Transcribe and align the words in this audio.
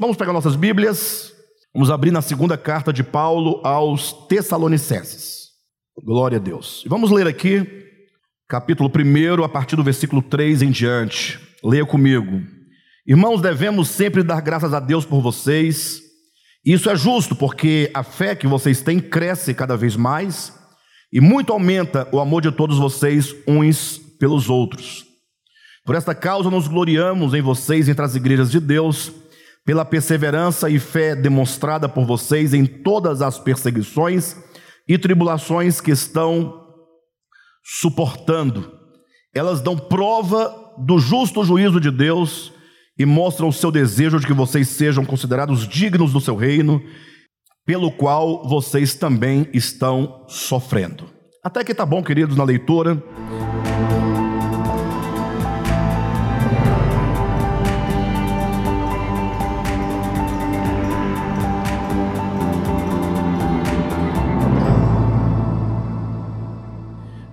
vamos 0.00 0.16
pegar 0.16 0.32
nossas 0.32 0.56
Bíblias, 0.56 1.30
vamos 1.74 1.90
abrir 1.90 2.10
na 2.10 2.22
segunda 2.22 2.56
carta 2.56 2.90
de 2.90 3.04
Paulo 3.04 3.60
aos 3.62 4.14
Tessalonicenses. 4.28 5.50
Glória 6.02 6.38
a 6.38 6.40
Deus. 6.40 6.82
Vamos 6.86 7.10
ler 7.10 7.26
aqui, 7.26 7.66
capítulo 8.48 8.90
1, 8.90 9.44
a 9.44 9.48
partir 9.48 9.76
do 9.76 9.84
versículo 9.84 10.22
3 10.22 10.62
em 10.62 10.70
diante. 10.70 11.38
Leia 11.62 11.84
comigo. 11.84 12.40
Irmãos, 13.06 13.42
devemos 13.42 13.90
sempre 13.90 14.22
dar 14.22 14.40
graças 14.40 14.72
a 14.72 14.80
Deus 14.80 15.04
por 15.04 15.20
vocês. 15.20 16.00
Isso 16.64 16.88
é 16.88 16.96
justo, 16.96 17.36
porque 17.36 17.90
a 17.92 18.02
fé 18.02 18.34
que 18.34 18.46
vocês 18.46 18.80
têm 18.80 19.00
cresce 19.00 19.52
cada 19.52 19.76
vez 19.76 19.96
mais 19.96 20.58
e 21.12 21.20
muito 21.20 21.52
aumenta 21.52 22.08
o 22.10 22.20
amor 22.20 22.40
de 22.40 22.50
todos 22.50 22.78
vocês 22.78 23.36
uns 23.46 23.98
pelos 24.18 24.48
outros. 24.48 25.04
Por 25.84 25.94
esta 25.94 26.14
causa 26.14 26.50
nos 26.50 26.68
gloriamos 26.68 27.34
em 27.34 27.42
vocês 27.42 27.86
entre 27.86 28.02
as 28.02 28.14
igrejas 28.14 28.50
de 28.50 28.60
Deus, 28.60 29.12
pela 29.64 29.84
perseverança 29.84 30.68
e 30.68 30.78
fé 30.78 31.14
demonstrada 31.14 31.88
por 31.88 32.04
vocês 32.04 32.54
em 32.54 32.64
todas 32.64 33.22
as 33.22 33.38
perseguições 33.38 34.36
e 34.88 34.98
tribulações 34.98 35.80
que 35.80 35.90
estão 35.90 36.66
suportando. 37.62 38.72
Elas 39.34 39.60
dão 39.60 39.76
prova 39.76 40.74
do 40.78 40.98
justo 40.98 41.44
juízo 41.44 41.80
de 41.80 41.90
Deus 41.90 42.52
e 42.98 43.06
mostram 43.06 43.48
o 43.48 43.52
seu 43.52 43.70
desejo 43.70 44.18
de 44.18 44.26
que 44.26 44.32
vocês 44.32 44.68
sejam 44.68 45.04
considerados 45.04 45.66
dignos 45.66 46.12
do 46.12 46.20
seu 46.20 46.34
reino, 46.34 46.82
pelo 47.64 47.92
qual 47.92 48.48
vocês 48.48 48.94
também 48.94 49.48
estão 49.52 50.24
sofrendo. 50.28 51.08
Até 51.42 51.64
que 51.64 51.74
tá 51.74 51.86
bom, 51.86 52.02
queridos, 52.02 52.36
na 52.36 52.44
leitura. 52.44 53.02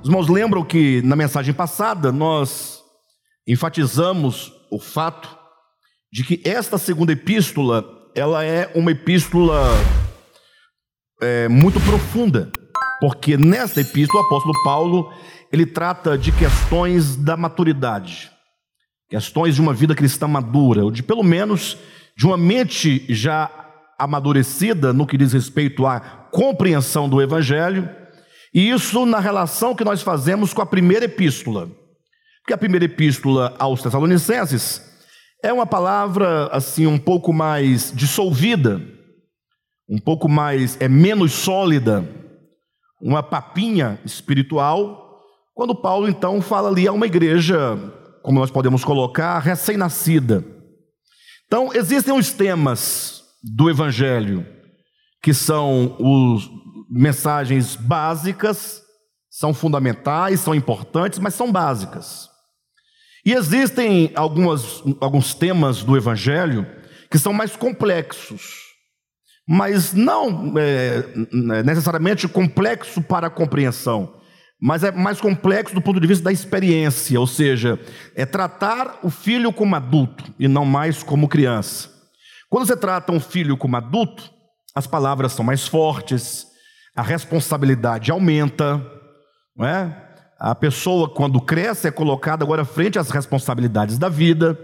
Os 0.08 0.10
irmãos 0.10 0.30
lembram 0.30 0.64
que 0.64 1.02
na 1.02 1.18
mensagem 1.18 1.54
passada 1.54 2.14
nós 2.14 2.82
enfatizamos 3.46 4.54
o 4.72 4.80
fato 4.80 5.38
de 6.10 6.24
que 6.24 6.42
esta 6.46 6.78
segunda 6.78 7.12
epístola 7.12 7.84
ela 8.16 8.42
é 8.42 8.72
uma 8.74 8.92
epístola 8.92 9.70
é, 11.22 11.50
muito 11.50 11.82
profunda, 11.82 12.50
porque 13.02 13.36
nesta 13.36 13.82
epístola 13.82 14.24
o 14.24 14.26
apóstolo 14.28 14.54
Paulo 14.64 15.12
ele 15.52 15.66
trata 15.66 16.18
de 16.18 16.32
questões 16.32 17.18
da 17.18 17.36
maturidade, 17.36 18.32
questões 19.10 19.56
de 19.56 19.62
uma 19.62 19.74
vida 19.74 19.94
cristã 19.94 20.26
madura, 20.26 20.86
ou 20.86 20.90
de 20.90 21.04
pelo 21.04 21.22
menos 21.22 21.78
de 22.16 22.26
uma 22.26 22.38
mente 22.38 23.06
já 23.14 23.52
amadurecida 24.00 24.94
no 24.94 25.06
que 25.06 25.18
diz 25.18 25.34
respeito 25.34 25.86
à 25.86 26.00
compreensão 26.32 27.10
do 27.10 27.22
evangelho 27.22 28.07
e 28.54 28.70
isso 28.70 29.06
na 29.06 29.20
relação 29.20 29.76
que 29.76 29.84
nós 29.84 30.02
fazemos 30.02 30.54
com 30.54 30.62
a 30.62 30.66
primeira 30.66 31.06
epístola. 31.06 31.70
Porque 32.42 32.54
a 32.54 32.58
primeira 32.58 32.86
epístola 32.86 33.56
aos 33.60 33.82
Tessalonicenses 33.82 34.82
é 35.44 35.52
uma 35.52 35.66
palavra 35.66 36.48
assim 36.48 36.88
um 36.88 36.98
pouco 36.98 37.34
mais 37.34 37.92
dissolvida, 37.94 38.82
um 39.90 40.00
pouco 40.00 40.28
mais 40.28 40.80
é 40.80 40.88
menos 40.88 41.34
sólida, 41.34 42.08
uma 43.02 43.22
papinha 43.22 44.00
espiritual, 44.06 45.22
quando 45.54 45.76
Paulo 45.76 46.08
então 46.08 46.42
fala 46.42 46.70
ali 46.70 46.88
a 46.88 46.92
uma 46.92 47.06
igreja, 47.06 47.78
como 48.24 48.40
nós 48.40 48.52
podemos 48.52 48.84
colocar, 48.84 49.40
recém-nascida. 49.40 50.44
Então, 51.46 51.74
existem 51.74 52.14
os 52.14 52.32
temas 52.32 53.24
do 53.42 53.70
evangelho 53.70 54.46
que 55.22 55.34
são 55.34 55.96
os 56.00 56.50
mensagens 56.90 57.76
básicas, 57.76 58.82
são 59.30 59.54
fundamentais, 59.54 60.40
são 60.40 60.56
importantes, 60.56 61.20
mas 61.20 61.34
são 61.34 61.52
básicas. 61.52 62.30
E 63.26 63.34
existem 63.34 64.12
algumas, 64.16 64.82
alguns 65.02 65.34
temas 65.34 65.84
do 65.84 65.98
Evangelho 65.98 66.66
que 67.12 67.20
são 67.20 67.34
mais 67.34 67.56
complexos, 67.56 68.68
mas 69.48 69.94
não 69.94 70.54
é, 70.58 71.04
necessariamente 71.64 72.28
complexo 72.28 73.02
para 73.02 73.28
a 73.28 73.30
compreensão, 73.30 74.16
mas 74.60 74.84
é 74.84 74.92
mais 74.92 75.22
complexo 75.22 75.76
do 75.76 75.82
ponto 75.82 76.00
de 76.00 76.08
vista 76.08 76.24
da 76.24 76.32
experiência, 76.32 77.20
ou 77.20 77.28
seja, 77.28 77.80
é 78.16 78.26
tratar 78.26 79.00
o 79.04 79.10
filho 79.10 79.54
como 79.54 79.76
adulto 79.76 80.34
e 80.40 80.48
não 80.48 80.66
mais 80.66 81.04
como 81.04 81.28
criança. 81.28 81.90
Quando 82.50 82.66
você 82.66 82.76
trata 82.76 83.12
um 83.12 83.20
filho 83.20 83.58
como 83.58 83.76
adulto, 83.76 84.32
as 84.74 84.88
palavras 84.88 85.34
são 85.34 85.44
mais 85.44 85.68
fortes, 85.68 86.47
a 86.98 87.04
responsabilidade 87.04 88.12
aumenta, 88.12 88.84
não 89.56 89.68
é? 89.68 90.06
A 90.40 90.54
pessoa, 90.56 91.08
quando 91.10 91.40
cresce, 91.40 91.88
é 91.88 91.92
colocada 91.92 92.44
agora 92.44 92.66
frente 92.66 93.00
às 93.00 93.10
responsabilidades 93.12 93.98
da 93.98 94.10
vida. 94.10 94.60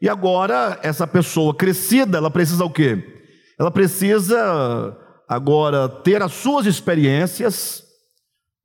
E 0.00 0.08
agora, 0.08 0.78
essa 0.82 1.06
pessoa 1.06 1.54
crescida, 1.54 2.18
ela 2.18 2.30
precisa 2.30 2.64
o 2.64 2.70
quê? 2.70 3.22
Ela 3.58 3.70
precisa 3.70 4.96
agora 5.28 5.88
ter 5.88 6.22
as 6.22 6.32
suas 6.32 6.66
experiências 6.66 7.84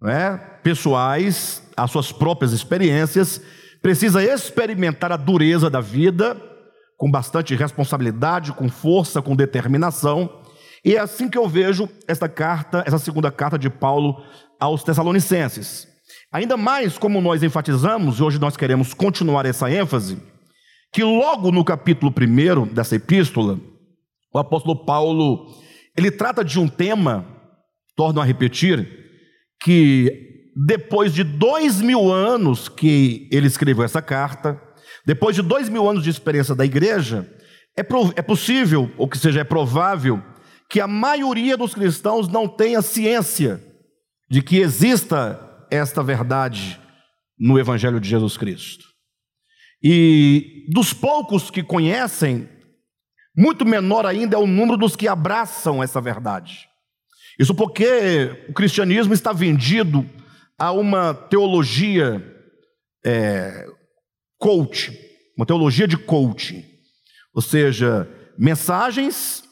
é? 0.06 0.38
pessoais, 0.63 1.62
as 1.75 1.91
suas 1.91 2.12
próprias 2.12 2.53
experiências, 2.53 3.41
precisa 3.81 4.24
experimentar 4.24 5.12
a 5.12 5.18
dureza 5.18 5.69
da 5.69 5.81
vida 5.81 6.38
com 6.97 7.09
bastante 7.12 7.56
responsabilidade, 7.56 8.53
com 8.53 8.69
força, 8.69 9.22
com 9.22 9.35
determinação. 9.35 10.38
E 10.84 10.95
é 10.95 11.00
assim 11.00 11.29
que 11.29 11.38
eu 11.38 11.47
vejo 11.47 11.90
esta 12.07 12.29
carta, 12.29 12.84
essa 12.85 13.00
segunda 13.00 13.31
carta 13.31 13.57
de 13.57 13.69
Paulo 13.69 14.23
aos 14.59 14.84
Tessalonicenses. 14.84 15.88
Ainda 16.31 16.56
mais 16.56 16.97
como 16.97 17.22
nós 17.22 17.44
enfatizamos, 17.44 18.19
e 18.19 18.23
hoje 18.23 18.40
nós 18.40 18.56
queremos 18.56 18.94
continuar 18.94 19.45
essa 19.45 19.69
ênfase, 19.69 20.22
que 20.94 21.03
logo 21.03 21.51
no 21.51 21.63
capítulo 21.63 22.13
1 22.16 22.73
dessa 22.73 22.95
epístola, 22.95 23.59
o 24.34 24.38
apóstolo 24.38 24.85
Paulo, 24.85 25.47
ele 25.97 26.12
trata 26.12 26.44
de 26.44 26.59
um 26.59 26.67
tema, 26.67 27.25
torno 27.96 28.22
a 28.22 28.23
repetir, 28.23 28.88
que 29.61 30.29
depois 30.67 31.13
de 31.13 31.23
dois 31.23 31.81
mil 31.81 32.11
anos 32.11 32.69
que 32.69 33.28
ele 33.31 33.47
escreveu 33.47 33.84
essa 33.84 34.01
carta, 34.01 34.61
depois 35.06 35.35
de 35.35 35.41
dois 35.41 35.67
mil 35.67 35.90
anos 35.90 36.03
de 36.03 36.09
experiência 36.09 36.53
da 36.53 36.66
igreja, 36.66 37.28
é, 37.78 37.81
é 38.16 38.22
possível, 38.22 38.91
ou 38.97 39.07
que 39.07 39.17
seja, 39.17 39.41
é 39.41 39.44
provável, 39.44 40.22
que 40.69 40.80
a 40.80 40.88
maioria 40.88 41.57
dos 41.57 41.74
cristãos 41.74 42.28
não 42.28 42.47
tenha 42.47 42.81
ciência 42.81 43.63
de 44.30 44.41
que 44.41 44.57
exista 44.57 45.66
esta 45.72 46.03
verdade 46.03 46.80
no 47.38 47.57
Evangelho 47.57 48.00
de 48.00 48.07
Jesus 48.07 48.38
Cristo. 48.38 48.85
E 49.81 50.66
dos 50.72 50.94
poucos 50.94 51.50
que 51.50 51.63
conhecem, 51.63 52.47
muito 53.35 53.66
menor 53.66 54.06
ainda 54.06 54.35
é 54.35 54.40
o 54.40 54.46
número 54.46 54.78
dos 54.78 54.96
que 54.96 55.08
abraçam 55.08 55.81
essa 55.81 56.00
verdade. 56.00 56.68
Isso 57.40 57.56
porque 57.56 58.46
o 58.50 58.53
cristianismo 58.53 59.13
está 59.13 59.31
vendido 59.31 60.08
a 60.58 60.72
uma 60.72 61.13
teologia 61.13 62.22
é, 63.03 63.66
coach, 64.38 64.91
uma 65.38 65.46
teologia 65.46 65.88
de 65.88 65.97
coaching, 65.97 66.66
ou 67.34 67.41
seja, 67.41 68.08
mensagens 68.38 69.48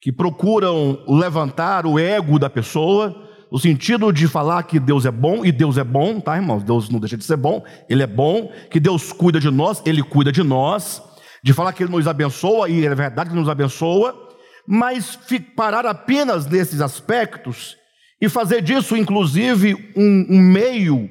que 0.00 0.10
procuram 0.10 0.98
levantar 1.06 1.84
o 1.84 1.98
ego 1.98 2.38
da 2.38 2.48
pessoa, 2.48 3.28
no 3.52 3.58
sentido 3.58 4.12
de 4.12 4.26
falar 4.26 4.62
que 4.62 4.80
Deus 4.80 5.04
é 5.04 5.10
bom, 5.10 5.44
e 5.44 5.52
Deus 5.52 5.76
é 5.76 5.84
bom, 5.84 6.20
tá, 6.20 6.36
irmãos? 6.36 6.62
Deus 6.62 6.88
não 6.88 6.98
deixa 6.98 7.16
de 7.16 7.24
ser 7.24 7.36
bom, 7.36 7.62
Ele 7.88 8.02
é 8.02 8.06
bom, 8.06 8.50
que 8.70 8.80
Deus 8.80 9.12
cuida 9.12 9.38
de 9.38 9.50
nós, 9.50 9.82
Ele 9.84 10.02
cuida 10.02 10.32
de 10.32 10.42
nós, 10.42 11.02
de 11.42 11.52
falar 11.52 11.72
que 11.72 11.82
Ele 11.82 11.92
nos 11.92 12.08
abençoa, 12.08 12.68
e 12.70 12.86
é 12.86 12.94
verdade 12.94 13.30
que 13.30 13.36
nos 13.36 13.48
abençoa, 13.48 14.28
mas 14.66 15.18
parar 15.54 15.84
apenas 15.84 16.46
nesses 16.46 16.80
aspectos 16.80 17.76
e 18.20 18.28
fazer 18.28 18.62
disso, 18.62 18.96
inclusive, 18.96 19.92
um, 19.96 20.26
um 20.30 20.40
meio, 20.40 21.10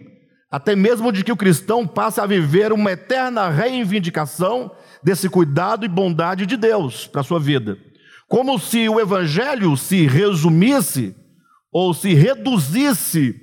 até 0.50 0.76
mesmo 0.76 1.12
de 1.12 1.24
que 1.24 1.32
o 1.32 1.38
cristão 1.38 1.86
passe 1.86 2.22
a 2.22 2.26
viver 2.26 2.72
uma 2.72 2.92
eterna 2.92 3.50
reivindicação 3.50 4.72
desse 5.04 5.30
cuidado 5.30 5.86
e 5.86 5.90
bondade 5.90 6.46
de 6.46 6.56
Deus 6.56 7.06
para 7.06 7.22
a 7.22 7.24
sua 7.24 7.40
vida. 7.40 7.78
Como 8.30 8.60
se 8.60 8.88
o 8.88 9.00
evangelho 9.00 9.76
se 9.76 10.06
resumisse 10.06 11.16
ou 11.72 11.94
se 11.94 12.14
reduzisse 12.14 13.36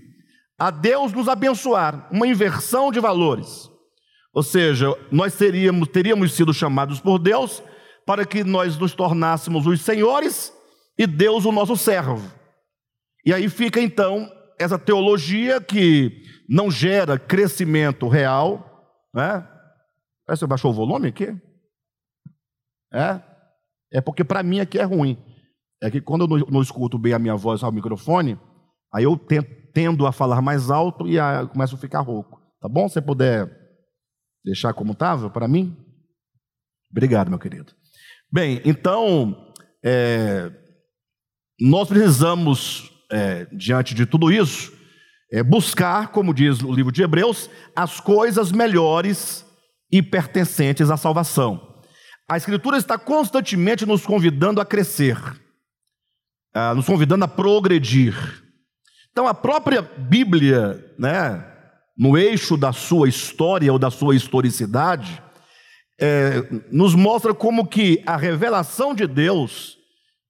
a 0.57 0.71
Deus 0.71 1.13
nos 1.13 1.29
abençoar, 1.29 2.09
uma 2.11 2.27
inversão 2.27 2.91
de 2.91 3.01
valores. 3.01 3.69
Ou 4.33 4.43
seja, 4.43 4.87
nós 5.11 5.35
teríamos, 5.35 5.89
teríamos 5.89 6.33
sido 6.35 6.55
chamados 6.55 7.01
por 7.01 7.19
Deus 7.19 7.63
para 8.07 8.25
que 8.25 8.45
nós 8.45 8.79
nos 8.79 8.95
tornássemos 8.95 9.67
os 9.67 9.81
senhores 9.81 10.53
e 10.97 11.07
Deus 11.07 11.45
o 11.45 11.53
nosso 11.53 11.77
servo. 11.77 12.23
E 13.25 13.35
aí 13.35 13.49
fica 13.49 13.81
então 13.81 14.31
essa 14.59 14.79
teologia 14.79 15.61
que 15.61 16.23
não 16.49 16.71
gera 16.71 17.19
crescimento 17.19 18.07
real, 18.09 18.87
né? 19.13 19.47
Você 20.29 20.47
baixou 20.47 20.71
o 20.71 20.75
volume 20.75 21.09
aqui? 21.09 21.37
É? 22.93 23.21
É 23.93 24.01
porque 24.01 24.25
para 24.25 24.43
mim 24.43 24.61
aqui 24.61 24.79
é 24.79 24.85
ruim. 24.85 25.17
É 25.83 25.91
que 25.91 26.01
quando 26.01 26.23
eu 26.23 26.29
não, 26.29 26.47
não, 26.51 26.63
escuto 26.63 26.99
bem 26.99 27.13
a 27.13 27.19
minha 27.19 27.37
voz 27.37 27.63
ao 27.63 27.73
microfone, 27.73 28.39
aí 28.93 29.05
eu 29.05 29.19
tendo 29.73 30.07
a 30.07 30.13
falar 30.13 30.41
mais 30.41 30.71
alto 30.71 31.07
e 31.07 31.19
a, 31.19 31.47
começo 31.47 31.75
a 31.75 31.79
ficar 31.79 32.01
rouco. 32.01 32.41
Tá 32.61 32.69
bom? 32.69 32.89
Se 32.89 32.95
você 32.95 33.03
puder 33.03 33.51
deixar 34.45 34.73
como 34.73 34.93
estava 34.93 35.29
para 35.29 35.47
mim? 35.47 35.77
Obrigado, 36.91 37.29
meu 37.29 37.39
querido. 37.39 37.73
Bem, 38.33 38.61
então, 38.65 39.53
é, 39.85 40.51
nós 41.61 41.89
precisamos, 41.89 42.91
é, 43.13 43.47
diante 43.53 43.95
de 43.95 44.07
tudo 44.07 44.33
isso, 44.33 44.73
é, 45.33 45.43
buscar, 45.43 46.09
como 46.09 46.33
diz 46.33 46.63
o 46.63 46.73
livro 46.73 46.93
de 46.93 47.03
Hebreus, 47.03 47.51
as 47.75 48.01
coisas 48.01 48.53
melhores 48.53 49.45
e 49.91 50.03
pertencentes 50.03 50.91
à 50.91 50.97
salvação. 50.97 51.76
A 52.29 52.37
Escritura 52.37 52.77
está 52.77 52.99
constantemente 52.99 53.87
nos 53.87 54.05
convidando 54.05 54.61
a 54.61 54.65
crescer, 54.65 55.17
nos 56.75 56.87
convidando 56.87 57.25
a 57.25 57.29
progredir. 57.29 58.15
Então, 59.13 59.29
a 59.29 59.35
própria 59.35 59.81
Bíblia, 59.81 60.93
né, 60.99 61.45
no 61.97 62.19
eixo 62.19 62.57
da 62.57 62.73
sua 62.73 63.09
história 63.09 63.73
ou 63.73 63.79
da 63.79 63.91
sua 63.91 64.17
historicidade, 64.17 65.23
é, 65.99 66.43
nos 66.71 66.95
mostra 66.95 67.33
como 67.33 67.67
que 67.67 68.03
a 68.05 68.17
revelação 68.17 68.95
de 68.95 69.07
Deus 69.07 69.77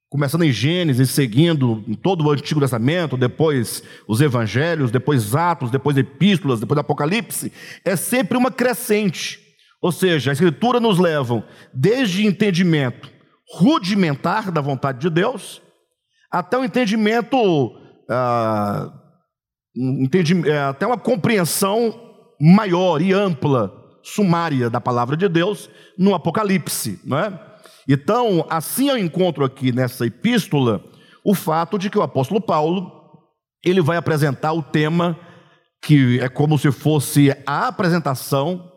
começando 0.09 0.45
em 0.45 0.53
Gênesis, 0.53 1.11
seguindo 1.11 1.85
em 1.87 1.95
todo 1.95 2.25
o 2.25 2.31
Antigo 2.31 2.61
Testamento, 2.61 3.17
depois 3.17 3.83
os 4.07 4.21
Evangelhos, 4.21 4.91
depois 4.91 5.35
Atos, 5.35 5.71
depois 5.71 5.97
Epístolas, 5.97 6.61
depois 6.61 6.79
Apocalipse, 6.79 7.53
é 7.85 7.97
sempre 7.97 8.39
uma 8.39 8.51
crescente. 8.51 9.46
Ou 9.81 9.93
seja, 9.93 10.31
a 10.31 10.33
Escritura 10.33 10.81
nos 10.81 10.99
leva 10.99 11.45
desde 11.73 12.27
entendimento 12.27 13.11
rudimentar 13.55 14.51
da 14.51 14.61
vontade 14.61 14.99
de 14.99 15.11
Deus, 15.11 15.63
até 16.31 16.59
o 16.59 16.65
entendimento, 16.65 17.77
ah, 18.11 18.93
é, 20.47 20.59
até 20.59 20.87
uma 20.87 20.99
compreensão 20.99 21.95
maior 22.41 23.01
e 23.01 23.13
ampla, 23.13 23.73
sumária 24.03 24.71
da 24.71 24.81
palavra 24.81 25.17
de 25.17 25.29
Deus 25.29 25.71
no 25.99 26.15
Apocalipse, 26.15 27.01
não 27.05 27.19
é? 27.19 27.47
Então, 27.89 28.45
assim 28.49 28.89
eu 28.89 28.99
encontro 28.99 29.45
aqui 29.45 29.73
nessa 29.73 30.07
epístola 30.07 30.83
o 31.25 31.35
fato 31.35 31.79
de 31.79 31.91
que 31.91 31.99
o 31.99 32.03
apóstolo 32.03 32.41
Paulo 32.41 32.93
ele 33.65 33.81
vai 33.81 33.97
apresentar 33.97 34.53
o 34.53 34.63
tema 34.63 35.19
que 35.83 36.21
é 36.21 36.29
como 36.29 36.59
se 36.59 36.71
fosse 36.71 37.37
a 37.45 37.69
apresentação 37.69 38.73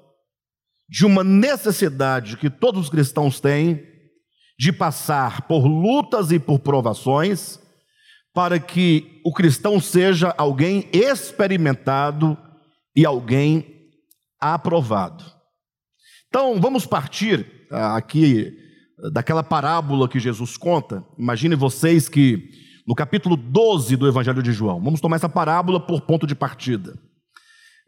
de 0.89 1.05
uma 1.05 1.23
necessidade 1.23 2.35
que 2.37 2.49
todos 2.49 2.81
os 2.81 2.89
cristãos 2.89 3.39
têm 3.39 3.83
de 4.57 4.73
passar 4.73 5.43
por 5.43 5.65
lutas 5.65 6.31
e 6.31 6.39
por 6.39 6.59
provações 6.59 7.59
para 8.33 8.59
que 8.59 9.21
o 9.23 9.33
cristão 9.33 9.79
seja 9.79 10.33
alguém 10.37 10.89
experimentado 10.91 12.37
e 12.95 13.05
alguém 13.05 13.65
aprovado. 14.39 15.23
Então, 16.27 16.59
vamos 16.59 16.85
partir 16.85 17.67
ah, 17.71 17.95
aqui 17.95 18.53
daquela 19.11 19.43
parábola 19.43 20.09
que 20.09 20.19
Jesus 20.19 20.57
conta. 20.57 21.03
Imagine 21.17 21.55
vocês 21.55 22.09
que 22.09 22.49
no 22.87 22.95
capítulo 22.95 23.37
12 23.37 23.95
do 23.95 24.07
Evangelho 24.07 24.41
de 24.41 24.51
João, 24.51 24.81
vamos 24.81 24.99
tomar 24.99 25.15
essa 25.15 25.29
parábola 25.29 25.79
por 25.79 26.01
ponto 26.01 26.25
de 26.25 26.35
partida. 26.35 26.97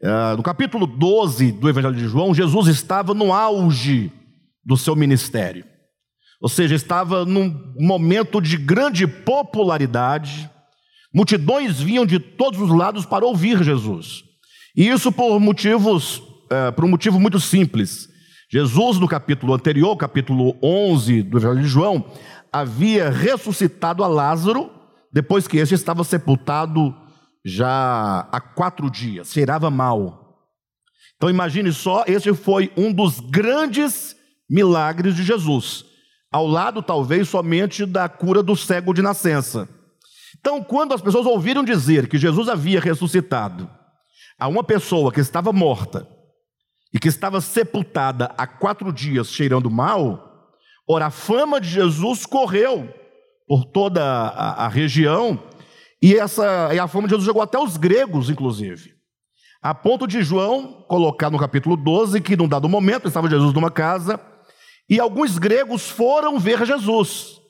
Uh, 0.04 0.36
no 0.36 0.42
capítulo 0.42 0.84
12 0.84 1.52
do 1.52 1.68
Evangelho 1.68 1.94
de 1.94 2.08
João, 2.08 2.34
Jesus 2.34 2.66
estava 2.66 3.14
no 3.14 3.32
auge 3.32 4.10
do 4.64 4.76
seu 4.76 4.96
ministério, 4.96 5.64
ou 6.40 6.48
seja, 6.48 6.74
estava 6.74 7.24
num 7.24 7.72
momento 7.78 8.40
de 8.40 8.56
grande 8.56 9.06
popularidade, 9.06 10.50
multidões 11.14 11.78
vinham 11.80 12.04
de 12.04 12.18
todos 12.18 12.60
os 12.60 12.70
lados 12.70 13.06
para 13.06 13.24
ouvir 13.24 13.62
Jesus, 13.62 14.24
e 14.76 14.88
isso 14.88 15.12
por 15.12 15.38
motivos, 15.38 16.16
uh, 16.16 16.72
por 16.74 16.84
um 16.84 16.88
motivo 16.88 17.20
muito 17.20 17.38
simples. 17.38 18.08
Jesus, 18.50 18.98
no 18.98 19.06
capítulo 19.06 19.54
anterior, 19.54 19.96
capítulo 19.96 20.56
11 20.60 21.22
do 21.22 21.38
Evangelho 21.38 21.62
de 21.62 21.68
João, 21.68 22.04
havia 22.52 23.08
ressuscitado 23.08 24.02
a 24.02 24.08
Lázaro, 24.08 24.68
depois 25.12 25.46
que 25.46 25.58
este 25.58 25.76
estava 25.76 26.02
sepultado 26.02 26.92
já 27.44 28.28
há 28.30 28.40
quatro 28.40 28.90
dias, 28.90 29.32
cheirava 29.32 29.70
mal. 29.70 30.48
Então 31.16 31.30
imagine 31.30 31.72
só, 31.72 32.04
esse 32.06 32.32
foi 32.34 32.72
um 32.76 32.92
dos 32.92 33.20
grandes 33.20 34.16
milagres 34.48 35.14
de 35.14 35.22
Jesus, 35.22 35.84
ao 36.30 36.46
lado 36.46 36.82
talvez 36.82 37.28
somente 37.28 37.86
da 37.86 38.08
cura 38.08 38.42
do 38.42 38.56
cego 38.56 38.92
de 38.92 39.02
nascença. 39.02 39.68
Então, 40.38 40.62
quando 40.62 40.94
as 40.94 41.00
pessoas 41.00 41.26
ouviram 41.26 41.62
dizer 41.62 42.08
que 42.08 42.18
Jesus 42.18 42.48
havia 42.48 42.80
ressuscitado 42.80 43.70
a 44.38 44.48
uma 44.48 44.64
pessoa 44.64 45.12
que 45.12 45.20
estava 45.20 45.52
morta, 45.52 46.08
e 46.92 46.98
que 46.98 47.08
estava 47.08 47.40
sepultada 47.40 48.30
há 48.36 48.46
quatro 48.46 48.92
dias 48.92 49.28
cheirando 49.28 49.70
mal, 49.70 50.50
ora, 50.86 51.06
a 51.06 51.10
fama 51.10 51.60
de 51.60 51.68
Jesus 51.68 52.26
correu 52.26 52.92
por 53.48 53.64
toda 53.64 54.02
a, 54.04 54.66
a 54.66 54.68
região, 54.68 55.42
e, 56.02 56.16
essa, 56.16 56.74
e 56.74 56.78
a 56.80 56.88
fama 56.88 57.06
de 57.06 57.12
Jesus 57.12 57.26
chegou 57.26 57.40
até 57.40 57.56
os 57.58 57.76
gregos, 57.76 58.28
inclusive. 58.28 58.94
A 59.62 59.72
ponto 59.72 60.08
de 60.08 60.22
João 60.22 60.84
colocar 60.88 61.30
no 61.30 61.38
capítulo 61.38 61.76
12 61.76 62.20
que, 62.20 62.36
num 62.36 62.48
dado 62.48 62.68
momento, 62.68 63.06
estava 63.06 63.30
Jesus 63.30 63.54
numa 63.54 63.70
casa 63.70 64.20
e 64.90 64.98
alguns 64.98 65.38
gregos 65.38 65.88
foram 65.88 66.40
ver 66.40 66.66
Jesus, 66.66 67.40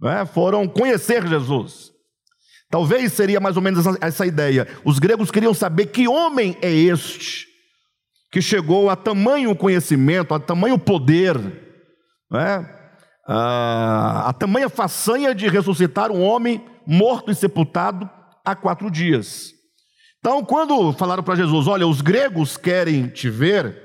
né? 0.00 0.26
foram 0.26 0.66
conhecer 0.66 1.24
Jesus. 1.28 1.92
Talvez 2.68 3.12
seria 3.12 3.38
mais 3.38 3.56
ou 3.56 3.62
menos 3.62 3.86
essa, 3.86 3.98
essa 4.00 4.26
ideia. 4.26 4.66
Os 4.84 4.98
gregos 4.98 5.30
queriam 5.30 5.54
saber 5.54 5.86
que 5.86 6.08
homem 6.08 6.56
é 6.60 6.72
este 6.72 7.46
que 8.32 8.42
chegou 8.42 8.90
a 8.90 8.96
tamanho 8.96 9.54
conhecimento, 9.54 10.34
a 10.34 10.40
tamanho 10.40 10.78
poder, 10.78 11.38
né? 12.30 12.81
A, 13.26 14.28
a 14.28 14.32
tamanha 14.32 14.68
façanha 14.68 15.34
de 15.34 15.48
ressuscitar 15.48 16.10
um 16.10 16.22
homem 16.22 16.64
morto 16.86 17.30
e 17.30 17.34
sepultado 17.34 18.08
há 18.44 18.54
quatro 18.54 18.90
dias. 18.90 19.52
Então, 20.18 20.44
quando 20.44 20.92
falaram 20.92 21.22
para 21.22 21.36
Jesus: 21.36 21.66
Olha, 21.66 21.86
os 21.86 22.00
gregos 22.00 22.56
querem 22.56 23.08
te 23.08 23.28
ver, 23.28 23.76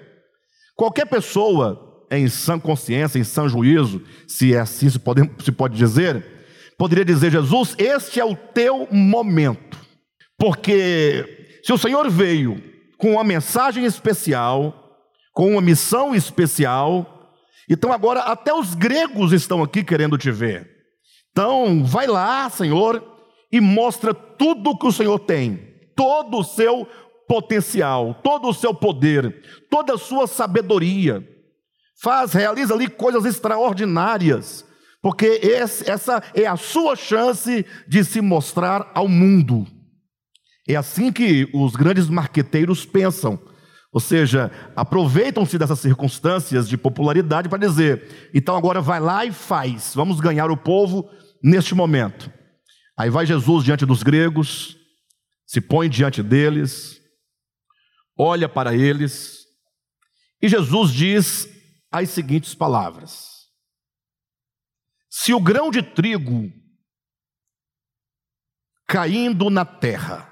qualquer 0.75 1.05
pessoa 1.05 2.05
em 2.09 2.27
sã 2.27 2.59
consciência, 2.59 3.19
em 3.19 3.23
sã 3.23 3.47
juízo, 3.47 4.01
se 4.27 4.53
é 4.53 4.59
assim 4.59 4.89
se 4.89 4.99
pode, 4.99 5.29
se 5.43 5.51
pode 5.51 5.75
dizer, 5.75 6.25
poderia 6.77 7.05
dizer: 7.05 7.31
Jesus, 7.31 7.75
este 7.77 8.19
é 8.19 8.25
o 8.25 8.35
teu 8.35 8.87
momento, 8.91 9.77
porque 10.37 11.59
se 11.63 11.73
o 11.73 11.77
Senhor 11.77 12.09
veio 12.09 12.61
com 12.97 13.13
uma 13.13 13.23
mensagem 13.23 13.85
especial, 13.85 14.87
com 15.33 15.51
uma 15.51 15.61
missão 15.61 16.15
especial. 16.15 17.13
Então 17.69 17.91
agora 17.91 18.21
até 18.21 18.53
os 18.53 18.73
gregos 18.73 19.33
estão 19.33 19.61
aqui 19.61 19.83
querendo 19.83 20.17
te 20.17 20.31
ver. 20.31 20.77
Então, 21.31 21.83
vai 21.83 22.07
lá, 22.07 22.49
Senhor, 22.49 23.03
e 23.51 23.61
mostra 23.61 24.13
tudo 24.13 24.77
que 24.77 24.87
o 24.87 24.91
Senhor 24.91 25.19
tem, 25.19 25.57
todo 25.95 26.39
o 26.39 26.43
seu 26.43 26.87
potencial, 27.27 28.15
todo 28.23 28.47
o 28.47 28.53
seu 28.53 28.73
poder, 28.73 29.65
toda 29.69 29.93
a 29.93 29.97
sua 29.97 30.25
sabedoria. 30.25 31.27
Faz, 32.01 32.33
realiza 32.33 32.73
ali 32.73 32.87
coisas 32.87 33.25
extraordinárias, 33.25 34.65
porque 35.01 35.25
esse, 35.25 35.89
essa 35.89 36.23
é 36.33 36.45
a 36.45 36.55
sua 36.55 36.95
chance 36.95 37.65
de 37.87 38.03
se 38.03 38.21
mostrar 38.21 38.89
ao 38.95 39.07
mundo. 39.07 39.67
É 40.67 40.75
assim 40.75 41.11
que 41.11 41.49
os 41.53 41.75
grandes 41.75 42.09
marqueteiros 42.09 42.85
pensam. 42.85 43.39
Ou 43.97 43.99
seja, 43.99 44.51
aproveitam-se 44.75 45.57
dessas 45.57 45.79
circunstâncias 45.79 46.69
de 46.69 46.77
popularidade 46.77 47.49
para 47.49 47.57
dizer: 47.57 48.29
então 48.31 48.55
agora 48.55 48.79
vai 48.79 48.99
lá 48.99 49.25
e 49.25 49.31
faz, 49.31 49.95
vamos 49.95 50.19
ganhar 50.19 50.51
o 50.51 50.55
povo 50.55 51.09
neste 51.41 51.73
momento. 51.73 52.31
Aí 52.95 53.09
vai 53.09 53.25
Jesus 53.25 53.63
diante 53.63 53.87
dos 53.87 54.03
gregos, 54.03 54.77
se 55.47 55.59
põe 55.59 55.89
diante 55.89 56.21
deles, 56.21 57.01
olha 58.15 58.47
para 58.47 58.75
eles, 58.75 59.47
e 60.39 60.47
Jesus 60.47 60.93
diz 60.93 61.49
as 61.91 62.11
seguintes 62.11 62.53
palavras: 62.53 63.47
Se 65.09 65.33
o 65.33 65.41
grão 65.41 65.71
de 65.71 65.81
trigo 65.81 66.53
caindo 68.85 69.49
na 69.49 69.65
terra, 69.65 70.31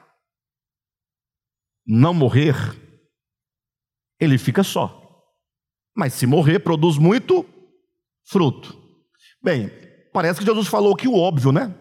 não 1.83 2.13
morrer, 2.13 2.84
ele 4.25 4.37
fica 4.37 4.63
só. 4.63 5.01
Mas 5.95 6.13
se 6.13 6.25
morrer, 6.25 6.59
produz 6.59 6.97
muito 6.97 7.45
fruto. 8.27 8.77
Bem, 9.43 9.71
parece 10.11 10.39
que 10.39 10.45
Jesus 10.45 10.67
falou 10.67 10.95
que 10.95 11.07
o 11.07 11.15
óbvio, 11.15 11.51
né? 11.51 11.73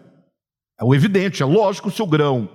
É 0.79 0.83
o 0.83 0.93
evidente, 0.93 1.41
é 1.41 1.45
lógico 1.45 1.91
se 1.91 2.01
o 2.01 2.07
grão 2.07 2.49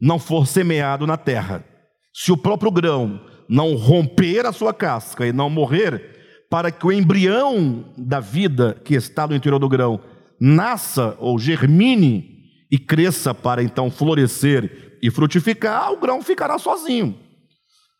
não 0.00 0.18
for 0.18 0.46
semeado 0.46 1.06
na 1.06 1.16
terra, 1.16 1.64
se 2.12 2.32
o 2.32 2.36
próprio 2.36 2.70
grão 2.70 3.20
não 3.48 3.74
romper 3.74 4.46
a 4.46 4.52
sua 4.52 4.72
casca 4.72 5.26
e 5.26 5.32
não 5.32 5.50
morrer, 5.50 6.46
para 6.48 6.70
que 6.70 6.86
o 6.86 6.92
embrião 6.92 7.92
da 7.96 8.20
vida 8.20 8.80
que 8.84 8.94
está 8.94 9.26
no 9.26 9.34
interior 9.34 9.58
do 9.58 9.68
grão 9.68 10.00
nasça 10.40 11.16
ou 11.20 11.38
germine 11.38 12.40
e 12.70 12.78
cresça 12.78 13.34
para 13.34 13.62
então 13.62 13.90
florescer 13.90 14.98
e 15.02 15.10
frutificar, 15.10 15.92
o 15.92 15.98
grão 15.98 16.22
ficará 16.22 16.58
sozinho. 16.58 17.16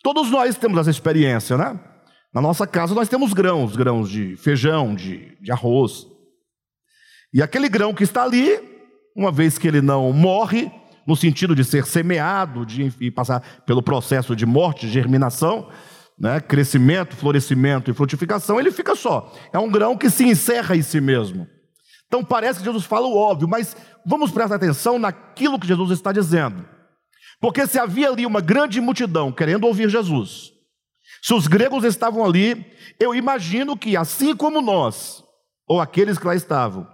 Todos 0.03 0.31
nós 0.31 0.57
temos 0.57 0.79
essa 0.79 0.91
experiência, 0.91 1.57
né? 1.57 1.79
Na 2.33 2.41
nossa 2.41 2.67
casa 2.67 2.95
nós 2.95 3.09
temos 3.09 3.33
grãos, 3.33 3.77
grãos 3.77 4.09
de 4.09 4.37
feijão, 4.37 4.95
de, 4.95 5.37
de 5.41 5.51
arroz. 5.51 6.07
E 7.35 7.43
aquele 7.43 7.69
grão 7.69 7.93
que 7.93 8.05
está 8.05 8.23
ali, 8.23 8.59
uma 9.17 9.31
vez 9.31 9.59
que 9.59 9.69
ele 9.69 9.81
não 9.81 10.13
morre, 10.13 10.71
no 11.07 11.17
sentido 11.17 11.55
de 11.55 11.65
ser 11.65 11.87
semeado, 11.87 12.65
de 12.65 13.11
passar 13.11 13.41
pelo 13.67 13.83
processo 13.83 14.37
de 14.37 14.47
morte, 14.47 14.89
germinação, 14.89 15.69
né, 16.19 16.41
crescimento, 16.41 17.17
florescimento 17.17 17.91
e 17.91 17.95
frutificação, 17.95 18.61
ele 18.61 18.71
fica 18.71 18.95
só. 18.95 19.33
É 19.53 19.59
um 19.59 19.71
grão 19.71 19.97
que 19.97 20.11
se 20.11 20.25
encerra 20.25 20.77
em 20.77 20.83
si 20.83 21.01
mesmo. 21.01 21.47
Então 22.07 22.25
parece 22.25 22.59
que 22.59 22.65
Jesus 22.65 22.85
fala 22.85 23.07
o 23.07 23.17
óbvio, 23.17 23.49
mas 23.49 23.77
vamos 24.05 24.31
prestar 24.31 24.57
atenção 24.57 24.99
naquilo 24.99 25.59
que 25.59 25.67
Jesus 25.67 25.91
está 25.91 26.13
dizendo. 26.13 26.65
Porque 27.41 27.67
se 27.67 27.79
havia 27.79 28.11
ali 28.11 28.27
uma 28.27 28.41
grande 28.41 28.81
multidão 28.81 29.33
querendo 29.33 29.65
ouvir 29.65 29.89
Jesus, 29.89 30.53
se 31.23 31.35
os 31.35 31.47
gregos 31.47 31.85
estavam 31.85 32.25
ali, 32.25 32.67
eu 32.99 33.15
imagino 33.15 33.77
que 33.77 33.97
assim 33.97 34.37
como 34.37 34.61
nós, 34.61 35.25
ou 35.67 35.81
aqueles 35.81 36.19
que 36.19 36.27
lá 36.27 36.35
estavam, 36.35 36.87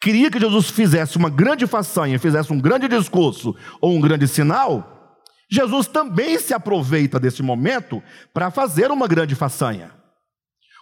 queria 0.00 0.30
que 0.30 0.40
Jesus 0.40 0.70
fizesse 0.70 1.16
uma 1.16 1.28
grande 1.28 1.66
façanha, 1.66 2.18
fizesse 2.18 2.52
um 2.52 2.60
grande 2.60 2.88
discurso 2.88 3.54
ou 3.80 3.94
um 3.94 4.00
grande 4.00 4.26
sinal, 4.26 5.18
Jesus 5.50 5.86
também 5.86 6.38
se 6.38 6.54
aproveita 6.54 7.18
desse 7.18 7.42
momento 7.42 8.02
para 8.32 8.50
fazer 8.50 8.90
uma 8.90 9.08
grande 9.08 9.34
façanha. 9.34 9.92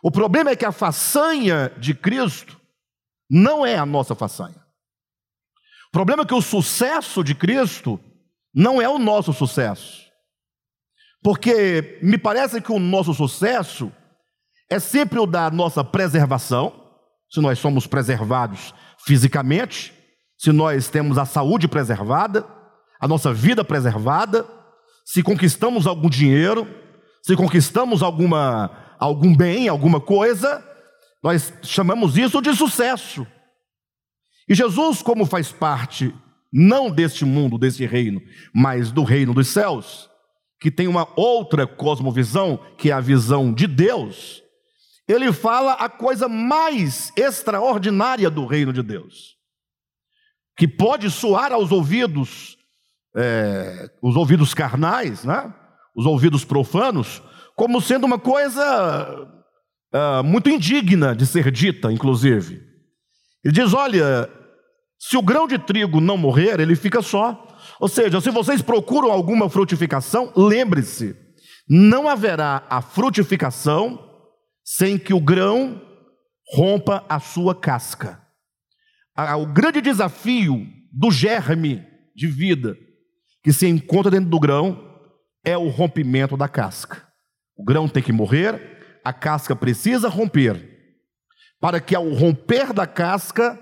O 0.02 0.10
problema 0.10 0.50
é 0.50 0.56
que 0.56 0.64
a 0.64 0.72
façanha 0.72 1.72
de 1.78 1.94
Cristo 1.94 2.60
não 3.30 3.64
é 3.64 3.76
a 3.76 3.86
nossa 3.86 4.14
façanha. 4.14 4.62
O 5.88 5.90
problema 5.90 6.22
é 6.22 6.26
que 6.26 6.34
o 6.34 6.42
sucesso 6.42 7.24
de 7.24 7.34
Cristo 7.34 7.98
não 8.58 8.82
é 8.82 8.88
o 8.88 8.98
nosso 8.98 9.32
sucesso. 9.32 10.02
Porque 11.22 12.00
me 12.02 12.18
parece 12.18 12.60
que 12.60 12.72
o 12.72 12.80
nosso 12.80 13.14
sucesso 13.14 13.92
é 14.68 14.80
sempre 14.80 15.20
o 15.20 15.26
da 15.26 15.48
nossa 15.48 15.84
preservação, 15.84 16.74
se 17.30 17.40
nós 17.40 17.60
somos 17.60 17.86
preservados 17.86 18.74
fisicamente, 19.06 19.94
se 20.36 20.50
nós 20.50 20.88
temos 20.88 21.18
a 21.18 21.24
saúde 21.24 21.68
preservada, 21.68 22.44
a 23.00 23.06
nossa 23.06 23.32
vida 23.32 23.62
preservada, 23.62 24.44
se 25.04 25.22
conquistamos 25.22 25.86
algum 25.86 26.10
dinheiro, 26.10 26.66
se 27.22 27.36
conquistamos 27.36 28.02
alguma, 28.02 28.96
algum 28.98 29.36
bem, 29.36 29.68
alguma 29.68 30.00
coisa, 30.00 30.64
nós 31.22 31.52
chamamos 31.62 32.18
isso 32.18 32.42
de 32.42 32.52
sucesso. 32.56 33.24
E 34.48 34.54
Jesus, 34.54 35.00
como 35.00 35.24
faz 35.26 35.52
parte 35.52 36.12
não 36.52 36.90
deste 36.90 37.24
mundo, 37.24 37.58
deste 37.58 37.84
reino, 37.86 38.20
mas 38.54 38.90
do 38.90 39.02
reino 39.02 39.34
dos 39.34 39.48
céus, 39.48 40.08
que 40.60 40.70
tem 40.70 40.88
uma 40.88 41.08
outra 41.16 41.66
cosmovisão, 41.66 42.58
que 42.76 42.90
é 42.90 42.92
a 42.92 43.00
visão 43.00 43.52
de 43.52 43.66
Deus, 43.66 44.42
ele 45.06 45.32
fala 45.32 45.72
a 45.72 45.88
coisa 45.88 46.28
mais 46.28 47.12
extraordinária 47.16 48.28
do 48.28 48.44
reino 48.44 48.72
de 48.72 48.82
Deus, 48.82 49.36
que 50.56 50.68
pode 50.68 51.10
soar 51.10 51.52
aos 51.52 51.72
ouvidos, 51.72 52.58
é, 53.16 53.90
os 54.02 54.16
ouvidos 54.16 54.52
carnais, 54.52 55.24
né? 55.24 55.52
os 55.94 56.04
ouvidos 56.04 56.44
profanos, 56.44 57.22
como 57.56 57.80
sendo 57.80 58.04
uma 58.04 58.18
coisa 58.18 59.28
é, 59.92 60.22
muito 60.22 60.50
indigna 60.50 61.14
de 61.14 61.26
ser 61.26 61.50
dita, 61.50 61.90
inclusive. 61.92 62.62
Ele 63.42 63.54
diz: 63.54 63.72
olha, 63.72 64.28
se 64.98 65.16
o 65.16 65.22
grão 65.22 65.46
de 65.46 65.58
trigo 65.58 66.00
não 66.00 66.16
morrer, 66.16 66.58
ele 66.58 66.74
fica 66.74 67.00
só. 67.00 67.56
Ou 67.78 67.88
seja, 67.88 68.20
se 68.20 68.30
vocês 68.30 68.60
procuram 68.60 69.12
alguma 69.12 69.48
frutificação, 69.48 70.32
lembre-se, 70.36 71.16
não 71.68 72.08
haverá 72.08 72.66
a 72.68 72.82
frutificação 72.82 74.04
sem 74.64 74.98
que 74.98 75.14
o 75.14 75.20
grão 75.20 75.80
rompa 76.54 77.04
a 77.08 77.20
sua 77.20 77.54
casca. 77.54 78.20
O 79.38 79.46
grande 79.46 79.80
desafio 79.80 80.66
do 80.92 81.10
germe 81.10 81.84
de 82.14 82.26
vida 82.26 82.76
que 83.42 83.52
se 83.52 83.66
encontra 83.66 84.10
dentro 84.10 84.28
do 84.28 84.40
grão 84.40 84.84
é 85.44 85.56
o 85.56 85.68
rompimento 85.68 86.36
da 86.36 86.48
casca. 86.48 87.06
O 87.56 87.64
grão 87.64 87.88
tem 87.88 88.02
que 88.02 88.12
morrer, 88.12 89.00
a 89.04 89.12
casca 89.12 89.54
precisa 89.54 90.08
romper, 90.08 90.60
para 91.60 91.80
que 91.80 91.94
ao 91.94 92.08
romper 92.10 92.72
da 92.72 92.86
casca 92.86 93.58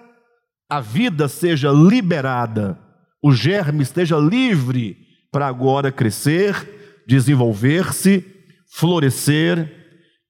a 0.69 0.81
vida 0.81 1.29
seja 1.29 1.71
liberada, 1.71 2.79
o 3.23 3.33
germe 3.33 3.83
esteja 3.83 4.17
livre 4.17 4.97
para 5.31 5.47
agora 5.47 5.93
crescer, 5.93 7.05
desenvolver-se, 7.07 8.25
florescer 8.73 9.73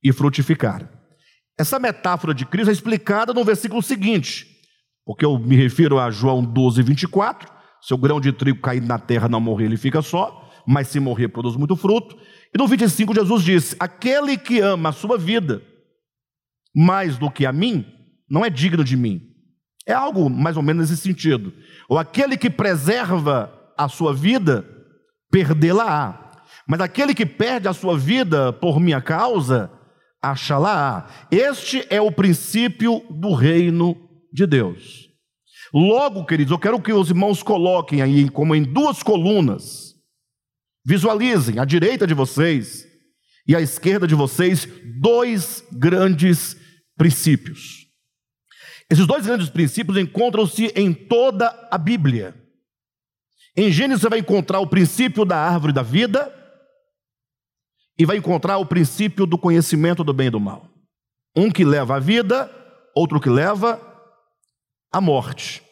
e 0.02 0.12
frutificar. 0.12 0.88
Essa 1.59 1.78
metáfora 1.78 2.35
de 2.35 2.45
Cristo 2.45 2.69
é 2.69 2.73
explicada 2.73 3.33
no 3.33 3.45
versículo 3.45 3.83
seguinte, 3.83 4.47
porque 5.05 5.25
eu 5.25 5.38
me 5.38 5.57
refiro 5.57 5.99
a 5.99 6.11
João 6.11 6.45
12, 6.45 6.83
24. 6.83 7.50
Se 7.81 7.95
o 7.95 7.99
grão 7.99 8.21
de 8.21 8.33
trigo 8.33 8.61
cair 8.61 8.83
na 8.83 8.99
terra 8.99 9.28
não 9.28 9.40
morrer, 9.40 9.64
ele 9.66 9.76
fica 9.76 10.02
só, 10.02 10.50
mas 10.66 10.88
se 10.88 11.00
morrer, 11.00 11.28
produz 11.28 11.57
muito 11.57 11.76
fruto. 11.76 12.16
E 12.55 12.59
no 12.59 12.66
25, 12.66 13.14
Jesus 13.14 13.43
disse: 13.43 13.76
Aquele 13.78 14.37
que 14.37 14.61
ama 14.61 14.90
a 14.90 14.93
sua 14.93 15.16
vida 15.16 15.62
mais 16.75 17.16
do 17.16 17.31
que 17.31 17.47
a 17.47 17.52
mim, 17.52 17.87
não 18.28 18.45
é 18.45 18.50
digno 18.50 18.85
de 18.85 18.97
mim. 18.97 19.36
É 19.87 19.93
algo 19.93 20.28
mais 20.28 20.57
ou 20.57 20.62
menos 20.62 20.90
nesse 20.90 21.02
sentido. 21.02 21.52
Ou 21.88 21.99
aquele 21.99 22.37
que 22.37 22.50
preserva 22.50 23.52
a 23.78 23.88
sua 23.88 24.12
vida, 24.12 24.66
perdê-la-á. 25.31 26.33
Mas 26.66 26.81
aquele 26.81 27.14
que 27.14 27.25
perde 27.25 27.69
a 27.69 27.73
sua 27.73 27.97
vida 27.97 28.52
por 28.52 28.81
minha 28.81 29.00
causa, 29.00 29.71
achá-la-á. 30.21 31.07
Este 31.31 31.87
é 31.88 32.00
o 32.00 32.11
princípio 32.11 33.02
do 33.11 33.33
reino 33.33 33.97
de 34.33 34.47
Deus. 34.47 35.07
Logo, 35.73 36.25
queridos, 36.25 36.50
eu 36.50 36.59
quero 36.59 36.81
que 36.81 36.93
os 36.93 37.11
irmãos 37.11 37.43
coloquem 37.43 38.02
aí 38.02 38.28
como 38.28 38.55
em 38.55 38.62
duas 38.62 39.02
colunas. 39.02 39.95
Visualizem 40.85 41.59
à 41.59 41.64
direita 41.64 42.07
de 42.07 42.14
vocês 42.14 42.87
e 43.47 43.55
à 43.55 43.61
esquerda 43.61 44.07
de 44.07 44.14
vocês 44.14 44.69
dois 45.00 45.64
grandes 45.73 46.57
princípios. 46.97 47.86
Esses 48.90 49.07
dois 49.07 49.26
grandes 49.26 49.49
princípios 49.49 49.99
encontram-se 49.99 50.66
em 50.76 50.93
toda 50.93 51.49
a 51.71 51.76
Bíblia. 51.76 52.35
Em 53.57 53.71
Gênesis 53.71 54.02
você 54.02 54.09
vai 54.09 54.19
encontrar 54.21 54.61
o 54.61 54.66
princípio 54.66 55.25
da 55.25 55.37
árvore 55.37 55.73
da 55.73 55.83
vida 55.83 56.33
e 57.99 58.05
vai 58.05 58.16
encontrar 58.19 58.59
o 58.59 58.66
princípio 58.66 59.26
do 59.26 59.38
conhecimento 59.38 60.05
do 60.05 60.12
bem 60.12 60.28
e 60.28 60.31
do 60.31 60.38
mal. 60.38 60.71
Um 61.35 61.50
que 61.50 61.64
leva 61.64 61.97
à 61.97 61.99
vida, 61.99 62.50
outro 62.95 63.19
que 63.19 63.31
leva 63.31 63.81
à 64.93 65.00
morte. 65.00 65.62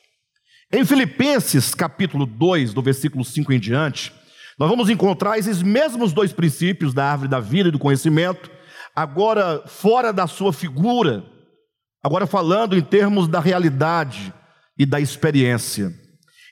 Em 0.72 0.84
Filipenses 0.84 1.74
capítulo 1.74 2.26
2, 2.26 2.74
do 2.74 2.82
versículo 2.82 3.24
5 3.24 3.52
em 3.52 3.60
diante, 3.60 4.12
nós 4.58 4.68
vamos 4.68 4.88
encontrar 4.88 5.38
esses 5.38 5.62
mesmos 5.62 6.12
dois 6.12 6.32
princípios 6.32 6.94
da 6.94 7.12
árvore 7.12 7.28
da 7.28 7.38
vida 7.38 7.68
e 7.68 7.72
do 7.72 7.78
conhecimento, 7.78 8.50
agora 8.94 9.62
fora 9.66 10.12
da 10.12 10.26
sua 10.26 10.52
figura, 10.52 11.24
Agora, 12.04 12.26
falando 12.26 12.76
em 12.76 12.82
termos 12.82 13.26
da 13.26 13.40
realidade 13.40 14.30
e 14.78 14.84
da 14.84 15.00
experiência. 15.00 15.90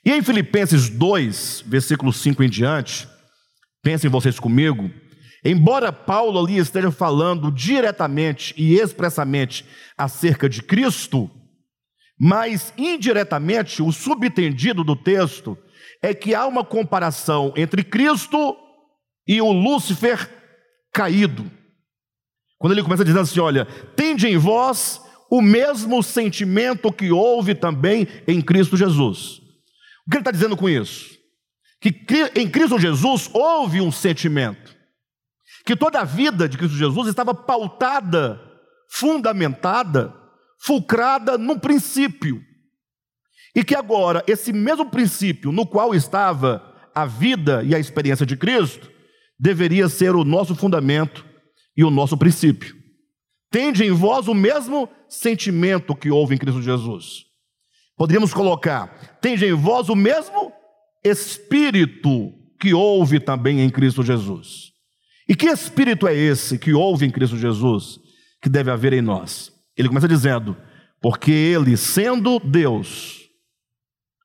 E 0.03 0.11
em 0.11 0.23
Filipenses 0.23 0.89
2, 0.89 1.65
versículo 1.67 2.11
5 2.11 2.41
em 2.41 2.49
diante, 2.49 3.07
pensem 3.83 4.09
vocês 4.09 4.39
comigo, 4.39 4.89
embora 5.45 5.93
Paulo 5.93 6.39
ali 6.39 6.57
esteja 6.57 6.89
falando 6.89 7.51
diretamente 7.51 8.55
e 8.57 8.73
expressamente 8.73 9.63
acerca 9.95 10.49
de 10.49 10.63
Cristo, 10.63 11.29
mas 12.19 12.73
indiretamente 12.75 13.83
o 13.83 13.91
subtendido 13.91 14.83
do 14.83 14.95
texto 14.95 15.55
é 16.01 16.15
que 16.15 16.33
há 16.33 16.47
uma 16.47 16.65
comparação 16.65 17.53
entre 17.55 17.83
Cristo 17.83 18.57
e 19.27 19.39
o 19.39 19.51
Lúcifer 19.51 20.27
caído. 20.91 21.49
Quando 22.57 22.73
ele 22.73 22.81
começa 22.81 23.05
dizendo 23.05 23.21
assim: 23.21 23.39
olha, 23.39 23.65
tende 23.95 24.27
em 24.27 24.37
vós 24.37 25.02
o 25.33 25.41
mesmo 25.41 26.03
sentimento 26.03 26.93
que 26.93 27.11
houve 27.11 27.55
também 27.55 28.07
em 28.27 28.39
Cristo 28.39 28.77
Jesus. 28.77 29.39
O 30.05 30.11
que 30.11 30.17
ele 30.17 30.19
está 30.19 30.29
dizendo 30.29 30.55
com 30.55 30.69
isso? 30.69 31.17
Que 31.81 31.89
em 32.35 32.47
Cristo 32.47 32.77
Jesus 32.77 33.31
houve 33.33 33.81
um 33.81 33.91
sentimento, 33.91 34.77
que 35.65 35.75
toda 35.75 36.01
a 36.01 36.03
vida 36.03 36.47
de 36.47 36.55
Cristo 36.55 36.77
Jesus 36.77 37.07
estava 37.07 37.33
pautada, 37.33 38.39
fundamentada, 38.91 40.13
fulcrada 40.59 41.35
num 41.35 41.57
princípio, 41.57 42.39
e 43.55 43.63
que 43.63 43.73
agora 43.73 44.23
esse 44.27 44.53
mesmo 44.53 44.87
princípio 44.91 45.51
no 45.51 45.65
qual 45.65 45.95
estava 45.95 46.61
a 46.93 47.07
vida 47.07 47.63
e 47.63 47.73
a 47.73 47.79
experiência 47.79 48.23
de 48.23 48.37
Cristo 48.37 48.87
deveria 49.39 49.89
ser 49.89 50.15
o 50.15 50.23
nosso 50.23 50.53
fundamento 50.53 51.25
e 51.75 51.83
o 51.83 51.89
nosso 51.89 52.15
princípio. 52.15 52.82
Tende 53.53 53.83
em 53.83 53.91
vós 53.91 54.27
o 54.27 54.33
mesmo 54.33 54.89
sentimento 55.07 55.95
que 55.95 56.09
houve 56.09 56.33
em 56.33 56.39
Cristo 56.39 56.59
Jesus. 56.59 57.25
Poderíamos 57.95 58.33
colocar, 58.33 59.19
tende 59.21 59.45
em 59.45 59.53
vós 59.53 59.89
o 59.89 59.95
mesmo 59.95 60.51
espírito 61.05 62.33
que 62.59 62.73
houve 62.73 63.19
também 63.19 63.61
em 63.61 63.69
Cristo 63.69 64.01
Jesus. 64.01 64.71
E 65.29 65.35
que 65.35 65.45
espírito 65.45 66.07
é 66.07 66.15
esse 66.15 66.57
que 66.57 66.73
houve 66.73 67.05
em 67.05 67.11
Cristo 67.11 67.37
Jesus 67.37 67.99
que 68.41 68.49
deve 68.49 68.71
haver 68.71 68.91
em 68.91 69.03
nós? 69.03 69.51
Ele 69.77 69.87
começa 69.87 70.07
dizendo: 70.07 70.57
porque 70.99 71.31
ele, 71.31 71.77
sendo 71.77 72.39
Deus, 72.39 73.29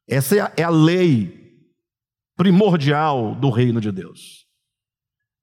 essa 0.08 0.37
é 0.37 0.40
a, 0.40 0.52
é 0.56 0.62
a 0.62 0.70
lei 0.70 1.52
primordial 2.35 3.35
do 3.35 3.50
reino 3.50 3.78
de 3.78 3.92
Deus. 3.92 4.47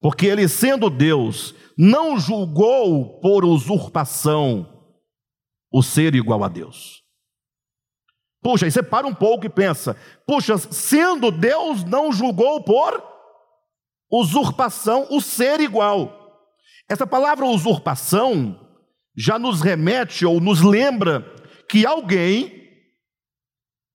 Porque 0.02 0.26
ele, 0.26 0.48
sendo 0.48 0.90
Deus, 0.90 1.54
não 1.78 2.18
julgou 2.18 3.20
por 3.20 3.44
usurpação 3.44 4.72
o 5.72 5.84
ser 5.84 6.16
igual 6.16 6.44
a 6.44 6.48
Deus. 6.48 7.04
Puxa, 8.42 8.66
aí 8.66 8.72
você 8.72 8.84
para 8.84 9.08
um 9.08 9.14
pouco 9.14 9.46
e 9.46 9.50
pensa: 9.50 9.98
puxa, 10.26 10.58
sendo 10.58 11.32
Deus, 11.32 11.84
não 11.84 12.12
julgou 12.12 12.64
por 12.64 13.04
usurpação 14.12 15.08
o 15.10 15.20
ser 15.20 15.60
igual. 15.60 16.44
Essa 16.88 17.08
palavra 17.08 17.46
usurpação 17.46 18.60
já 19.18 19.40
nos 19.40 19.62
remete 19.62 20.26
ou 20.26 20.40
nos 20.40 20.62
lembra 20.62 21.22
que 21.68 21.86
alguém, 21.86 22.70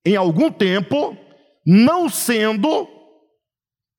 em 0.04 0.16
algum 0.16 0.50
tempo, 0.50 1.16
não 1.64 2.08
sendo, 2.08 2.88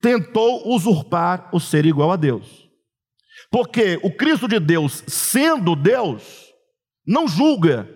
tentou 0.01 0.67
usurpar 0.67 1.49
o 1.53 1.59
ser 1.59 1.85
igual 1.85 2.11
a 2.11 2.15
Deus. 2.15 2.69
Porque 3.51 3.99
o 4.01 4.09
Cristo 4.09 4.47
de 4.47 4.59
Deus, 4.59 5.03
sendo 5.07 5.75
Deus, 5.75 6.47
não 7.05 7.27
julga, 7.27 7.89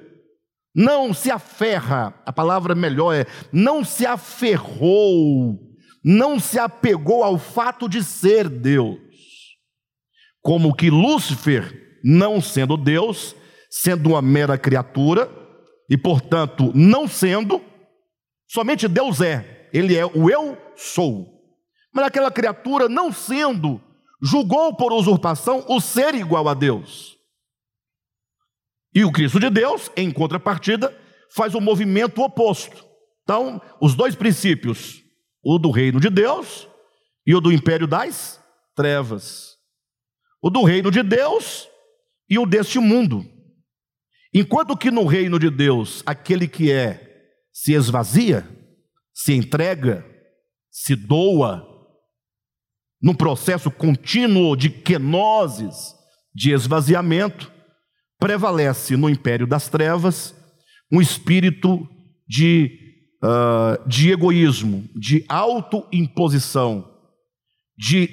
não 0.75 1.13
se 1.13 1.31
aferra, 1.31 2.13
a 2.25 2.33
palavra 2.33 2.75
melhor 2.75 3.15
é, 3.15 3.25
não 3.53 3.81
se 3.81 4.05
aferrou, 4.05 5.57
não 6.03 6.37
se 6.37 6.59
apegou 6.59 7.23
ao 7.23 7.39
fato 7.39 7.87
de 7.87 8.03
ser 8.03 8.49
Deus. 8.49 8.99
Como 10.41 10.75
que 10.75 10.89
Lúcifer 10.89 11.99
não 12.03 12.41
sendo 12.41 12.75
Deus, 12.75 13.33
sendo 13.69 14.09
uma 14.09 14.21
mera 14.21 14.57
criatura, 14.57 15.31
e 15.89 15.97
portanto 15.97 16.71
não 16.75 17.07
sendo, 17.07 17.61
somente 18.47 18.87
Deus 18.87 19.21
é, 19.21 19.69
Ele 19.73 19.95
é 19.95 20.05
o 20.05 20.29
eu 20.29 20.57
sou. 20.75 21.33
Mas 21.93 22.07
aquela 22.07 22.29
criatura, 22.29 22.89
não 22.89 23.13
sendo, 23.13 23.81
julgou 24.21 24.75
por 24.75 24.93
usurpação 24.93 25.65
o 25.67 25.79
ser 25.79 26.15
igual 26.15 26.47
a 26.47 26.53
Deus. 26.53 27.17
E 28.93 29.03
o 29.03 29.11
Cristo 29.11 29.39
de 29.39 29.49
Deus, 29.49 29.91
em 29.95 30.09
contrapartida, 30.11 30.97
faz 31.29 31.53
o 31.53 31.57
um 31.57 31.61
movimento 31.61 32.21
oposto. 32.21 32.85
Então, 33.23 33.61
os 33.81 33.93
dois 33.93 34.15
princípios, 34.15 35.03
o 35.43 35.57
do 35.57 35.69
reino 35.69 35.99
de 35.99 36.09
Deus 36.09 36.67
e 37.25 37.35
o 37.35 37.41
do 37.41 37.51
império 37.51 37.87
das 37.87 38.41
trevas. 38.75 39.57
O 40.41 40.49
do 40.49 40.63
reino 40.63 40.89
de 40.89 41.03
Deus 41.03 41.67
e 42.29 42.39
o 42.39 42.45
deste 42.45 42.79
mundo. 42.79 43.25
Enquanto 44.33 44.77
que 44.77 44.91
no 44.91 45.05
reino 45.05 45.39
de 45.39 45.49
Deus, 45.49 46.03
aquele 46.05 46.47
que 46.47 46.71
é 46.71 47.01
se 47.51 47.73
esvazia, 47.73 48.47
se 49.13 49.33
entrega, 49.33 50.05
se 50.69 50.95
doa, 50.95 51.74
num 53.05 53.13
processo 53.13 53.69
contínuo 53.69 54.55
de 54.55 54.67
quenoses, 54.67 55.93
de 56.33 56.51
esvaziamento, 56.51 57.53
prevalece 58.17 58.97
no 58.97 59.07
império 59.07 59.45
das 59.45 59.69
trevas 59.69 60.33
um 60.91 60.99
espírito 60.99 61.87
de, 62.27 62.79
uh, 63.23 63.87
de 63.87 64.09
egoísmo, 64.09 64.89
de 64.95 65.23
autoimposição, 65.29 66.91
de 67.77 68.09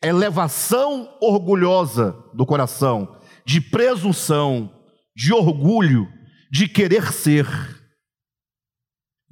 elevação 0.00 1.12
orgulhosa 1.20 2.16
do 2.32 2.46
coração, 2.46 3.20
de 3.44 3.60
presunção, 3.60 4.72
de 5.16 5.32
orgulho, 5.32 6.06
de 6.52 6.68
querer 6.68 7.12
ser. 7.12 7.48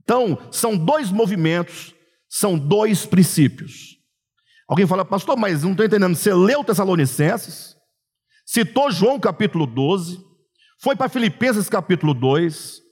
Então, 0.02 0.36
são 0.50 0.76
dois 0.76 1.12
movimentos, 1.12 1.94
são 2.28 2.58
dois 2.58 3.06
princípios. 3.06 3.93
Alguém 4.68 4.86
fala, 4.86 5.04
pastor, 5.04 5.36
mas 5.36 5.62
não 5.62 5.72
estou 5.72 5.84
entendendo. 5.84 6.14
Você 6.14 6.32
leu 6.32 6.64
Tessalonicenses, 6.64 7.76
citou 8.46 8.90
João 8.90 9.20
capítulo 9.20 9.66
12, 9.66 10.18
foi 10.80 10.96
para 10.96 11.08
Filipenses 11.08 11.68
capítulo 11.68 12.14
2. 12.14 12.82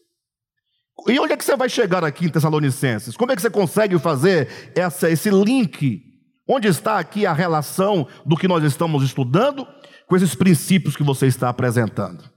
E 1.08 1.18
onde 1.18 1.32
é 1.32 1.36
que 1.36 1.44
você 1.44 1.56
vai 1.56 1.68
chegar 1.68 2.04
aqui 2.04 2.26
em 2.26 2.28
Tessalonicenses? 2.28 3.16
Como 3.16 3.32
é 3.32 3.36
que 3.36 3.42
você 3.42 3.50
consegue 3.50 3.98
fazer 3.98 4.72
essa, 4.76 5.10
esse 5.10 5.30
link? 5.30 6.02
Onde 6.48 6.68
está 6.68 6.98
aqui 6.98 7.24
a 7.24 7.32
relação 7.32 8.06
do 8.26 8.36
que 8.36 8.46
nós 8.46 8.62
estamos 8.62 9.02
estudando 9.02 9.66
com 10.06 10.16
esses 10.16 10.34
princípios 10.34 10.96
que 10.96 11.02
você 11.02 11.26
está 11.26 11.48
apresentando. 11.48 12.30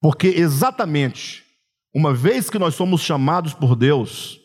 Porque 0.00 0.28
exatamente, 0.28 1.42
uma 1.94 2.12
vez 2.12 2.50
que 2.50 2.58
nós 2.58 2.74
somos 2.74 3.00
chamados 3.00 3.54
por 3.54 3.74
Deus, 3.74 4.38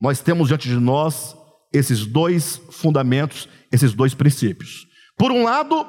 nós 0.00 0.20
temos 0.20 0.48
diante 0.48 0.68
de 0.68 0.76
nós 0.76 1.36
esses 1.72 2.06
dois 2.06 2.60
fundamentos, 2.70 3.48
esses 3.70 3.92
dois 3.92 4.14
princípios. 4.14 4.86
Por 5.16 5.30
um 5.30 5.44
lado, 5.44 5.86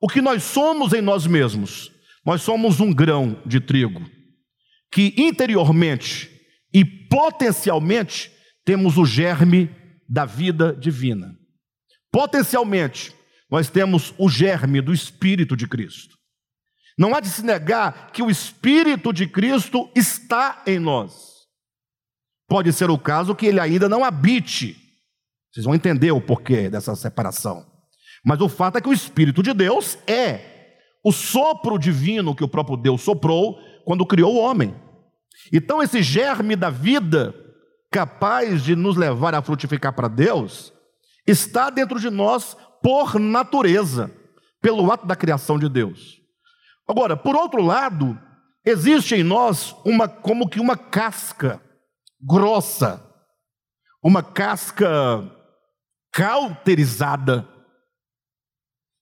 o 0.00 0.08
que 0.08 0.20
nós 0.20 0.42
somos 0.42 0.92
em 0.92 1.00
nós 1.00 1.26
mesmos, 1.26 1.92
nós 2.24 2.42
somos 2.42 2.80
um 2.80 2.92
grão 2.92 3.40
de 3.44 3.60
trigo, 3.60 4.08
que 4.90 5.14
interiormente 5.16 6.30
e 6.72 6.84
potencialmente 6.84 8.30
temos 8.64 8.96
o 8.96 9.04
germe 9.04 9.70
da 10.08 10.24
vida 10.24 10.74
divina. 10.74 11.34
Potencialmente, 12.12 13.14
nós 13.50 13.68
temos 13.68 14.14
o 14.16 14.28
germe 14.28 14.80
do 14.80 14.92
Espírito 14.92 15.56
de 15.56 15.66
Cristo. 15.66 16.16
Não 16.96 17.14
há 17.14 17.20
de 17.20 17.28
se 17.28 17.44
negar 17.44 18.10
que 18.12 18.22
o 18.22 18.30
Espírito 18.30 19.12
de 19.12 19.26
Cristo 19.26 19.90
está 19.94 20.62
em 20.66 20.78
nós. 20.78 21.30
Pode 22.48 22.72
ser 22.72 22.90
o 22.90 22.98
caso 22.98 23.34
que 23.34 23.46
ele 23.46 23.60
ainda 23.60 23.88
não 23.88 24.04
habite. 24.04 24.76
Vocês 25.52 25.64
vão 25.64 25.74
entender 25.74 26.12
o 26.12 26.20
porquê 26.20 26.70
dessa 26.70 26.94
separação. 26.94 27.66
Mas 28.24 28.40
o 28.40 28.48
fato 28.48 28.78
é 28.78 28.80
que 28.80 28.88
o 28.88 28.92
Espírito 28.92 29.42
de 29.42 29.52
Deus 29.52 29.98
é 30.06 30.50
o 31.04 31.12
sopro 31.12 31.78
divino 31.78 32.34
que 32.34 32.44
o 32.44 32.48
próprio 32.48 32.76
Deus 32.76 33.00
soprou 33.02 33.58
quando 33.84 34.06
criou 34.06 34.34
o 34.34 34.38
homem. 34.38 34.74
Então, 35.52 35.82
esse 35.82 36.02
germe 36.02 36.54
da 36.54 36.68
vida, 36.68 37.34
capaz 37.90 38.62
de 38.62 38.76
nos 38.76 38.96
levar 38.96 39.34
a 39.34 39.42
frutificar 39.42 39.94
para 39.94 40.08
Deus, 40.08 40.72
está 41.26 41.70
dentro 41.70 41.98
de 41.98 42.10
nós 42.10 42.56
por 42.82 43.18
natureza, 43.18 44.10
pelo 44.60 44.90
ato 44.92 45.06
da 45.06 45.16
criação 45.16 45.58
de 45.58 45.68
Deus. 45.68 46.20
Agora, 46.86 47.16
por 47.16 47.34
outro 47.34 47.62
lado, 47.62 48.18
existe 48.64 49.14
em 49.14 49.22
nós 49.22 49.74
uma 49.84 50.06
como 50.06 50.48
que 50.48 50.60
uma 50.60 50.76
casca 50.76 51.60
grossa, 52.20 53.02
uma 54.02 54.22
casca 54.22 54.86
cauterizada 56.12 57.48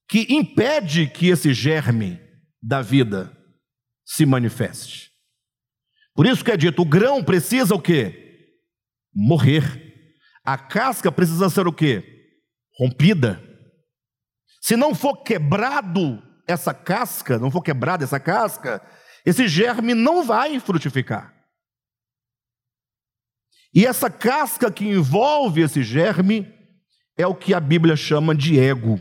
que 0.07 0.25
impede 0.29 1.07
que 1.07 1.27
esse 1.27 1.53
germe 1.53 2.19
da 2.61 2.81
vida 2.81 3.35
se 4.05 4.25
manifeste. 4.25 5.11
Por 6.15 6.25
isso 6.25 6.43
que 6.43 6.51
é 6.51 6.57
dito, 6.57 6.81
o 6.81 6.85
grão 6.85 7.23
precisa 7.23 7.75
o 7.75 7.81
quê? 7.81 8.57
Morrer. 9.13 9.87
A 10.43 10.57
casca 10.57 11.11
precisa 11.11 11.49
ser 11.49 11.67
o 11.67 11.73
quê? 11.73 12.03
Rompida. 12.77 13.41
Se 14.61 14.75
não 14.75 14.95
for 14.95 15.23
quebrado 15.23 16.21
essa 16.47 16.73
casca, 16.73 17.37
não 17.37 17.51
for 17.51 17.61
quebrada 17.61 18.03
essa 18.03 18.19
casca, 18.19 18.81
esse 19.25 19.47
germe 19.47 19.93
não 19.93 20.23
vai 20.23 20.59
frutificar. 20.59 21.35
E 23.73 23.85
essa 23.85 24.09
casca 24.09 24.71
que 24.71 24.85
envolve 24.85 25.61
esse 25.61 25.83
germe 25.83 26.58
é 27.19 27.27
o 27.27 27.35
que 27.35 27.53
a 27.53 27.59
Bíblia 27.59 27.95
chama 27.95 28.33
de 28.33 28.59
ego. 28.59 28.99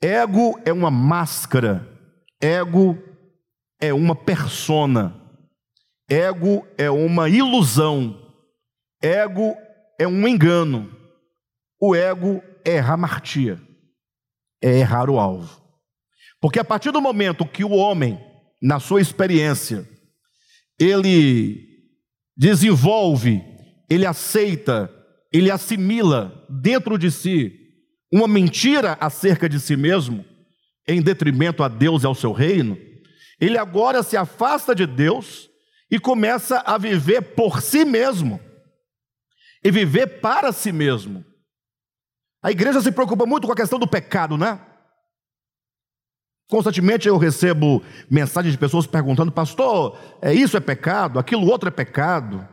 Ego 0.00 0.58
é 0.64 0.72
uma 0.72 0.90
máscara, 0.90 1.86
ego 2.40 2.98
é 3.80 3.92
uma 3.92 4.14
persona, 4.14 5.14
ego 6.08 6.66
é 6.78 6.90
uma 6.90 7.28
ilusão, 7.28 8.32
ego 9.02 9.54
é 9.98 10.06
um 10.06 10.26
engano, 10.26 10.90
o 11.80 11.94
ego 11.94 12.42
é 12.64 12.78
ramartia 12.78 13.60
é 14.64 14.78
errar 14.78 15.10
o 15.10 15.18
alvo. 15.18 15.62
Porque 16.40 16.58
a 16.58 16.64
partir 16.64 16.90
do 16.90 17.00
momento 17.00 17.44
que 17.44 17.62
o 17.62 17.72
homem, 17.72 18.18
na 18.62 18.80
sua 18.80 19.02
experiência, 19.02 19.86
ele 20.78 21.68
desenvolve, 22.34 23.44
ele 23.90 24.06
aceita, 24.06 24.90
ele 25.34 25.50
assimila 25.50 26.46
dentro 26.48 26.96
de 26.96 27.10
si 27.10 27.52
uma 28.12 28.28
mentira 28.28 28.96
acerca 29.00 29.48
de 29.48 29.58
si 29.58 29.76
mesmo, 29.76 30.24
em 30.86 31.02
detrimento 31.02 31.64
a 31.64 31.68
Deus 31.68 32.04
e 32.04 32.06
ao 32.06 32.14
seu 32.14 32.30
reino, 32.30 32.78
ele 33.40 33.58
agora 33.58 34.04
se 34.04 34.16
afasta 34.16 34.72
de 34.74 34.86
Deus 34.86 35.50
e 35.90 35.98
começa 35.98 36.60
a 36.60 36.78
viver 36.78 37.34
por 37.34 37.60
si 37.60 37.84
mesmo 37.84 38.40
e 39.64 39.72
viver 39.72 40.20
para 40.20 40.52
si 40.52 40.70
mesmo. 40.70 41.24
A 42.40 42.52
igreja 42.52 42.80
se 42.80 42.92
preocupa 42.92 43.26
muito 43.26 43.48
com 43.48 43.52
a 43.52 43.56
questão 43.56 43.78
do 43.78 43.88
pecado, 43.88 44.36
né? 44.36 44.60
Constantemente 46.48 47.08
eu 47.08 47.16
recebo 47.16 47.82
mensagens 48.08 48.52
de 48.52 48.58
pessoas 48.58 48.86
perguntando, 48.86 49.32
pastor, 49.32 49.98
é 50.22 50.32
isso 50.32 50.56
é 50.56 50.60
pecado, 50.60 51.18
aquilo 51.18 51.50
outro 51.50 51.68
é 51.68 51.72
pecado, 51.72 52.46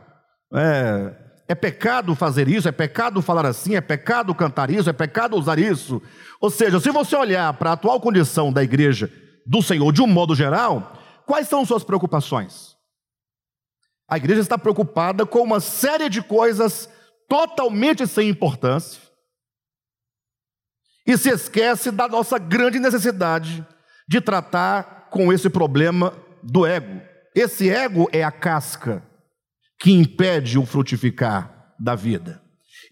é, 0.54 1.21
é 1.48 1.54
pecado 1.54 2.14
fazer 2.14 2.48
isso, 2.48 2.68
é 2.68 2.72
pecado 2.72 3.20
falar 3.20 3.44
assim, 3.46 3.74
é 3.74 3.80
pecado 3.80 4.34
cantar 4.34 4.70
isso, 4.70 4.88
é 4.88 4.92
pecado 4.92 5.36
usar 5.36 5.58
isso. 5.58 6.00
Ou 6.40 6.50
seja, 6.50 6.80
se 6.80 6.90
você 6.90 7.16
olhar 7.16 7.52
para 7.54 7.70
a 7.70 7.72
atual 7.74 8.00
condição 8.00 8.52
da 8.52 8.62
igreja 8.62 9.10
do 9.46 9.60
Senhor 9.62 9.92
de 9.92 10.02
um 10.02 10.06
modo 10.06 10.34
geral, 10.34 10.98
quais 11.26 11.48
são 11.48 11.64
suas 11.64 11.84
preocupações? 11.84 12.76
A 14.08 14.16
igreja 14.16 14.40
está 14.40 14.56
preocupada 14.56 15.26
com 15.26 15.40
uma 15.40 15.60
série 15.60 16.08
de 16.08 16.22
coisas 16.22 16.88
totalmente 17.28 18.06
sem 18.06 18.28
importância 18.28 19.00
e 21.06 21.16
se 21.16 21.30
esquece 21.30 21.90
da 21.90 22.06
nossa 22.06 22.38
grande 22.38 22.78
necessidade 22.78 23.66
de 24.08 24.20
tratar 24.20 25.08
com 25.10 25.32
esse 25.32 25.50
problema 25.50 26.14
do 26.42 26.64
ego. 26.66 27.00
Esse 27.34 27.68
ego 27.68 28.08
é 28.12 28.22
a 28.22 28.30
casca 28.30 29.02
que 29.82 29.90
impede 29.90 30.58
o 30.60 30.64
frutificar 30.64 31.74
da 31.78 31.94
vida. 31.96 32.40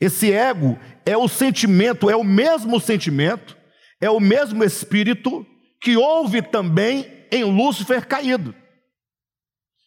Esse 0.00 0.32
ego 0.32 0.76
é 1.06 1.16
o 1.16 1.28
sentimento, 1.28 2.10
é 2.10 2.16
o 2.16 2.24
mesmo 2.24 2.80
sentimento, 2.80 3.56
é 4.00 4.10
o 4.10 4.18
mesmo 4.18 4.64
espírito 4.64 5.46
que 5.80 5.96
houve 5.96 6.42
também 6.42 7.06
em 7.30 7.44
Lúcifer 7.44 8.08
caído, 8.08 8.52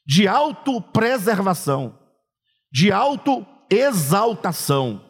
de 0.08 0.30
autopreservação, 0.30 2.00
de 2.72 2.89
autoexaltação, 2.89 5.04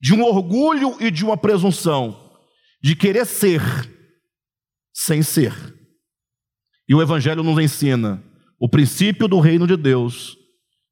de 0.00 0.14
um 0.14 0.22
orgulho 0.22 0.96
e 1.00 1.10
de 1.10 1.24
uma 1.24 1.36
presunção, 1.36 2.30
de 2.80 2.94
querer 2.94 3.26
ser 3.26 3.60
sem 4.94 5.20
ser. 5.20 5.52
E 6.88 6.94
o 6.94 7.02
Evangelho 7.02 7.42
nos 7.42 7.58
ensina 7.58 8.22
o 8.60 8.68
princípio 8.68 9.26
do 9.26 9.40
reino 9.40 9.66
de 9.66 9.76
Deus, 9.76 10.43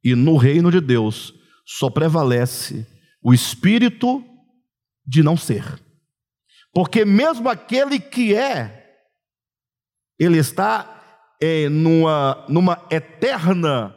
e 0.02 0.14
no 0.14 0.36
reino 0.36 0.70
de 0.70 0.80
Deus 0.80 1.32
só 1.64 1.88
prevalece 1.88 2.86
o 3.22 3.32
espírito 3.32 4.24
de 5.06 5.22
não 5.22 5.36
ser. 5.36 5.80
Porque 6.72 7.04
mesmo 7.04 7.48
aquele 7.48 8.00
que 8.00 8.34
é, 8.34 8.82
ele 10.18 10.38
está 10.38 11.26
é, 11.40 11.68
numa, 11.68 12.46
numa 12.48 12.86
eterna, 12.90 13.94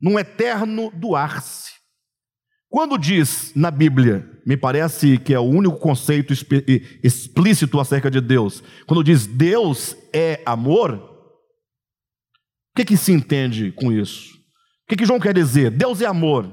num 0.00 0.18
eterno 0.18 0.90
doar-se. 0.90 1.72
Quando 2.68 2.96
diz 2.96 3.52
na 3.56 3.70
Bíblia, 3.70 4.40
me 4.46 4.56
parece 4.56 5.18
que 5.18 5.34
é 5.34 5.38
o 5.38 5.42
único 5.42 5.76
conceito 5.78 6.32
explícito 7.02 7.80
acerca 7.80 8.10
de 8.10 8.20
Deus, 8.20 8.62
quando 8.86 9.02
diz 9.02 9.26
Deus 9.26 9.96
é 10.14 10.40
amor, 10.46 10.94
o 10.94 12.76
que, 12.76 12.84
que 12.84 12.96
se 12.96 13.12
entende 13.12 13.72
com 13.72 13.90
isso? 13.90 14.39
Que, 14.90 14.96
que 14.96 15.06
João 15.06 15.20
quer 15.20 15.32
dizer? 15.32 15.70
Deus 15.70 16.00
é 16.00 16.06
amor. 16.06 16.50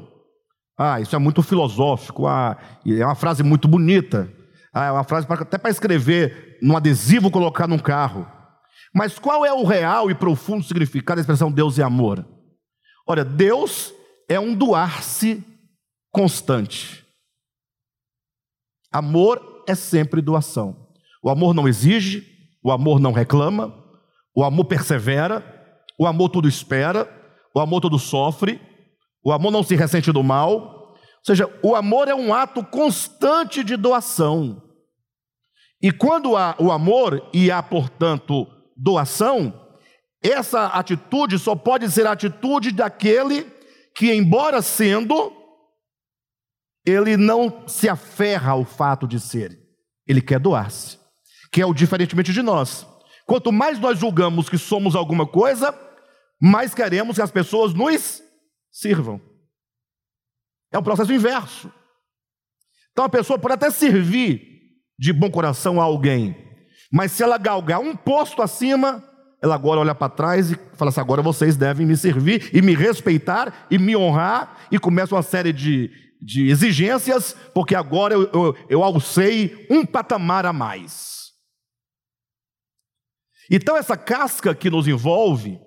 Ah, 0.77 1.01
isso 1.01 1.15
é 1.15 1.17
muito 1.17 1.41
filosófico, 1.41 2.27
ah, 2.27 2.55
é 2.85 3.03
uma 3.03 3.15
frase 3.15 3.41
muito 3.41 3.67
bonita, 3.67 4.31
ah, 4.71 4.85
é 4.85 4.91
uma 4.91 5.03
frase 5.03 5.25
até 5.27 5.57
para 5.57 5.71
escrever 5.71 6.59
num 6.61 6.77
adesivo, 6.77 7.31
colocar 7.31 7.67
num 7.67 7.79
carro. 7.79 8.31
Mas 8.93 9.17
qual 9.17 9.43
é 9.43 9.51
o 9.51 9.63
real 9.63 10.11
e 10.11 10.13
profundo 10.13 10.63
significado 10.63 11.15
da 11.15 11.21
expressão 11.21 11.51
Deus 11.51 11.79
é 11.79 11.83
amor? 11.83 12.23
Olha, 13.07 13.25
Deus 13.25 13.91
é 14.29 14.39
um 14.39 14.53
doar-se 14.53 15.43
constante. 16.11 17.03
Amor 18.91 19.63
é 19.67 19.73
sempre 19.73 20.21
doação. 20.21 20.87
O 21.23 21.29
amor 21.31 21.55
não 21.55 21.67
exige, 21.67 22.23
o 22.63 22.71
amor 22.71 22.99
não 22.99 23.11
reclama, 23.11 23.73
o 24.35 24.43
amor 24.43 24.65
persevera, 24.65 25.43
o 25.99 26.05
amor 26.05 26.29
tudo 26.29 26.47
espera, 26.47 27.16
o 27.57 27.59
amor 27.59 27.81
tudo 27.81 27.97
sofre, 27.97 28.61
o 29.23 29.31
amor 29.31 29.51
não 29.51 29.63
se 29.63 29.75
ressente 29.75 30.11
do 30.11 30.21
mal. 30.21 30.93
Ou 30.93 31.25
seja, 31.25 31.51
o 31.63 31.75
amor 31.75 32.07
é 32.07 32.13
um 32.13 32.31
ato 32.31 32.63
constante 32.63 33.63
de 33.63 33.75
doação. 33.75 34.61
E 35.81 35.91
quando 35.91 36.37
há 36.37 36.55
o 36.59 36.71
amor 36.71 37.27
e 37.33 37.49
há, 37.49 37.63
portanto, 37.63 38.45
doação, 38.75 39.51
essa 40.23 40.67
atitude 40.67 41.39
só 41.39 41.55
pode 41.55 41.89
ser 41.89 42.05
a 42.05 42.11
atitude 42.11 42.71
daquele 42.71 43.51
que, 43.95 44.13
embora 44.13 44.61
sendo, 44.61 45.33
ele 46.85 47.17
não 47.17 47.67
se 47.67 47.89
aferra 47.89 48.51
ao 48.51 48.65
fato 48.65 49.07
de 49.07 49.19
ser, 49.19 49.57
ele 50.07 50.21
quer 50.21 50.39
doar-se, 50.39 50.99
que 51.51 51.59
é 51.59 51.65
o 51.65 51.73
diferentemente 51.73 52.31
de 52.31 52.43
nós. 52.43 52.85
Quanto 53.25 53.51
mais 53.51 53.79
nós 53.79 53.97
julgamos 53.97 54.47
que 54.47 54.59
somos 54.59 54.95
alguma 54.95 55.25
coisa, 55.25 55.86
mais 56.39 56.73
queremos 56.73 57.15
que 57.15 57.21
as 57.21 57.31
pessoas 57.31 57.73
nos 57.73 58.21
sirvam. 58.71 59.21
É 60.71 60.77
um 60.77 60.83
processo 60.83 61.13
inverso. 61.13 61.71
Então 62.91 63.05
a 63.05 63.09
pessoa 63.09 63.39
pode 63.39 63.53
até 63.53 63.69
servir 63.69 64.41
de 64.97 65.13
bom 65.13 65.29
coração 65.29 65.79
a 65.79 65.83
alguém, 65.83 66.35
mas 66.91 67.11
se 67.11 67.21
ela 67.21 67.37
galgar 67.37 67.79
um 67.79 67.95
posto 67.95 68.41
acima, 68.41 69.03
ela 69.41 69.55
agora 69.55 69.79
olha 69.79 69.93
para 69.93 70.09
trás 70.09 70.51
e 70.51 70.59
fala 70.73 70.89
assim: 70.89 70.99
agora 70.99 71.21
vocês 71.21 71.55
devem 71.55 71.85
me 71.85 71.95
servir 71.95 72.49
e 72.53 72.61
me 72.61 72.75
respeitar 72.75 73.67
e 73.69 73.77
me 73.77 73.95
honrar, 73.95 74.67
e 74.71 74.79
começa 74.79 75.13
uma 75.13 75.21
série 75.21 75.53
de, 75.53 75.91
de 76.21 76.49
exigências, 76.49 77.33
porque 77.53 77.75
agora 77.75 78.13
eu, 78.13 78.23
eu, 78.33 78.57
eu 78.69 78.83
alcei 78.83 79.67
um 79.69 79.85
patamar 79.85 80.45
a 80.45 80.53
mais. 80.53 81.17
Então, 83.49 83.77
essa 83.77 83.95
casca 83.95 84.53
que 84.53 84.69
nos 84.69 84.87
envolve, 84.87 85.59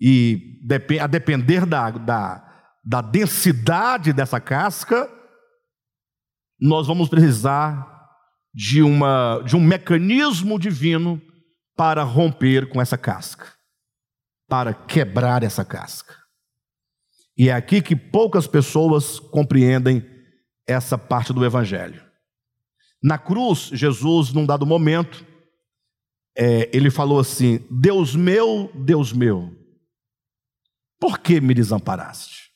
e 0.00 0.58
a 1.00 1.06
depender 1.06 1.66
da, 1.66 1.90
da, 1.90 2.64
da 2.84 3.00
densidade 3.00 4.12
dessa 4.12 4.40
casca, 4.40 5.08
nós 6.58 6.86
vamos 6.86 7.08
precisar 7.08 7.86
de, 8.54 8.82
uma, 8.82 9.42
de 9.46 9.56
um 9.56 9.60
mecanismo 9.60 10.58
divino 10.58 11.20
para 11.76 12.02
romper 12.02 12.68
com 12.68 12.80
essa 12.80 12.98
casca, 12.98 13.46
para 14.48 14.72
quebrar 14.74 15.42
essa 15.42 15.64
casca. 15.64 16.14
E 17.36 17.48
é 17.48 17.52
aqui 17.52 17.80
que 17.80 17.96
poucas 17.96 18.46
pessoas 18.46 19.18
compreendem 19.18 20.04
essa 20.66 20.98
parte 20.98 21.32
do 21.32 21.44
Evangelho. 21.44 22.04
Na 23.02 23.16
cruz, 23.16 23.70
Jesus, 23.72 24.32
num 24.32 24.44
dado 24.44 24.66
momento, 24.66 25.24
é, 26.36 26.68
ele 26.76 26.90
falou 26.90 27.18
assim: 27.18 27.66
Deus 27.70 28.14
meu, 28.14 28.70
Deus 28.74 29.12
meu, 29.12 29.50
por 31.00 31.18
que 31.18 31.40
me 31.40 31.54
desamparaste? 31.54 32.50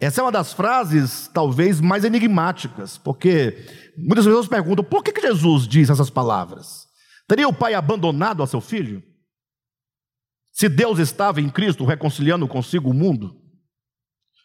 Essa 0.00 0.22
é 0.22 0.24
uma 0.24 0.32
das 0.32 0.52
frases 0.52 1.28
talvez 1.34 1.80
mais 1.80 2.04
enigmáticas, 2.04 2.96
porque 2.96 3.66
muitas 3.98 4.24
pessoas 4.24 4.48
perguntam: 4.48 4.84
por 4.84 5.02
que, 5.02 5.12
que 5.12 5.20
Jesus 5.20 5.68
diz 5.68 5.90
essas 5.90 6.08
palavras? 6.08 6.86
Teria 7.28 7.46
o 7.46 7.52
pai 7.52 7.74
abandonado 7.74 8.42
a 8.42 8.46
seu 8.46 8.60
filho? 8.60 9.02
Se 10.52 10.68
Deus 10.68 10.98
estava 10.98 11.40
em 11.40 11.50
Cristo 11.50 11.84
reconciliando 11.84 12.48
consigo 12.48 12.90
o 12.90 12.94
mundo? 12.94 13.40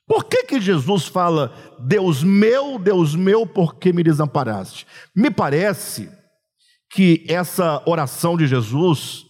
Por 0.07 0.25
que, 0.25 0.43
que 0.43 0.61
Jesus 0.61 1.07
fala, 1.07 1.53
Deus 1.79 2.21
meu, 2.23 2.77
Deus 2.77 3.15
meu, 3.15 3.47
por 3.47 3.75
que 3.79 3.91
me 3.91 4.03
desamparaste? 4.03 4.85
Me 5.15 5.31
parece 5.31 6.09
que 6.91 7.25
essa 7.27 7.81
oração 7.87 8.37
de 8.37 8.45
Jesus, 8.45 9.24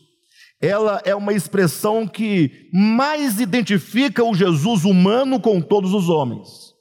ela 0.66 1.02
é 1.06 1.16
uma 1.16 1.34
expressão 1.34 2.08
que 2.08 2.70
mais 2.74 3.40
identifica 3.40 4.24
o 4.24 4.34
Jesus 4.34 4.84
humano 4.84 5.40
com 5.40 5.62
todos 5.62 5.94
os 5.94 6.10
homens. 6.10 6.74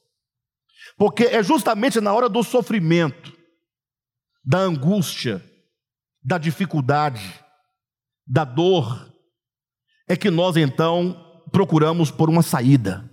Porque 0.97 1.25
é 1.25 1.43
justamente 1.43 2.01
na 2.01 2.13
hora 2.13 2.29
do 2.29 2.43
sofrimento, 2.43 3.33
da 4.45 4.59
angústia, 4.59 5.45
da 6.23 6.39
dificuldade, 6.39 7.45
da 8.27 8.45
dor, 8.45 9.13
é 10.09 10.17
que 10.17 10.31
nós 10.31 10.57
então 10.57 11.43
procuramos 11.51 12.11
por 12.11 12.31
uma 12.31 12.43
saída. 12.43 13.11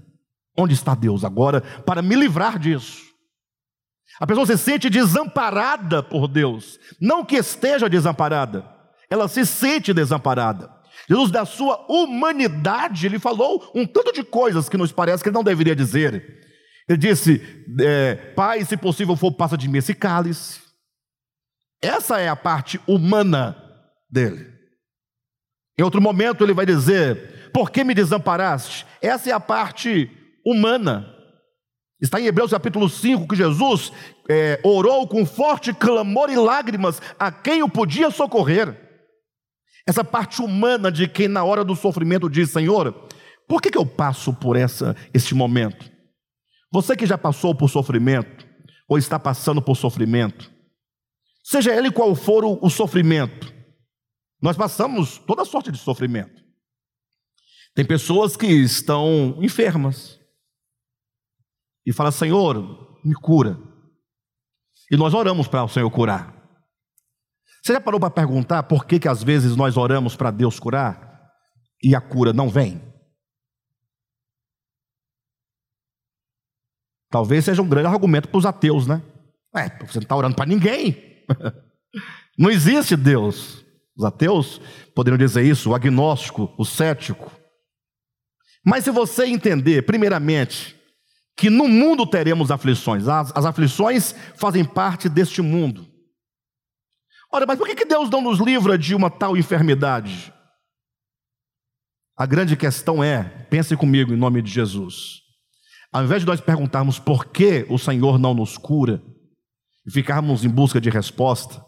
Onde 0.57 0.73
está 0.73 0.93
Deus 0.93 1.23
agora 1.23 1.61
para 1.85 2.01
me 2.01 2.15
livrar 2.15 2.59
disso? 2.59 3.11
A 4.19 4.27
pessoa 4.27 4.45
se 4.45 4.57
sente 4.57 4.89
desamparada 4.89 6.03
por 6.03 6.27
Deus, 6.27 6.77
não 6.99 7.25
que 7.25 7.37
esteja 7.37 7.89
desamparada, 7.89 8.80
ela 9.11 9.27
se 9.27 9.45
sente 9.45 9.93
desamparada. 9.93 10.71
Jesus, 11.07 11.29
da 11.29 11.43
sua 11.43 11.85
humanidade, 11.89 13.05
ele 13.05 13.19
falou 13.19 13.69
um 13.75 13.85
tanto 13.85 14.13
de 14.13 14.23
coisas 14.23 14.69
que 14.69 14.77
nos 14.77 14.93
parece 14.93 15.21
que 15.21 15.27
ele 15.27 15.35
não 15.35 15.43
deveria 15.43 15.75
dizer. 15.75 16.39
Ele 16.87 16.97
disse: 16.97 17.41
é, 17.81 18.15
Pai, 18.33 18.63
se 18.63 18.77
possível 18.77 19.17
for, 19.17 19.33
passa 19.33 19.57
de 19.57 19.67
mim 19.67 19.79
esse 19.79 19.93
cálice. 19.93 20.61
Essa 21.81 22.21
é 22.21 22.29
a 22.29 22.35
parte 22.37 22.79
humana 22.87 23.57
dele. 24.09 24.47
Em 25.77 25.83
outro 25.83 26.01
momento 26.01 26.45
ele 26.45 26.53
vai 26.53 26.65
dizer: 26.65 27.51
Por 27.51 27.69
que 27.69 27.83
me 27.83 27.93
desamparaste? 27.93 28.85
Essa 29.01 29.29
é 29.29 29.33
a 29.33 29.39
parte 29.41 30.09
humana. 30.45 31.13
Está 31.99 32.21
em 32.21 32.25
Hebreus 32.27 32.51
capítulo 32.51 32.89
5 32.89 33.27
que 33.27 33.35
Jesus 33.35 33.91
é, 34.29 34.61
orou 34.63 35.05
com 35.05 35.25
forte 35.25 35.73
clamor 35.73 36.29
e 36.29 36.37
lágrimas 36.37 37.01
a 37.19 37.29
quem 37.29 37.61
o 37.61 37.69
podia 37.69 38.09
socorrer. 38.09 38.90
Essa 39.87 40.03
parte 40.03 40.41
humana 40.41 40.91
de 40.91 41.07
quem 41.07 41.27
na 41.27 41.43
hora 41.43 41.63
do 41.63 41.75
sofrimento 41.75 42.29
diz: 42.29 42.51
Senhor, 42.51 43.07
por 43.47 43.61
que, 43.61 43.71
que 43.71 43.77
eu 43.77 43.85
passo 43.85 44.33
por 44.33 44.55
essa, 44.55 44.95
este 45.13 45.33
momento? 45.33 45.89
Você 46.71 46.95
que 46.95 47.05
já 47.05 47.17
passou 47.17 47.53
por 47.53 47.69
sofrimento, 47.69 48.47
ou 48.87 48.97
está 48.97 49.19
passando 49.19 49.61
por 49.61 49.75
sofrimento, 49.75 50.51
seja 51.43 51.75
ele 51.75 51.91
qual 51.91 52.15
for 52.15 52.45
o, 52.45 52.59
o 52.61 52.69
sofrimento, 52.69 53.53
nós 54.41 54.55
passamos 54.55 55.17
toda 55.17 55.45
sorte 55.45 55.71
de 55.71 55.77
sofrimento. 55.77 56.41
Tem 57.73 57.85
pessoas 57.85 58.35
que 58.35 58.47
estão 58.47 59.37
enfermas 59.41 60.19
e 61.85 61.93
falam: 61.93 62.11
Senhor, 62.11 62.99
me 63.03 63.15
cura. 63.15 63.57
E 64.91 64.97
nós 64.97 65.13
oramos 65.13 65.47
para 65.47 65.63
o 65.63 65.69
Senhor 65.69 65.89
curar. 65.89 66.40
Você 67.61 67.73
já 67.73 67.81
parou 67.81 67.99
para 67.99 68.09
perguntar 68.09 68.63
por 68.63 68.85
que, 68.85 68.99
que 68.99 69.07
às 69.07 69.21
vezes 69.21 69.55
nós 69.55 69.77
oramos 69.77 70.15
para 70.15 70.31
Deus 70.31 70.59
curar 70.59 71.29
e 71.83 71.95
a 71.95 72.01
cura 72.01 72.33
não 72.33 72.49
vem? 72.49 72.81
Talvez 77.09 77.45
seja 77.45 77.61
um 77.61 77.67
grande 77.67 77.87
argumento 77.87 78.29
para 78.29 78.37
os 78.37 78.45
ateus, 78.45 78.87
né? 78.87 79.01
É, 79.55 79.69
você 79.85 79.99
não 79.99 80.03
está 80.03 80.15
orando 80.15 80.35
para 80.35 80.45
ninguém. 80.45 81.25
não 82.39 82.49
existe 82.49 82.95
Deus. 82.95 83.63
Os 83.95 84.05
ateus 84.05 84.61
poderiam 84.95 85.17
dizer 85.17 85.43
isso, 85.43 85.69
o 85.69 85.75
agnóstico, 85.75 86.55
o 86.57 86.65
cético. 86.65 87.29
Mas 88.65 88.85
se 88.85 88.91
você 88.91 89.25
entender, 89.25 89.85
primeiramente, 89.85 90.79
que 91.35 91.49
no 91.49 91.67
mundo 91.67 92.07
teremos 92.07 92.49
aflições, 92.49 93.07
as, 93.07 93.35
as 93.35 93.45
aflições 93.45 94.15
fazem 94.37 94.63
parte 94.63 95.09
deste 95.09 95.41
mundo. 95.41 95.90
Ora, 97.33 97.45
mas 97.45 97.57
por 97.57 97.67
que 97.67 97.85
Deus 97.85 98.09
não 98.09 98.21
nos 98.21 98.39
livra 98.39 98.77
de 98.77 98.93
uma 98.93 99.09
tal 99.09 99.37
enfermidade? 99.37 100.33
A 102.17 102.25
grande 102.25 102.57
questão 102.57 103.01
é, 103.03 103.23
pense 103.49 103.75
comigo 103.77 104.13
em 104.13 104.17
nome 104.17 104.41
de 104.41 104.51
Jesus. 104.51 105.21
Ao 105.93 106.03
invés 106.03 106.21
de 106.21 106.27
nós 106.27 106.41
perguntarmos 106.41 106.99
por 106.99 107.25
que 107.25 107.65
o 107.69 107.77
Senhor 107.77 108.19
não 108.19 108.33
nos 108.33 108.57
cura 108.57 109.01
e 109.85 109.91
ficarmos 109.91 110.43
em 110.43 110.49
busca 110.49 110.79
de 110.79 110.89
resposta, 110.89 111.63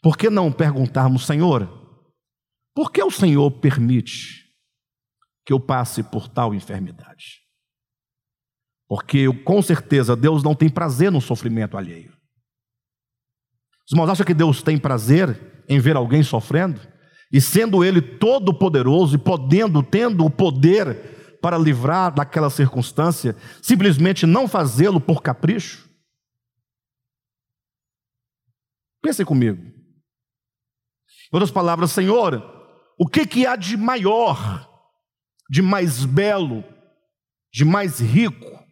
por 0.00 0.16
que 0.16 0.30
não 0.30 0.52
perguntarmos, 0.52 1.26
Senhor, 1.26 1.68
por 2.74 2.92
que 2.92 3.02
o 3.02 3.10
Senhor 3.10 3.50
permite 3.50 4.44
que 5.44 5.52
eu 5.52 5.60
passe 5.60 6.02
por 6.02 6.28
tal 6.28 6.54
enfermidade? 6.54 7.40
Porque 8.88 9.26
com 9.44 9.60
certeza 9.60 10.16
Deus 10.16 10.42
não 10.42 10.54
tem 10.54 10.68
prazer 10.68 11.10
no 11.10 11.20
sofrimento 11.20 11.76
alheio. 11.76 12.19
Os 13.90 13.92
irmãos 13.92 14.08
acham 14.08 14.24
que 14.24 14.32
Deus 14.32 14.62
tem 14.62 14.78
prazer 14.78 15.64
em 15.68 15.80
ver 15.80 15.96
alguém 15.96 16.22
sofrendo? 16.22 16.80
E 17.32 17.40
sendo 17.40 17.84
Ele 17.84 18.00
todo 18.00 18.56
poderoso 18.56 19.16
e 19.16 19.18
podendo, 19.18 19.82
tendo 19.82 20.24
o 20.24 20.30
poder 20.30 21.38
para 21.42 21.58
livrar 21.58 22.14
daquela 22.14 22.48
circunstância, 22.50 23.34
simplesmente 23.60 24.26
não 24.26 24.46
fazê-lo 24.46 25.00
por 25.00 25.20
capricho? 25.20 25.90
Pense 29.02 29.24
comigo. 29.24 29.60
Em 29.60 29.72
outras 31.32 31.50
palavras, 31.50 31.90
Senhor, 31.90 32.40
o 32.96 33.08
que, 33.08 33.26
que 33.26 33.44
há 33.44 33.56
de 33.56 33.76
maior, 33.76 34.70
de 35.50 35.62
mais 35.62 36.04
belo, 36.04 36.62
de 37.52 37.64
mais 37.64 37.98
rico 37.98 38.64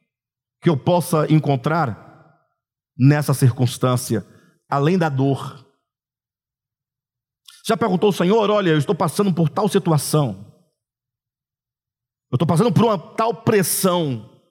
que 0.63 0.71
eu 0.71 0.77
possa 0.77 1.27
encontrar 1.29 2.07
nessa 2.97 3.35
circunstância, 3.35 4.25
além 4.69 4.99
da 4.99 5.09
dor? 5.09 5.67
Já 7.67 7.77
perguntou 7.77 8.09
ao 8.09 8.13
Senhor, 8.13 8.51
olha, 8.51 8.71
eu 8.71 8.79
estou 8.79 8.95
passando 8.95 9.33
por 9.33 9.49
tal 9.49 9.69
situação. 9.69 10.47
Eu 12.31 12.37
estou 12.37 12.47
passando 12.47 12.73
por 12.73 12.85
uma 12.85 12.99
tal 12.99 13.43
pressão, 13.43 14.43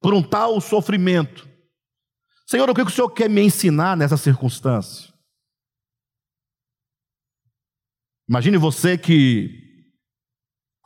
por 0.00 0.14
um 0.14 0.22
tal 0.22 0.60
sofrimento. 0.60 1.48
Senhor, 2.46 2.68
o 2.68 2.74
que 2.74 2.82
o 2.82 2.90
Senhor 2.90 3.08
quer 3.10 3.28
me 3.28 3.42
ensinar 3.42 3.96
nessa 3.96 4.16
circunstância? 4.16 5.12
Imagine 8.28 8.56
você 8.56 8.96
que 8.96 9.62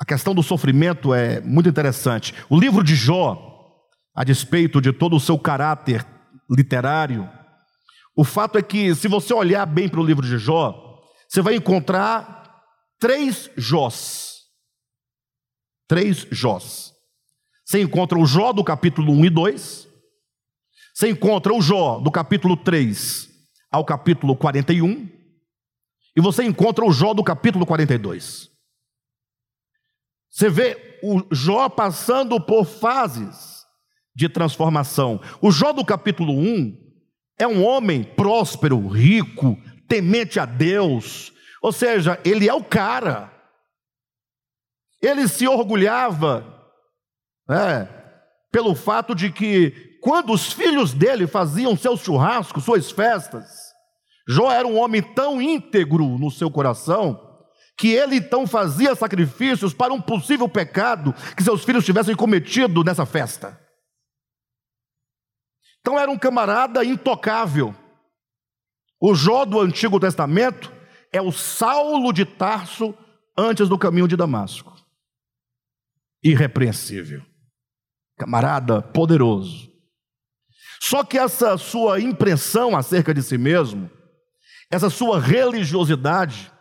a 0.00 0.04
questão 0.04 0.34
do 0.34 0.42
sofrimento 0.42 1.12
é 1.12 1.40
muito 1.40 1.68
interessante. 1.68 2.34
O 2.48 2.58
livro 2.58 2.84
de 2.84 2.94
Jó, 2.94 3.84
a 4.14 4.22
despeito 4.22 4.80
de 4.80 4.92
todo 4.92 5.16
o 5.16 5.20
seu 5.20 5.38
caráter 5.38 6.06
literário, 6.50 7.28
o 8.18 8.24
fato 8.24 8.58
é 8.58 8.62
que, 8.62 8.96
se 8.96 9.06
você 9.06 9.32
olhar 9.32 9.64
bem 9.64 9.88
para 9.88 10.00
o 10.00 10.04
livro 10.04 10.26
de 10.26 10.38
Jó, 10.38 11.00
você 11.28 11.40
vai 11.40 11.54
encontrar 11.54 12.52
três 12.98 13.48
Jós. 13.56 14.40
Três 15.86 16.26
Jós. 16.28 16.92
Você 17.64 17.80
encontra 17.80 18.18
o 18.18 18.26
Jó 18.26 18.52
do 18.52 18.64
capítulo 18.64 19.12
1 19.12 19.26
e 19.26 19.30
2. 19.30 19.88
Você 20.92 21.08
encontra 21.10 21.54
o 21.54 21.62
Jó 21.62 22.00
do 22.00 22.10
capítulo 22.10 22.56
3 22.56 23.28
ao 23.70 23.84
capítulo 23.84 24.34
41. 24.36 25.08
E 26.16 26.20
você 26.20 26.42
encontra 26.42 26.84
o 26.84 26.90
Jó 26.90 27.14
do 27.14 27.22
capítulo 27.22 27.64
42. 27.64 28.50
Você 30.28 30.50
vê 30.50 30.98
o 31.04 31.22
Jó 31.32 31.68
passando 31.68 32.40
por 32.40 32.64
fases 32.64 33.64
de 34.12 34.28
transformação. 34.28 35.20
O 35.40 35.52
Jó 35.52 35.72
do 35.72 35.84
capítulo 35.84 36.32
1 36.32 36.87
é 37.38 37.46
um 37.46 37.64
homem 37.64 38.02
próspero, 38.02 38.86
rico, 38.88 39.56
temente 39.86 40.40
a 40.40 40.44
Deus. 40.44 41.32
Ou 41.62 41.72
seja, 41.72 42.18
ele 42.24 42.48
é 42.48 42.54
o 42.54 42.64
cara. 42.64 43.32
Ele 45.00 45.28
se 45.28 45.46
orgulhava 45.46 46.44
é, 47.48 47.86
pelo 48.50 48.74
fato 48.74 49.14
de 49.14 49.30
que, 49.30 49.98
quando 50.02 50.32
os 50.32 50.52
filhos 50.52 50.92
dele 50.92 51.26
faziam 51.26 51.76
seus 51.76 52.00
churrascos, 52.00 52.64
suas 52.64 52.90
festas, 52.90 53.68
Jó 54.28 54.50
era 54.50 54.66
um 54.66 54.76
homem 54.76 55.00
tão 55.00 55.40
íntegro 55.40 56.18
no 56.18 56.30
seu 56.30 56.50
coração, 56.50 57.18
que 57.78 57.88
ele 57.88 58.16
então 58.16 58.46
fazia 58.46 58.94
sacrifícios 58.94 59.72
para 59.72 59.94
um 59.94 60.00
possível 60.00 60.48
pecado 60.48 61.14
que 61.36 61.44
seus 61.44 61.64
filhos 61.64 61.84
tivessem 61.84 62.14
cometido 62.14 62.82
nessa 62.82 63.06
festa. 63.06 63.67
Então 65.80 65.98
era 65.98 66.10
um 66.10 66.18
camarada 66.18 66.84
intocável. 66.84 67.74
O 69.00 69.14
Jó 69.14 69.44
do 69.44 69.60
Antigo 69.60 69.98
Testamento 70.00 70.72
é 71.12 71.22
o 71.22 71.32
Saulo 71.32 72.12
de 72.12 72.24
Tarso 72.24 72.94
antes 73.36 73.68
do 73.68 73.78
caminho 73.78 74.08
de 74.08 74.16
Damasco 74.16 74.78
irrepreensível, 76.22 77.24
camarada 78.16 78.82
poderoso. 78.82 79.72
Só 80.80 81.04
que 81.04 81.18
essa 81.18 81.56
sua 81.58 82.00
impressão 82.00 82.76
acerca 82.76 83.12
de 83.12 83.22
si 83.22 83.36
mesmo, 83.36 83.90
essa 84.70 84.90
sua 84.90 85.20
religiosidade, 85.20 86.52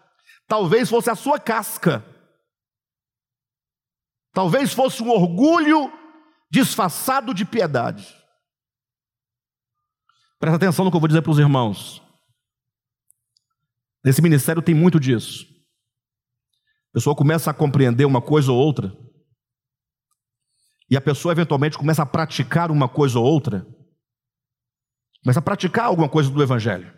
talvez 0.48 0.90
fosse 0.90 1.10
a 1.10 1.16
sua 1.16 1.40
casca, 1.40 2.04
talvez 4.34 4.74
fosse 4.74 5.04
um 5.04 5.10
orgulho 5.10 5.92
disfarçado 6.50 7.34
de 7.34 7.46
piedade. 7.46 8.16
Presta 10.40 10.56
atenção 10.58 10.86
no 10.86 10.92
que 10.92 10.98
eu 10.98 11.02
vou 11.02 11.08
dizer 11.08 11.22
para 11.22 11.32
os 11.32 11.40
irmãos. 11.40 12.02
Nesse 14.04 14.22
ministério 14.22 14.62
tem 14.62 14.76
muito 14.76 15.00
disso. 15.00 15.46
A 16.92 16.94
pessoa 16.94 17.16
começa 17.16 17.52
a 17.52 17.54
compreender 17.54 18.06
uma 18.06 18.22
coisa 18.22 18.52
ou 18.52 18.58
outra, 18.58 18.96
e 20.90 20.96
a 20.96 21.02
pessoa 21.02 21.32
eventualmente 21.32 21.78
começa 21.78 22.04
a 22.04 22.06
praticar 22.06 22.72
uma 22.72 22.88
coisa 22.88 23.20
ou 23.20 23.26
outra, 23.26 23.68
começa 25.24 25.40
a 25.40 25.44
praticar 25.44 25.86
alguma 25.86 26.08
coisa 26.08 26.30
do 26.30 26.42
Evangelho, 26.42 26.92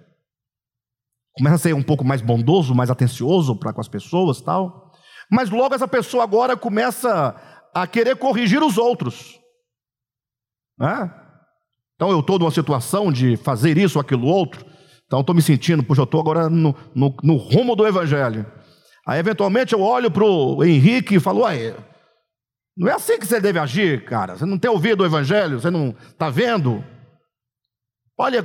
começa 1.34 1.56
a 1.56 1.60
ser 1.60 1.74
um 1.74 1.84
pouco 1.84 2.06
mais 2.06 2.22
bondoso, 2.22 2.76
mais 2.76 2.92
atencioso 2.92 3.58
para 3.58 3.74
com 3.74 3.82
as 3.82 3.88
pessoas, 3.88 4.42
tal. 4.42 4.94
Mas 5.32 5.50
logo 5.50 5.74
essa 5.74 5.88
pessoa 5.88 6.24
agora 6.24 6.56
começa 6.56 7.36
a 7.74 7.88
querer 7.88 8.16
corrigir 8.18 8.62
os 8.62 8.78
outros. 8.78 9.40
Né? 10.78 11.29
Então 12.00 12.10
eu 12.12 12.22
estou 12.22 12.40
numa 12.40 12.50
situação 12.50 13.12
de 13.12 13.36
fazer 13.36 13.78
isso 13.78 14.00
ou 14.00 14.02
aquilo 14.02 14.26
outro, 14.26 14.66
então 15.06 15.20
estou 15.20 15.36
me 15.36 15.42
sentindo, 15.42 15.84
puxa, 15.84 16.00
eu 16.00 16.06
estou 16.06 16.22
agora 16.22 16.50
no, 16.50 16.74
no, 16.96 17.14
no, 17.22 17.36
rumo 17.36 17.76
do 17.76 17.86
Evangelho. 17.86 18.46
Aí 19.06 19.20
eventualmente 19.20 19.74
eu 19.74 19.82
olho 19.82 20.10
para 20.10 20.24
o 20.24 20.64
Henrique 20.64 21.16
e 21.16 21.20
falo, 21.20 21.42
uai, 21.42 21.76
não 22.78 22.88
é 22.88 22.94
assim 22.94 23.20
que 23.20 23.28
você 23.28 23.42
deve 23.42 23.60
agir, 23.60 24.06
cara. 24.06 24.38
Você 24.38 24.46
não 24.46 24.58
tem 24.58 24.72
ouvido 24.72 25.02
o 25.02 25.06
evangelho, 25.06 25.60
você 25.60 25.70
não 25.70 25.90
está 25.90 26.30
vendo. 26.30 26.82
Olha, 28.18 28.42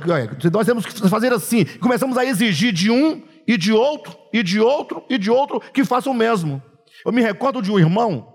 nós 0.51 0.65
temos 0.65 0.85
que 0.85 1.07
fazer 1.07 1.31
assim. 1.31 1.63
Começamos 1.79 2.17
a 2.17 2.25
exigir 2.25 2.73
de 2.73 2.91
um 2.91 3.23
e 3.47 3.57
de 3.57 3.71
outro, 3.71 4.17
e 4.33 4.43
de 4.43 4.59
outro, 4.59 5.05
e 5.09 5.17
de 5.17 5.31
outro 5.31 5.61
que 5.61 5.85
faça 5.85 6.09
o 6.09 6.13
mesmo. 6.13 6.61
Eu 7.05 7.13
me 7.13 7.21
recordo 7.21 7.61
de 7.61 7.71
um 7.71 7.79
irmão 7.79 8.27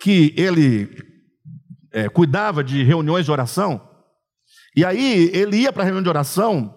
que 0.00 0.34
ele 0.36 0.90
é, 1.92 2.08
cuidava 2.08 2.64
de 2.64 2.82
reuniões 2.82 3.24
de 3.24 3.30
oração, 3.30 3.93
e 4.76 4.84
aí 4.84 5.30
ele 5.32 5.58
ia 5.58 5.72
para 5.72 5.82
a 5.82 5.84
reunião 5.84 6.02
de 6.02 6.08
oração 6.08 6.74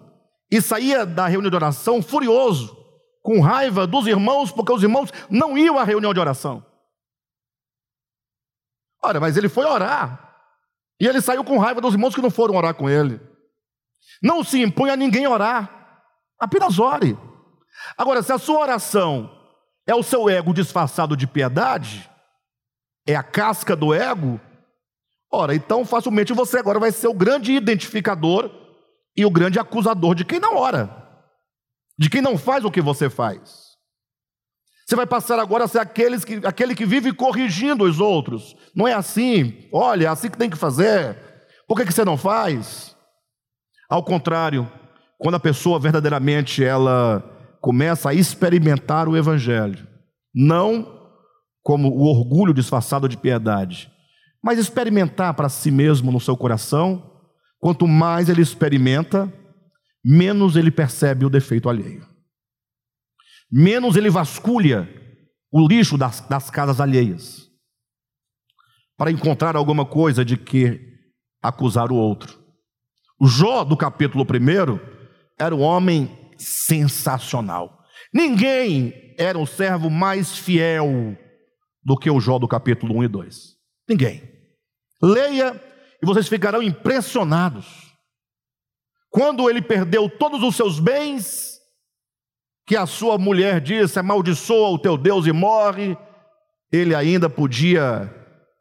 e 0.50 0.60
saía 0.60 1.04
da 1.04 1.26
reunião 1.26 1.50
de 1.50 1.56
oração 1.56 2.00
furioso, 2.00 2.76
com 3.22 3.40
raiva 3.40 3.86
dos 3.86 4.06
irmãos, 4.06 4.50
porque 4.50 4.72
os 4.72 4.82
irmãos 4.82 5.12
não 5.28 5.58
iam 5.58 5.78
à 5.78 5.84
reunião 5.84 6.14
de 6.14 6.20
oração. 6.20 6.64
Olha, 9.02 9.20
mas 9.20 9.36
ele 9.36 9.48
foi 9.48 9.64
orar, 9.64 10.36
e 11.00 11.06
ele 11.06 11.20
saiu 11.20 11.44
com 11.44 11.58
raiva 11.58 11.80
dos 11.80 11.94
irmãos 11.94 12.14
que 12.14 12.22
não 12.22 12.30
foram 12.30 12.54
orar 12.56 12.74
com 12.74 12.88
ele. 12.88 13.20
Não 14.22 14.42
se 14.42 14.60
impõe 14.62 14.90
a 14.90 14.96
ninguém 14.96 15.26
orar, 15.26 16.02
apenas 16.38 16.78
ore. 16.78 17.16
Agora, 17.96 18.22
se 18.22 18.32
a 18.32 18.38
sua 18.38 18.60
oração 18.60 19.30
é 19.86 19.94
o 19.94 20.02
seu 20.02 20.28
ego 20.28 20.52
disfarçado 20.52 21.16
de 21.16 21.26
piedade, 21.26 22.08
é 23.06 23.14
a 23.14 23.22
casca 23.22 23.76
do 23.76 23.94
ego, 23.94 24.40
ora, 25.32 25.54
então 25.54 25.84
facilmente 25.84 26.32
você 26.32 26.58
agora 26.58 26.78
vai 26.78 26.92
ser 26.92 27.08
o 27.08 27.14
grande 27.14 27.52
identificador 27.52 28.50
e 29.16 29.24
o 29.24 29.30
grande 29.30 29.58
acusador 29.58 30.14
de 30.14 30.24
quem 30.24 30.38
não 30.38 30.56
ora, 30.56 30.90
de 31.98 32.08
quem 32.08 32.20
não 32.20 32.38
faz 32.38 32.64
o 32.64 32.70
que 32.70 32.80
você 32.80 33.10
faz. 33.10 33.68
Você 34.86 34.96
vai 34.96 35.06
passar 35.06 35.38
agora 35.38 35.64
a 35.64 35.68
ser 35.68 35.80
aqueles 35.80 36.24
que, 36.24 36.40
aquele 36.46 36.74
que 36.74 36.86
vive 36.86 37.12
corrigindo 37.12 37.84
os 37.84 38.00
outros. 38.00 38.56
Não 38.74 38.88
é 38.88 38.94
assim, 38.94 39.68
olha, 39.70 40.06
é 40.06 40.08
assim 40.08 40.30
que 40.30 40.38
tem 40.38 40.48
que 40.48 40.56
fazer. 40.56 41.14
Por 41.66 41.76
que, 41.76 41.84
que 41.84 41.92
você 41.92 42.06
não 42.06 42.16
faz? 42.16 42.96
Ao 43.90 44.02
contrário, 44.02 44.70
quando 45.18 45.34
a 45.34 45.40
pessoa 45.40 45.78
verdadeiramente 45.78 46.64
ela 46.64 47.22
começa 47.60 48.08
a 48.08 48.14
experimentar 48.14 49.08
o 49.08 49.16
evangelho, 49.16 49.86
não 50.34 50.96
como 51.62 51.90
o 51.90 52.04
orgulho 52.04 52.54
disfarçado 52.54 53.08
de 53.08 53.18
piedade, 53.18 53.92
mas 54.42 54.58
experimentar 54.58 55.34
para 55.34 55.48
si 55.48 55.70
mesmo 55.70 56.12
no 56.12 56.20
seu 56.20 56.36
coração, 56.36 57.20
quanto 57.58 57.86
mais 57.86 58.28
ele 58.28 58.42
experimenta, 58.42 59.32
menos 60.04 60.56
ele 60.56 60.70
percebe 60.70 61.24
o 61.24 61.30
defeito 61.30 61.68
alheio. 61.68 62.06
Menos 63.50 63.96
ele 63.96 64.10
vasculha 64.10 64.88
o 65.50 65.66
lixo 65.66 65.96
das, 65.96 66.20
das 66.20 66.50
casas 66.50 66.80
alheias, 66.80 67.48
para 68.96 69.10
encontrar 69.10 69.56
alguma 69.56 69.86
coisa 69.86 70.24
de 70.24 70.36
que 70.36 70.80
acusar 71.42 71.90
o 71.90 71.96
outro. 71.96 72.38
O 73.20 73.26
Jó 73.26 73.64
do 73.64 73.76
capítulo 73.76 74.24
1 74.24 74.78
era 75.38 75.54
um 75.54 75.60
homem 75.60 76.32
sensacional. 76.36 77.78
Ninguém 78.12 79.14
era 79.18 79.38
um 79.38 79.46
servo 79.46 79.90
mais 79.90 80.36
fiel 80.36 81.16
do 81.82 81.96
que 81.96 82.10
o 82.10 82.20
Jó 82.20 82.38
do 82.38 82.46
capítulo 82.46 82.98
1 82.98 83.04
e 83.04 83.08
2. 83.08 83.57
Ninguém. 83.88 84.22
Leia 85.02 85.60
e 86.02 86.06
vocês 86.06 86.28
ficarão 86.28 86.62
impressionados. 86.62 87.66
Quando 89.10 89.48
ele 89.48 89.62
perdeu 89.62 90.08
todos 90.08 90.42
os 90.42 90.54
seus 90.54 90.78
bens, 90.78 91.58
que 92.66 92.76
a 92.76 92.86
sua 92.86 93.16
mulher 93.16 93.60
disse: 93.60 93.98
amaldiçoa 93.98 94.68
o 94.70 94.78
teu 94.78 94.98
Deus 94.98 95.26
e 95.26 95.32
morre, 95.32 95.96
ele 96.70 96.94
ainda 96.94 97.30
podia 97.30 98.12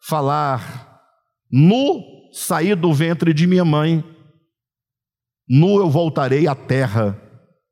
falar: 0.02 1.02
nu 1.52 2.02
saí 2.32 2.74
do 2.76 2.94
ventre 2.94 3.34
de 3.34 3.46
minha 3.46 3.66
mãe 3.66 4.04
nu 5.48 5.80
eu 5.80 5.90
voltarei 5.90 6.48
à 6.48 6.54
terra. 6.54 7.20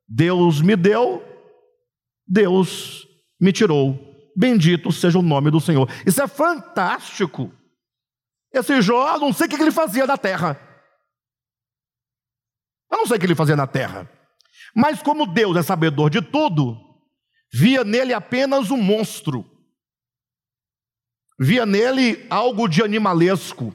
Deus 0.08 0.62
me 0.62 0.76
deu, 0.76 1.22
Deus 2.26 3.06
me 3.40 3.52
tirou. 3.52 4.15
Bendito 4.36 4.92
seja 4.92 5.18
o 5.18 5.22
nome 5.22 5.50
do 5.50 5.58
Senhor. 5.58 5.88
Isso 6.06 6.20
é 6.20 6.28
fantástico. 6.28 7.50
Esse 8.52 8.82
Jó, 8.82 9.18
não 9.18 9.32
sei 9.32 9.46
o 9.46 9.48
que 9.48 9.56
ele 9.56 9.70
fazia 9.70 10.06
na 10.06 10.18
terra. 10.18 10.60
Eu 12.90 12.98
não 12.98 13.06
sei 13.06 13.16
o 13.16 13.20
que 13.20 13.24
ele 13.24 13.34
fazia 13.34 13.56
na 13.56 13.66
terra. 13.66 14.10
Mas 14.74 15.02
como 15.02 15.26
Deus 15.26 15.56
é 15.56 15.62
sabedor 15.62 16.10
de 16.10 16.20
tudo, 16.20 16.78
via 17.50 17.82
nele 17.82 18.12
apenas 18.12 18.70
um 18.70 18.76
monstro. 18.76 19.42
Via 21.38 21.64
nele 21.64 22.26
algo 22.28 22.68
de 22.68 22.82
animalesco. 22.82 23.74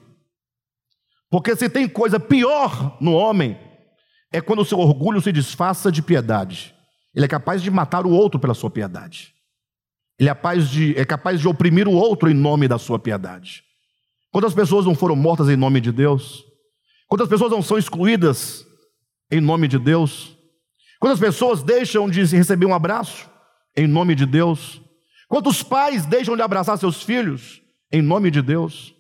Porque 1.30 1.56
se 1.56 1.70
tem 1.70 1.90
coisa 1.90 2.20
pior 2.20 2.98
no 3.02 3.14
homem, 3.14 3.60
é 4.32 4.40
quando 4.40 4.62
o 4.62 4.66
seu 4.66 4.78
orgulho 4.78 5.22
se 5.22 5.32
disfarça 5.32 5.92
de 5.92 6.04
piedade. 6.04 6.76
Ele 7.16 7.26
é 7.26 7.28
capaz 7.28 7.64
de 7.64 7.72
matar 7.72 8.06
o 8.06 8.12
outro 8.12 8.40
pela 8.40 8.54
sua 8.54 8.70
piedade. 8.70 9.34
Ele 10.22 10.30
é 10.30 10.36
capaz 10.36 10.70
de, 10.70 10.96
é 10.96 11.04
capaz 11.04 11.42
de 11.42 11.48
oprimir 11.48 11.88
o 11.88 11.94
outro 11.94 12.30
em 12.30 12.34
nome 12.36 12.68
da 12.68 12.78
sua 12.78 13.00
piedade. 13.00 13.64
Quantas 14.32 14.54
pessoas 14.54 14.86
não 14.86 14.94
foram 14.94 15.16
mortas 15.16 15.50
em 15.50 15.56
nome 15.56 15.82
de 15.82 15.92
Deus? 15.92 16.46
Quantas 17.08 17.28
pessoas 17.28 17.50
não 17.50 17.64
são 17.64 17.76
excluídas 17.76 18.64
em 19.32 19.42
nome 19.42 19.68
de 19.68 19.80
Deus? 19.80 20.38
Quantas 21.00 21.20
pessoas 21.20 21.64
deixam 21.64 22.08
de 22.08 22.24
receber 22.24 22.68
um 22.68 22.74
abraço 22.76 23.28
em 23.76 23.88
nome 23.88 24.14
de 24.14 24.28
Deus? 24.28 24.80
Quantos 25.28 25.64
pais 25.64 26.06
deixam 26.06 26.36
de 26.36 26.44
abraçar 26.44 26.78
seus 26.78 27.02
filhos 27.02 27.60
em 27.92 28.04
nome 28.04 28.30
de 28.30 28.44
Deus? 28.44 28.94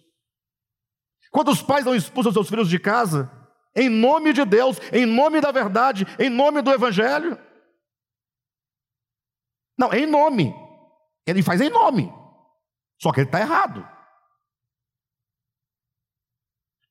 Quantos 1.30 1.62
pais 1.62 1.86
não 1.86 1.94
expulsam 1.94 2.34
seus 2.34 2.50
filhos 2.50 2.68
de 2.68 2.80
casa 2.80 3.32
em 3.76 3.90
nome 3.90 4.34
de 4.34 4.44
Deus, 4.44 4.78
em 4.92 5.06
nome 5.06 5.40
da 5.40 5.52
verdade, 5.52 6.08
em 6.18 6.32
nome 6.32 6.64
do 6.64 6.72
Evangelho. 6.72 7.38
Não, 9.78 9.94
em 9.94 10.08
nome. 10.08 10.71
Ele 11.26 11.44
faz 11.44 11.62
em 11.62 11.70
nome. 11.70 12.12
Só 13.02 13.12
que 13.12 13.20
ele 13.20 13.28
está 13.28 13.40
errado. 13.40 13.88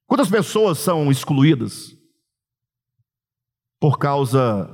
Quantas 0.06 0.28
pessoas 0.28 0.78
são 0.78 1.10
excluídas 1.10 1.96
por 3.80 3.96
causa 3.96 4.68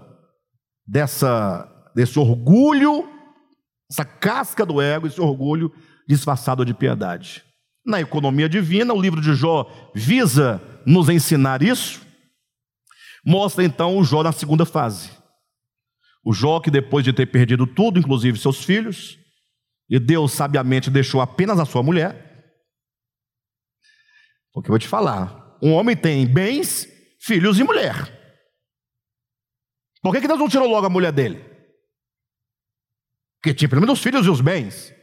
dessa, 0.87 1.93
desse 1.95 2.19
orgulho, 2.19 3.07
essa 3.91 4.05
casca 4.05 4.65
do 4.65 4.81
ego, 4.81 5.07
esse 5.07 5.21
orgulho 5.21 5.71
disfarçado 6.09 6.65
de 6.65 6.73
piedade? 6.73 7.45
Na 7.85 8.01
economia 8.01 8.49
divina, 8.49 8.95
o 8.95 9.01
livro 9.01 9.21
de 9.21 9.35
Jó 9.35 9.71
visa 9.95 10.61
nos 10.87 11.11
ensinar 11.11 11.63
isso. 11.63 12.01
Mostra 13.25 13.63
então 13.63 13.99
o 13.99 14.05
Jó 14.05 14.23
na 14.23 14.33
segunda 14.33 14.65
fase. 14.65 15.11
O 16.25 16.33
Jó 16.33 16.61
que 16.61 16.71
depois 16.71 17.05
de 17.05 17.13
ter 17.13 17.27
perdido 17.27 17.67
tudo, 17.67 17.99
inclusive 17.99 18.39
seus 18.39 18.65
filhos, 18.65 19.19
e 19.89 19.99
Deus 19.99 20.33
sabiamente 20.33 20.91
deixou 20.91 21.21
apenas 21.21 21.59
a 21.59 21.65
sua 21.65 21.83
mulher. 21.83 22.25
Porque 24.53 24.69
eu 24.69 24.73
vou 24.73 24.79
te 24.79 24.89
falar, 24.89 25.59
um 25.63 25.73
homem 25.73 25.97
tem 25.97 26.27
bens, 26.27 26.87
filhos 27.21 27.59
e 27.59 27.65
mulher. 27.65 27.95
Por 30.03 30.13
que, 30.13 30.21
que 30.21 30.29
Deus 30.29 30.39
não 30.39 30.49
tirou 30.49 30.69
logo 30.69 30.87
a 30.87 30.91
mulher 30.91 31.13
dele? 31.13 31.45
Porque 33.39 33.55
tinha 33.55 33.69
pelo 33.69 33.81
menos 33.81 33.99
os 33.99 34.03
filhos 34.03 34.27
e 34.27 34.31
os 34.31 34.41
bens. 34.41 34.95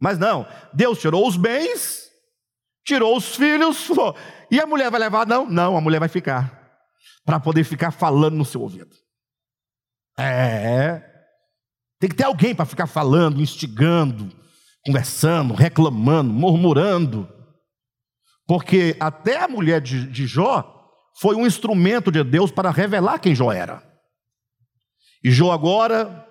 Mas 0.00 0.18
não, 0.18 0.46
Deus 0.74 1.00
tirou 1.00 1.26
os 1.26 1.36
bens 1.36 2.06
tirou 2.86 3.16
os 3.16 3.34
filhos, 3.34 3.84
falou, 3.84 4.16
e 4.50 4.60
a 4.60 4.66
mulher 4.66 4.90
vai 4.90 5.00
levar? 5.00 5.26
Não, 5.26 5.44
não, 5.44 5.76
a 5.76 5.80
mulher 5.80 5.98
vai 5.98 6.08
ficar, 6.08 6.80
para 7.24 7.40
poder 7.40 7.64
ficar 7.64 7.90
falando 7.90 8.36
no 8.36 8.44
seu 8.44 8.62
ouvido. 8.62 8.94
É, 10.18 11.15
tem 11.98 12.10
que 12.10 12.16
ter 12.16 12.24
alguém 12.24 12.54
para 12.54 12.66
ficar 12.66 12.86
falando, 12.86 13.40
instigando, 13.40 14.30
conversando, 14.84 15.54
reclamando, 15.54 16.32
murmurando, 16.32 17.28
porque 18.46 18.96
até 19.00 19.42
a 19.42 19.48
mulher 19.48 19.80
de, 19.80 20.06
de 20.06 20.26
Jó 20.26 20.72
foi 21.20 21.34
um 21.34 21.46
instrumento 21.46 22.12
de 22.12 22.22
Deus 22.22 22.50
para 22.50 22.70
revelar 22.70 23.18
quem 23.18 23.34
Jó 23.34 23.50
era. 23.50 23.82
E 25.24 25.30
Jó 25.30 25.50
agora, 25.50 26.24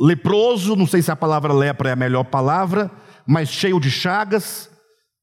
leproso, 0.00 0.76
não 0.76 0.86
sei 0.86 1.02
se 1.02 1.10
a 1.10 1.16
palavra 1.16 1.52
lepra 1.52 1.88
é 1.88 1.92
a 1.92 1.96
melhor 1.96 2.24
palavra, 2.24 2.90
mas 3.26 3.48
cheio 3.48 3.80
de 3.80 3.90
chagas, 3.90 4.70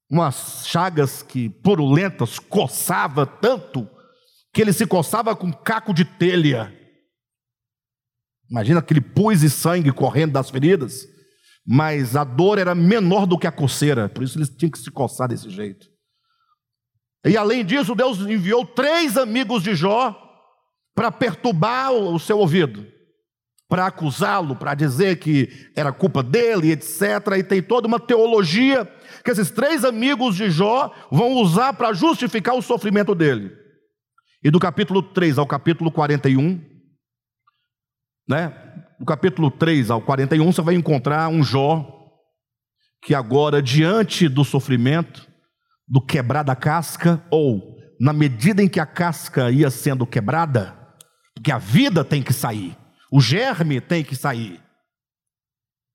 umas 0.09 0.63
chagas 0.65 1.23
que 1.23 1.49
purulentas, 1.49 2.39
coçava 2.39 3.25
tanto 3.25 3.87
que 4.53 4.61
ele 4.61 4.73
se 4.73 4.85
coçava 4.85 5.35
com 5.35 5.51
caco 5.51 5.93
de 5.93 6.05
telha. 6.05 6.73
Imagina 8.49 8.79
aquele 8.79 9.01
pus 9.01 9.41
e 9.43 9.49
sangue 9.49 9.91
correndo 9.91 10.33
das 10.33 10.49
feridas, 10.49 11.07
mas 11.65 12.15
a 12.15 12.23
dor 12.23 12.59
era 12.59 12.75
menor 12.75 13.25
do 13.25 13.37
que 13.37 13.47
a 13.47 13.51
coceira, 13.51 14.07
por 14.07 14.23
isso 14.23 14.37
ele 14.37 14.47
tinha 14.47 14.71
que 14.71 14.77
se 14.77 14.91
coçar 14.91 15.27
desse 15.27 15.49
jeito. 15.49 15.87
E 17.25 17.35
além 17.35 17.65
disso, 17.65 17.95
Deus 17.95 18.19
enviou 18.19 18.65
três 18.65 19.17
amigos 19.17 19.63
de 19.63 19.73
Jó 19.73 20.15
para 20.93 21.11
perturbar 21.11 21.91
o 21.91 22.19
seu 22.19 22.37
ouvido, 22.37 22.85
para 23.67 23.87
acusá-lo, 23.87 24.55
para 24.55 24.75
dizer 24.75 25.17
que 25.17 25.49
era 25.75 25.91
culpa 25.91 26.21
dele, 26.21 26.71
etc. 26.71 27.01
E 27.39 27.43
tem 27.43 27.63
toda 27.63 27.87
uma 27.87 27.99
teologia 27.99 28.85
que 29.23 29.31
esses 29.31 29.49
três 29.49 29.83
amigos 29.83 30.35
de 30.35 30.51
Jó 30.51 30.93
vão 31.11 31.33
usar 31.33 31.73
para 31.73 31.93
justificar 31.93 32.55
o 32.55 32.61
sofrimento 32.61 33.15
dele. 33.15 33.51
E 34.43 34.51
do 34.51 34.59
capítulo 34.59 35.01
3 35.01 35.39
ao 35.39 35.47
capítulo 35.47 35.91
41, 35.91 36.74
né? 38.27 38.49
Do 38.99 39.05
capítulo 39.05 39.51
3 39.51 39.91
ao 39.91 40.01
41, 40.01 40.51
você 40.51 40.61
vai 40.61 40.75
encontrar 40.75 41.27
um 41.27 41.43
Jó 41.43 41.91
que 43.03 43.13
agora, 43.13 43.61
diante 43.61 44.27
do 44.27 44.43
sofrimento, 44.43 45.29
do 45.87 46.01
quebrar 46.01 46.43
da 46.43 46.55
casca, 46.55 47.23
ou 47.29 47.75
na 47.99 48.11
medida 48.11 48.63
em 48.63 48.67
que 48.67 48.79
a 48.79 48.85
casca 48.85 49.51
ia 49.51 49.69
sendo 49.69 50.07
quebrada, 50.07 50.75
porque 51.35 51.51
a 51.51 51.59
vida 51.59 52.03
tem 52.03 52.23
que 52.23 52.33
sair, 52.33 52.75
o 53.11 53.21
germe 53.21 53.79
tem 53.79 54.03
que 54.03 54.15
sair. 54.15 54.59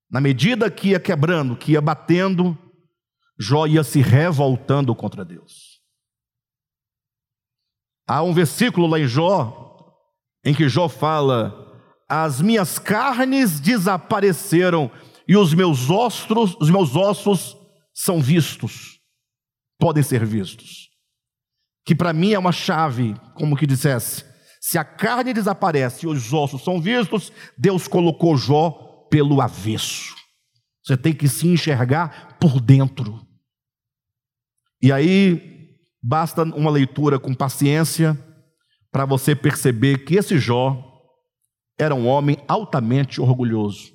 Na 0.09 0.21
medida 0.21 0.71
que 0.71 0.89
ia 0.89 0.99
quebrando, 0.99 1.55
que 1.55 1.73
ia 1.73 1.81
batendo, 1.81 2.57
Jó 3.39 3.65
ia 3.65 3.83
se 3.83 4.01
revoltando 4.01 4.95
contra 4.95 5.25
Deus. 5.25 5.81
Há 8.07 8.21
um 8.23 8.33
versículo 8.33 8.87
lá 8.87 8.99
em 8.99 9.07
Jó, 9.07 9.95
em 10.45 10.53
que 10.53 10.69
Jó 10.69 10.87
fala: 10.87 11.60
As 12.13 12.41
minhas 12.41 12.77
carnes 12.77 13.61
desapareceram 13.61 14.91
e 15.25 15.37
os 15.37 15.53
meus 15.53 15.89
ossos, 15.89 16.57
os 16.59 16.69
meus 16.69 16.93
ossos 16.93 17.55
são 17.93 18.21
vistos, 18.21 18.99
podem 19.79 20.03
ser 20.03 20.25
vistos. 20.25 20.89
Que 21.85 21.95
para 21.95 22.11
mim 22.11 22.33
é 22.33 22.37
uma 22.37 22.51
chave, 22.51 23.15
como 23.33 23.55
que 23.55 23.65
dissesse, 23.65 24.25
se 24.59 24.77
a 24.77 24.83
carne 24.83 25.33
desaparece 25.33 26.05
e 26.05 26.09
os 26.09 26.33
ossos 26.33 26.65
são 26.65 26.81
vistos, 26.81 27.31
Deus 27.57 27.87
colocou 27.87 28.35
Jó 28.35 29.07
pelo 29.09 29.39
avesso. 29.39 30.13
Você 30.83 30.97
tem 30.97 31.13
que 31.13 31.29
se 31.29 31.47
enxergar 31.47 32.37
por 32.41 32.59
dentro. 32.59 33.25
E 34.83 34.91
aí 34.91 35.77
basta 36.03 36.43
uma 36.43 36.69
leitura 36.69 37.17
com 37.17 37.33
paciência 37.33 38.19
para 38.91 39.05
você 39.05 39.33
perceber 39.33 39.99
que 39.99 40.15
esse 40.15 40.37
Jó 40.37 40.90
era 41.77 41.95
um 41.95 42.07
homem 42.07 42.37
altamente 42.47 43.19
orgulhoso. 43.19 43.91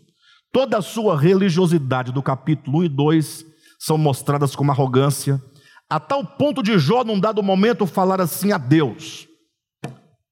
Toda 0.52 0.78
a 0.78 0.82
sua 0.82 1.18
religiosidade 1.18 2.12
do 2.12 2.22
capítulo 2.22 2.78
1 2.78 2.84
e 2.84 2.88
2 2.88 3.46
são 3.78 3.98
mostradas 3.98 4.56
como 4.56 4.70
arrogância, 4.70 5.42
a 5.88 6.00
tal 6.00 6.24
ponto 6.24 6.62
de 6.62 6.78
Jó, 6.78 7.04
num 7.04 7.20
dado 7.20 7.42
momento, 7.42 7.86
falar 7.86 8.20
assim 8.20 8.52
a 8.52 8.58
Deus: 8.58 9.28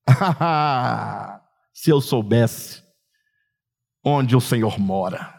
Se 1.72 1.90
eu 1.90 2.00
soubesse 2.00 2.82
onde 4.04 4.36
o 4.36 4.40
Senhor 4.40 4.78
mora. 4.78 5.32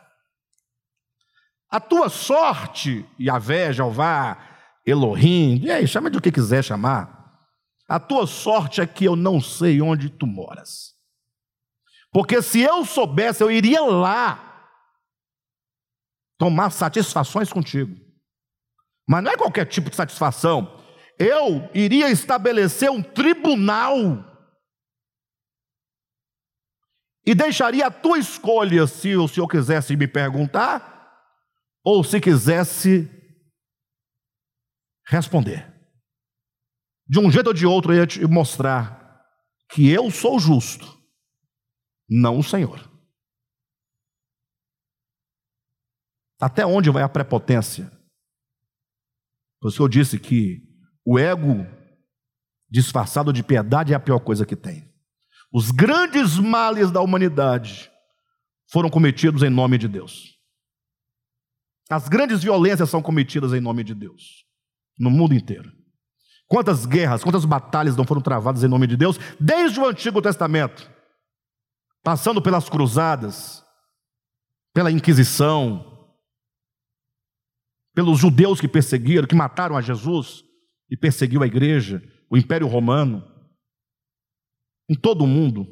A 1.69 1.79
tua 1.79 2.09
sorte, 2.09 3.05
Yahvé, 3.19 3.73
Jeová, 3.73 4.37
Elohim, 4.85 5.59
e 5.61 5.69
aí, 5.69 5.87
chama 5.87 6.09
de 6.09 6.17
o 6.17 6.21
que 6.21 6.31
quiser 6.31 6.63
chamar. 6.63 7.13
A 7.87 7.99
tua 7.99 8.25
sorte 8.25 8.81
é 8.81 8.87
que 8.87 9.05
eu 9.05 9.15
não 9.15 9.39
sei 9.39 9.81
onde 9.81 10.09
tu 10.09 10.25
moras. 10.25 10.94
Porque 12.16 12.41
se 12.41 12.61
eu 12.61 12.86
soubesse, 12.86 13.43
eu 13.43 13.51
iria 13.51 13.82
lá 13.82 14.72
tomar 16.39 16.70
satisfações 16.70 17.51
contigo. 17.51 17.93
Mas 19.05 19.22
não 19.22 19.32
é 19.32 19.36
qualquer 19.36 19.66
tipo 19.66 19.89
de 19.89 19.97
satisfação. 19.97 20.82
Eu 21.20 21.70
iria 21.74 22.09
estabelecer 22.09 22.89
um 22.89 23.03
tribunal 23.03 23.97
e 27.26 27.36
deixaria 27.36 27.88
a 27.88 27.91
tua 27.91 28.18
escolha 28.18 28.88
se 28.88 29.18
o 29.18 29.28
senhor 29.28 29.49
quisesse 29.49 29.97
me 29.97 30.07
perguntar 30.07 31.20
ou 31.84 32.01
se 32.01 32.22
quisesse 32.22 33.11
responder. 35.05 35.70
De 37.05 37.20
um 37.20 37.30
jeito 37.30 37.47
ou 37.47 37.53
de 37.53 37.66
outro, 37.66 37.91
eu 37.91 37.97
ia 37.97 38.07
te 38.07 38.26
mostrar 38.26 39.22
que 39.70 39.89
eu 39.89 40.09
sou 40.09 40.39
justo, 40.39 40.94
não 42.09 42.39
o 42.39 42.43
Senhor. 42.43 42.89
Até 46.39 46.65
onde 46.65 46.89
vai 46.89 47.03
a 47.03 47.09
prepotência? 47.09 47.91
Que 49.61 49.81
eu 49.81 49.87
disse 49.87 50.19
que 50.19 50.61
o 51.03 51.17
ego 51.17 51.65
disfarçado 52.69 53.33
de 53.33 53.43
piedade 53.43 53.93
é 53.93 53.95
a 53.95 53.99
pior 53.99 54.19
coisa 54.19 54.45
que 54.45 54.55
tem. 54.55 54.93
Os 55.51 55.71
grandes 55.71 56.37
males 56.37 56.91
da 56.91 57.01
humanidade 57.01 57.91
foram 58.71 58.89
cometidos 58.89 59.41
em 59.41 59.49
nome 59.49 59.77
de 59.77 59.87
Deus. 59.87 60.35
As 61.89 62.09
grandes 62.09 62.43
violências 62.43 62.89
são 62.89 63.01
cometidas 63.01 63.53
em 63.53 63.59
nome 63.59 63.83
de 63.83 63.95
Deus 63.95 64.45
no 64.97 65.09
mundo 65.09 65.33
inteiro. 65.33 65.71
Quantas 66.47 66.85
guerras, 66.85 67.23
quantas 67.23 67.45
batalhas 67.45 67.95
não 67.95 68.05
foram 68.05 68.21
travadas 68.21 68.63
em 68.63 68.67
nome 68.67 68.87
de 68.87 68.95
Deus, 68.95 69.17
desde 69.39 69.79
o 69.79 69.87
Antigo 69.87 70.21
Testamento, 70.21 70.89
passando 72.05 72.39
pelas 72.39 72.69
cruzadas, 72.69 73.65
pela 74.71 74.91
Inquisição, 74.91 76.13
pelos 77.95 78.19
judeus 78.19 78.61
que 78.61 78.67
perseguiram, 78.67 79.27
que 79.27 79.33
mataram 79.33 79.75
a 79.75 79.81
Jesus 79.81 80.43
e 80.87 80.95
perseguiu 80.95 81.41
a 81.41 81.47
igreja, 81.47 82.03
o 82.29 82.37
Império 82.37 82.67
Romano, 82.67 83.25
em 84.87 84.93
todo 84.93 85.23
o 85.23 85.27
mundo, 85.27 85.65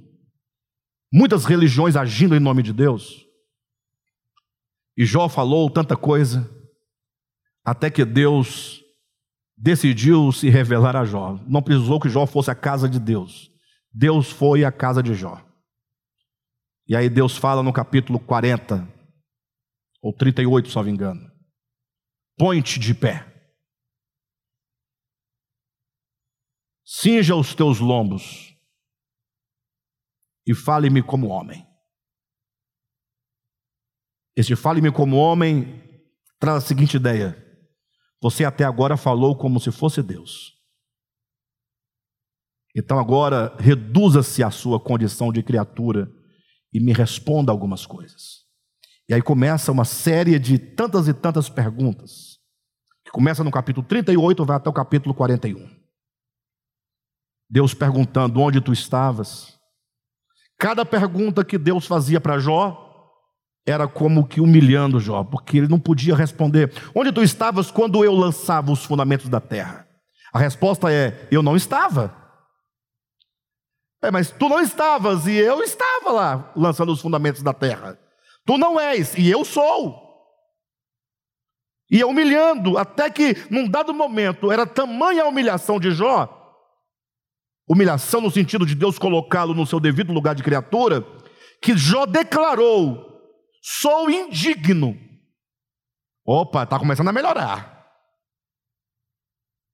muitas 1.14 1.46
religiões 1.46 1.96
agindo 1.96 2.36
em 2.36 2.40
nome 2.40 2.64
de 2.64 2.74
Deus. 2.74 3.24
E 4.98 5.06
Jó 5.06 5.30
falou 5.30 5.70
tanta 5.70 5.96
coisa, 5.96 6.50
até 7.64 7.92
que 7.92 8.04
Deus 8.04 8.84
decidiu 9.56 10.32
se 10.32 10.50
revelar 10.50 10.96
a 10.96 11.06
Jó. 11.06 11.40
Não 11.48 11.62
precisou 11.62 12.00
que 12.00 12.10
Jó 12.10 12.26
fosse 12.26 12.50
a 12.50 12.56
casa 12.56 12.90
de 12.90 13.00
Deus. 13.00 13.52
Deus 13.94 14.32
foi 14.32 14.66
a 14.66 14.72
casa 14.72 15.04
de 15.04 15.14
Jó. 15.14 15.53
E 16.88 16.96
aí 16.96 17.10
Deus 17.10 17.38
fala 17.38 17.64
no 17.64 17.72
capítulo 17.72 18.20
40, 18.20 18.88
ou 20.02 20.12
38, 20.14 20.70
se 20.70 20.76
não 20.76 20.84
me 20.84 20.92
engano. 20.92 21.32
Põe-te 22.38 22.78
de 22.80 22.94
pé. 22.94 23.30
Cinja 26.86 27.36
os 27.36 27.56
teus 27.56 27.80
lombos 27.80 28.54
e 30.46 30.54
fale-me 30.54 31.02
como 31.02 31.28
homem. 31.28 31.66
Esse 34.36 34.56
fale-me 34.56 34.92
como 34.92 35.16
homem 35.16 35.82
traz 36.40 36.64
a 36.64 36.68
seguinte 36.68 36.98
ideia: 36.98 37.38
você 38.22 38.44
até 38.44 38.66
agora 38.66 38.98
falou 38.98 39.38
como 39.38 39.60
se 39.60 39.72
fosse 39.72 40.04
Deus. 40.04 40.52
Então 42.76 43.00
agora 43.00 43.56
reduza-se 43.58 44.44
à 44.44 44.52
sua 44.52 44.80
condição 44.80 45.32
de 45.32 45.44
criatura 45.44 46.12
e 46.74 46.80
me 46.80 46.92
responda 46.92 47.52
algumas 47.52 47.86
coisas. 47.86 48.44
E 49.08 49.14
aí 49.14 49.22
começa 49.22 49.72
uma 49.72 49.86
série 49.86 50.40
de 50.40 50.58
tantas 50.58 51.08
e 51.08 51.14
tantas 51.14 51.50
perguntas, 51.50 52.40
que 53.06 53.12
começa 53.12 53.44
no 53.44 53.52
capítulo 53.52 53.86
38, 53.86 54.46
vai 54.46 54.58
até 54.58 54.70
o 54.70 54.74
capítulo 54.74 55.14
41. 55.14 55.70
Deus 57.50 57.74
perguntando 57.74 58.40
onde 58.40 58.60
tu 58.62 58.74
estavas. 58.74 59.60
Cada 60.58 60.86
pergunta 60.86 61.44
que 61.44 61.58
Deus 61.58 61.86
fazia 61.86 62.20
para 62.20 62.40
Jó, 62.40 62.80
era 63.66 63.88
como 63.88 64.28
que 64.28 64.42
humilhando 64.42 65.00
Jó, 65.00 65.24
porque 65.24 65.58
ele 65.58 65.68
não 65.68 65.80
podia 65.80 66.16
responder: 66.16 66.74
Onde 66.96 67.12
tu 67.12 67.22
estavas 67.22 67.70
quando 67.70 68.04
eu 68.04 68.14
lançava 68.14 68.72
os 68.72 68.84
fundamentos 68.84 69.30
da 69.30 69.40
terra? 69.40 69.88
A 70.34 70.40
resposta 70.40 70.92
é: 70.92 71.28
Eu 71.30 71.44
não 71.44 71.56
estava. 71.56 72.23
É, 74.04 74.12
mas 74.12 74.30
tu 74.30 74.50
não 74.50 74.60
estavas 74.60 75.26
e 75.26 75.34
eu 75.34 75.64
estava 75.64 76.12
lá 76.12 76.52
lançando 76.56 76.92
os 76.92 77.02
fundamentos 77.02 77.42
da 77.42 77.54
terra. 77.54 77.98
Tu 78.46 78.58
não 78.58 78.78
és 78.78 79.16
e 79.18 79.30
eu 79.30 79.46
sou. 79.46 80.04
E 81.90 82.04
humilhando, 82.04 82.78
até 82.78 83.10
que 83.10 83.36
num 83.50 83.68
dado 83.68 83.94
momento 83.94 84.52
era 84.52 84.68
tamanha 84.68 85.24
a 85.24 85.28
humilhação 85.28 85.80
de 85.80 85.92
Jó, 85.92 86.28
humilhação 87.68 88.20
no 88.20 88.30
sentido 88.30 88.66
de 88.66 88.76
Deus 88.76 89.00
colocá-lo 89.00 89.54
no 89.54 89.66
seu 89.66 89.80
devido 89.80 90.12
lugar 90.12 90.36
de 90.36 90.44
criatura, 90.44 91.06
que 91.62 91.78
Jó 91.78 92.06
declarou 92.06 93.14
Sou 93.66 94.12
indigno. 94.12 95.00
Opa, 96.26 96.64
está 96.64 96.78
começando 96.78 97.08
a 97.08 97.14
melhorar. 97.14 97.88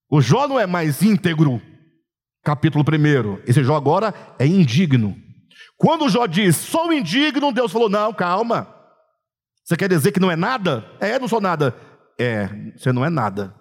O 0.08 0.22
Jó 0.22 0.48
não 0.48 0.60
é 0.60 0.68
mais 0.68 1.02
íntegro. 1.02 1.60
Capítulo 2.44 2.84
1. 2.84 3.44
Esse 3.46 3.64
Jó 3.64 3.76
agora 3.76 4.14
é 4.38 4.46
indigno. 4.46 5.16
Quando 5.78 6.06
o 6.06 6.10
Jó 6.10 6.26
diz, 6.26 6.56
sou 6.56 6.92
indigno, 6.92 7.52
Deus 7.52 7.72
falou: 7.72 7.90
não, 7.90 8.14
calma. 8.14 8.74
Você 9.64 9.78
quer 9.78 9.90
dizer 9.90 10.12
que 10.12 10.20
não 10.20 10.32
é 10.32 10.36
nada? 10.36 10.86
É, 11.00 11.20
não 11.20 11.28
sou 11.28 11.42
nada. 11.42 11.76
É, 12.20 12.48
você 12.76 12.92
não 12.92 13.06
é 13.06 13.10
nada. 13.10 13.56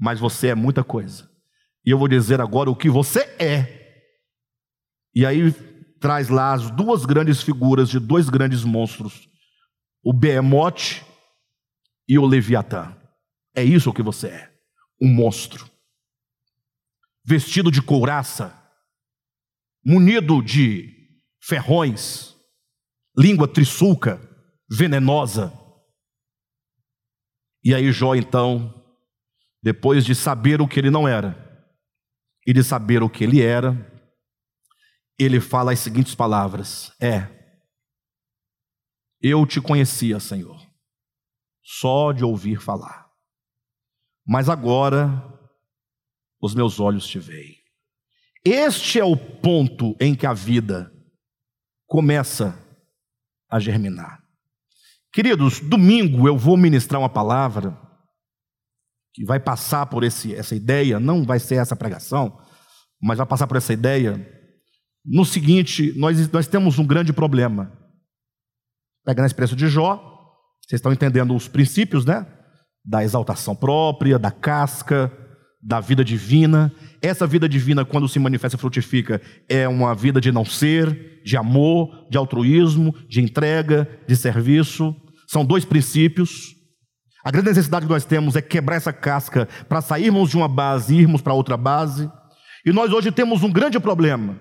Mas 0.00 0.18
você 0.18 0.48
é 0.48 0.54
muita 0.54 0.82
coisa. 0.82 1.28
E 1.84 1.90
eu 1.90 1.98
vou 1.98 2.08
dizer 2.08 2.40
agora 2.40 2.70
o 2.70 2.76
que 2.76 2.88
você 2.88 3.20
é. 3.38 3.80
E 5.14 5.26
aí 5.26 5.52
traz 6.00 6.28
lá 6.28 6.52
as 6.52 6.70
duas 6.70 7.04
grandes 7.04 7.42
figuras 7.42 7.88
de 7.88 7.98
dois 7.98 8.28
grandes 8.28 8.64
monstros 8.64 9.30
o 10.02 10.12
Behemoth 10.12 11.04
e 12.08 12.18
o 12.18 12.26
Leviatã. 12.26 12.96
É 13.54 13.62
isso 13.62 13.92
que 13.92 14.02
você 14.02 14.28
é, 14.28 14.52
um 15.00 15.08
monstro. 15.08 15.70
Vestido 17.24 17.70
de 17.70 17.80
couraça, 17.80 18.60
munido 19.84 20.42
de 20.42 20.92
ferrões, 21.40 22.34
língua 23.16 23.46
trissulca, 23.46 24.20
venenosa. 24.70 25.52
E 27.64 27.74
aí 27.74 27.92
Jó 27.92 28.14
então, 28.14 28.74
depois 29.62 30.04
de 30.04 30.14
saber 30.14 30.60
o 30.60 30.68
que 30.68 30.80
ele 30.80 30.90
não 30.90 31.06
era 31.06 31.38
e 32.46 32.52
de 32.52 32.64
saber 32.64 33.02
o 33.02 33.08
que 33.08 33.22
ele 33.22 33.40
era, 33.40 33.72
ele 35.18 35.40
fala 35.40 35.72
as 35.72 35.78
seguintes 35.78 36.14
palavras: 36.14 36.92
É, 37.00 37.28
eu 39.20 39.46
te 39.46 39.60
conhecia, 39.60 40.18
Senhor, 40.18 40.60
só 41.62 42.10
de 42.12 42.24
ouvir 42.24 42.60
falar, 42.60 43.08
mas 44.26 44.48
agora 44.48 45.31
os 46.42 46.54
meus 46.54 46.80
olhos 46.80 47.06
te 47.06 47.20
veem. 47.20 47.56
Este 48.44 48.98
é 48.98 49.04
o 49.04 49.16
ponto 49.16 49.94
em 50.00 50.16
que 50.16 50.26
a 50.26 50.34
vida 50.34 50.92
começa 51.86 52.58
a 53.48 53.60
germinar. 53.60 54.20
Queridos, 55.12 55.60
domingo 55.60 56.26
eu 56.26 56.36
vou 56.36 56.56
ministrar 56.56 57.00
uma 57.00 57.08
palavra 57.08 57.78
que 59.14 59.24
vai 59.24 59.38
passar 59.38 59.86
por 59.86 60.02
esse, 60.02 60.34
essa 60.34 60.56
ideia, 60.56 60.98
não 60.98 61.22
vai 61.22 61.38
ser 61.38 61.56
essa 61.56 61.76
pregação, 61.76 62.36
mas 63.00 63.18
vai 63.18 63.26
passar 63.26 63.46
por 63.46 63.58
essa 63.58 63.72
ideia. 63.72 64.26
No 65.04 65.24
seguinte, 65.24 65.92
nós, 65.96 66.30
nós 66.32 66.48
temos 66.48 66.78
um 66.78 66.86
grande 66.86 67.12
problema. 67.12 67.78
Pegando 69.04 69.24
a 69.24 69.26
expressão 69.26 69.56
de 69.56 69.68
Jó, 69.68 69.96
vocês 70.64 70.78
estão 70.78 70.92
entendendo 70.92 71.36
os 71.36 71.46
princípios, 71.46 72.04
né? 72.04 72.26
Da 72.84 73.04
exaltação 73.04 73.54
própria, 73.54 74.18
da 74.18 74.30
casca, 74.30 75.21
da 75.62 75.78
vida 75.78 76.04
divina. 76.04 76.72
Essa 77.00 77.26
vida 77.26 77.48
divina, 77.48 77.84
quando 77.84 78.08
se 78.08 78.18
manifesta 78.18 78.56
e 78.56 78.60
frutifica, 78.60 79.20
é 79.48 79.68
uma 79.68 79.94
vida 79.94 80.20
de 80.20 80.32
não 80.32 80.44
ser, 80.44 81.22
de 81.24 81.36
amor, 81.36 82.06
de 82.10 82.18
altruísmo, 82.18 82.94
de 83.08 83.20
entrega, 83.20 83.88
de 84.08 84.16
serviço. 84.16 84.94
São 85.28 85.44
dois 85.44 85.64
princípios. 85.64 86.56
A 87.24 87.30
grande 87.30 87.50
necessidade 87.50 87.86
que 87.86 87.92
nós 87.92 88.04
temos 88.04 88.34
é 88.34 88.42
quebrar 88.42 88.76
essa 88.76 88.92
casca 88.92 89.48
para 89.68 89.80
sairmos 89.80 90.30
de 90.30 90.36
uma 90.36 90.48
base 90.48 90.94
e 90.94 91.00
irmos 91.00 91.22
para 91.22 91.32
outra 91.32 91.56
base. 91.56 92.10
E 92.66 92.72
nós 92.72 92.92
hoje 92.92 93.12
temos 93.12 93.44
um 93.44 93.52
grande 93.52 93.78
problema. 93.78 94.40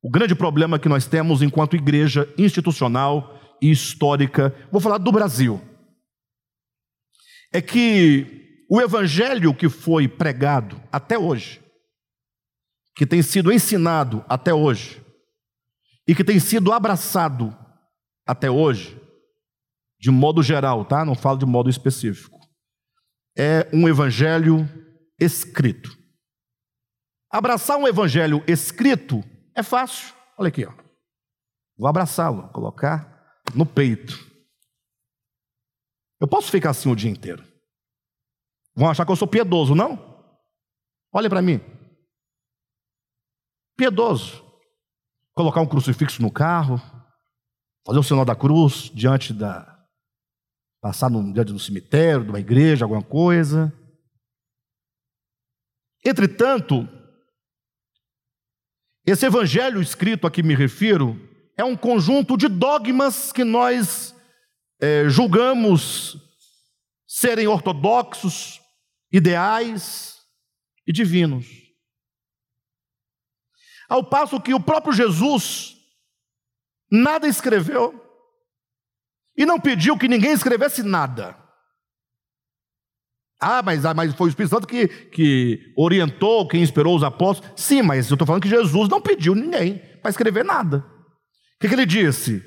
O 0.00 0.08
grande 0.08 0.34
problema 0.34 0.78
que 0.78 0.88
nós 0.88 1.06
temos 1.06 1.42
enquanto 1.42 1.74
igreja 1.74 2.28
institucional 2.38 3.34
e 3.60 3.70
histórica, 3.70 4.54
vou 4.70 4.80
falar 4.80 4.98
do 4.98 5.10
Brasil, 5.10 5.60
é 7.52 7.60
que 7.60 8.38
o 8.68 8.80
evangelho 8.80 9.54
que 9.54 9.68
foi 9.68 10.06
pregado 10.06 10.80
até 10.92 11.18
hoje, 11.18 11.62
que 12.94 13.06
tem 13.06 13.22
sido 13.22 13.50
ensinado 13.50 14.24
até 14.28 14.52
hoje, 14.52 15.02
e 16.06 16.14
que 16.14 16.24
tem 16.24 16.38
sido 16.38 16.72
abraçado 16.72 17.56
até 18.26 18.50
hoje, 18.50 19.00
de 19.98 20.10
modo 20.10 20.42
geral, 20.42 20.84
tá? 20.84 21.04
Não 21.04 21.14
falo 21.14 21.38
de 21.38 21.46
modo 21.46 21.70
específico. 21.70 22.38
É 23.36 23.68
um 23.72 23.88
evangelho 23.88 24.68
escrito. 25.18 25.96
Abraçar 27.30 27.76
um 27.76 27.86
evangelho 27.86 28.42
escrito 28.46 29.22
é 29.54 29.62
fácil. 29.62 30.14
Olha 30.36 30.48
aqui, 30.48 30.64
ó. 30.64 30.72
Vou 31.76 31.88
abraçá-lo, 31.88 32.48
colocar 32.48 33.40
no 33.54 33.64
peito. 33.64 34.18
Eu 36.20 36.26
posso 36.26 36.50
ficar 36.50 36.70
assim 36.70 36.90
o 36.90 36.96
dia 36.96 37.10
inteiro. 37.10 37.44
Vão 38.78 38.88
achar 38.88 39.04
que 39.04 39.10
eu 39.10 39.16
sou 39.16 39.26
piedoso, 39.26 39.74
não? 39.74 39.98
Olha 41.12 41.28
para 41.28 41.42
mim. 41.42 41.60
Piedoso. 43.76 44.40
Colocar 45.34 45.60
um 45.60 45.66
crucifixo 45.66 46.22
no 46.22 46.30
carro, 46.30 46.80
fazer 47.84 47.98
o 47.98 48.04
sinal 48.04 48.24
da 48.24 48.36
cruz 48.36 48.88
diante 48.94 49.34
da. 49.34 49.84
Passar 50.80 51.10
no, 51.10 51.32
diante 51.32 51.52
do 51.52 51.58
cemitério, 51.58 52.22
de 52.22 52.30
uma 52.30 52.38
igreja, 52.38 52.84
alguma 52.84 53.02
coisa. 53.02 53.72
Entretanto, 56.04 56.88
esse 59.04 59.26
evangelho 59.26 59.82
escrito 59.82 60.24
a 60.24 60.30
que 60.30 60.40
me 60.40 60.54
refiro 60.54 61.18
é 61.56 61.64
um 61.64 61.76
conjunto 61.76 62.36
de 62.36 62.46
dogmas 62.46 63.32
que 63.32 63.42
nós 63.42 64.14
é, 64.80 65.08
julgamos 65.08 66.16
serem 67.08 67.48
ortodoxos, 67.48 68.60
ideais 69.12 70.18
e 70.86 70.92
divinos. 70.92 71.46
Ao 73.88 74.04
passo 74.04 74.40
que 74.40 74.52
o 74.52 74.60
próprio 74.60 74.92
Jesus 74.92 75.76
nada 76.90 77.26
escreveu 77.26 78.04
e 79.36 79.46
não 79.46 79.58
pediu 79.58 79.96
que 79.96 80.08
ninguém 80.08 80.32
escrevesse 80.32 80.82
nada. 80.82 81.36
Ah, 83.40 83.62
mas, 83.62 83.84
ah, 83.84 83.94
mas 83.94 84.12
foi 84.14 84.26
o 84.26 84.30
Espírito 84.30 84.50
Santo 84.50 84.66
que, 84.66 84.88
que 84.88 85.72
orientou, 85.76 86.48
quem 86.48 86.60
inspirou 86.60 86.96
os 86.96 87.04
apóstolos. 87.04 87.52
Sim, 87.54 87.82
mas 87.82 88.10
eu 88.10 88.14
estou 88.14 88.26
falando 88.26 88.42
que 88.42 88.48
Jesus 88.48 88.88
não 88.88 89.00
pediu 89.00 89.34
ninguém 89.34 89.78
para 90.02 90.10
escrever 90.10 90.44
nada. 90.44 90.78
O 90.78 91.60
que, 91.60 91.68
que 91.68 91.74
ele 91.74 91.86
disse? 91.86 92.42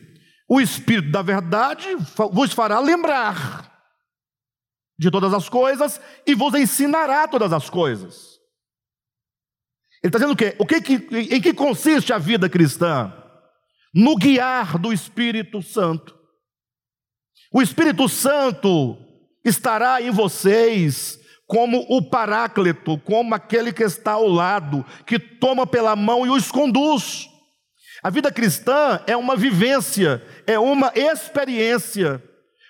O 0.49 0.59
Espírito 0.59 1.09
da 1.09 1.21
verdade 1.21 1.87
vos 2.33 2.51
fará 2.51 2.79
lembrar 2.79 3.70
de 5.01 5.09
todas 5.09 5.33
as 5.33 5.49
coisas 5.49 5.99
e 6.27 6.35
vos 6.35 6.53
ensinará 6.53 7.27
todas 7.27 7.51
as 7.51 7.67
coisas. 7.67 8.39
Ele 10.03 10.09
está 10.09 10.19
dizendo 10.19 10.33
o 10.33 10.37
quê? 10.37 10.55
O 10.59 10.65
que, 10.65 10.79
que, 10.79 10.93
em 11.33 11.41
que 11.41 11.55
consiste 11.55 12.13
a 12.13 12.19
vida 12.19 12.47
cristã? 12.47 13.11
No 13.95 14.15
guiar 14.15 14.77
do 14.77 14.93
Espírito 14.93 15.59
Santo. 15.63 16.15
O 17.51 17.63
Espírito 17.63 18.07
Santo 18.07 18.95
estará 19.43 19.99
em 19.99 20.11
vocês 20.11 21.19
como 21.47 21.83
o 21.89 22.07
Paráclito, 22.07 22.99
como 22.99 23.33
aquele 23.33 23.73
que 23.73 23.83
está 23.83 24.11
ao 24.11 24.27
lado, 24.27 24.85
que 25.07 25.17
toma 25.17 25.65
pela 25.65 25.95
mão 25.95 26.27
e 26.27 26.29
os 26.29 26.51
conduz. 26.51 27.27
A 28.03 28.11
vida 28.11 28.31
cristã 28.31 29.03
é 29.07 29.17
uma 29.17 29.35
vivência, 29.35 30.23
é 30.45 30.59
uma 30.59 30.91
experiência. 30.95 32.23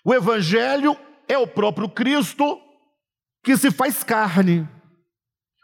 O 0.06 0.14
Evangelho 0.14 0.98
é 1.32 1.38
o 1.38 1.48
próprio 1.48 1.88
Cristo 1.88 2.60
que 3.44 3.56
se 3.56 3.72
faz 3.72 4.04
carne. 4.04 4.68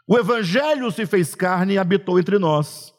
O 0.08 0.18
Evangelho 0.18 0.90
se 0.90 1.04
fez 1.04 1.34
carne 1.34 1.74
e 1.74 1.78
habitou 1.78 2.18
entre 2.18 2.38
nós. 2.38 2.94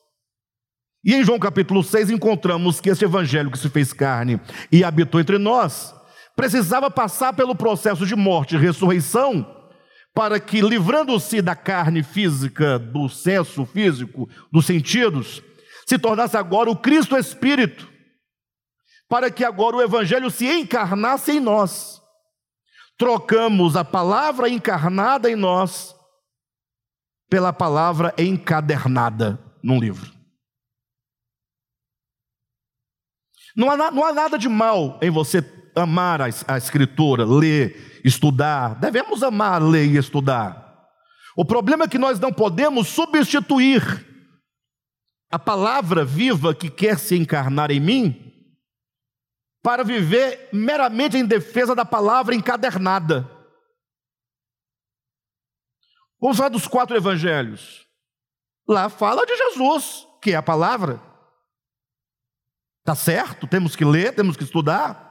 E 1.03 1.15
em 1.15 1.23
João 1.23 1.39
capítulo 1.39 1.81
6 1.83 2.11
encontramos 2.11 2.79
que 2.79 2.89
esse 2.89 3.03
Evangelho 3.03 3.49
que 3.49 3.57
se 3.57 3.69
fez 3.69 3.91
carne 3.91 4.39
e 4.71 4.83
habitou 4.83 5.19
entre 5.19 5.37
nós 5.37 5.95
precisava 6.35 6.91
passar 6.91 7.33
pelo 7.33 7.55
processo 7.55 8.05
de 8.05 8.15
morte 8.15 8.55
e 8.55 8.59
ressurreição 8.59 9.55
para 10.13 10.39
que, 10.39 10.61
livrando-se 10.61 11.41
da 11.41 11.55
carne 11.55 12.03
física, 12.03 12.77
do 12.77 13.09
senso 13.09 13.65
físico, 13.65 14.29
dos 14.51 14.65
sentidos, 14.65 15.41
se 15.87 15.97
tornasse 15.97 16.37
agora 16.37 16.69
o 16.69 16.75
Cristo 16.75 17.17
Espírito, 17.17 17.89
para 19.07 19.31
que 19.31 19.43
agora 19.43 19.77
o 19.77 19.81
Evangelho 19.81 20.29
se 20.29 20.47
encarnasse 20.47 21.31
em 21.31 21.39
nós 21.39 21.98
trocamos 22.99 23.77
a 23.77 23.85
palavra 23.85 24.49
encarnada 24.49 25.31
em 25.31 25.35
nós 25.35 25.95
pela 27.29 27.53
palavra 27.53 28.13
encadernada 28.17 29.39
num 29.63 29.79
livro. 29.79 30.11
Não 33.55 33.71
há, 33.71 33.89
não 33.89 34.05
há 34.05 34.11
nada 34.11 34.37
de 34.37 34.49
mal 34.49 34.99
em 35.01 35.09
você 35.09 35.41
amar 35.75 36.21
a, 36.21 36.25
a 36.47 36.57
Escritura, 36.57 37.23
ler, 37.25 38.01
estudar. 38.03 38.75
Devemos 38.75 39.23
amar, 39.23 39.61
ler 39.61 39.85
e 39.85 39.97
estudar. 39.97 40.87
O 41.37 41.45
problema 41.45 41.85
é 41.85 41.87
que 41.87 41.97
nós 41.97 42.19
não 42.19 42.33
podemos 42.33 42.89
substituir 42.89 43.81
a 45.31 45.39
palavra 45.39 46.03
viva 46.03 46.53
que 46.53 46.69
quer 46.69 46.99
se 46.99 47.15
encarnar 47.15 47.71
em 47.71 47.79
mim 47.79 48.28
para 49.61 49.83
viver 49.83 50.49
meramente 50.53 51.17
em 51.17 51.25
defesa 51.25 51.75
da 51.75 51.85
palavra 51.85 52.33
encadernada. 52.33 53.29
Vamos 56.19 56.37
falar 56.37 56.49
dos 56.49 56.67
quatro 56.67 56.95
evangelhos. 56.95 57.87
Lá 58.67 58.89
fala 58.89 59.25
de 59.25 59.35
Jesus, 59.35 60.07
que 60.21 60.31
é 60.31 60.35
a 60.35 60.43
palavra. 60.43 61.01
Tá 62.83 62.95
certo? 62.95 63.47
Temos 63.47 63.75
que 63.75 63.85
ler, 63.85 64.13
temos 64.13 64.35
que 64.35 64.43
estudar. 64.43 65.09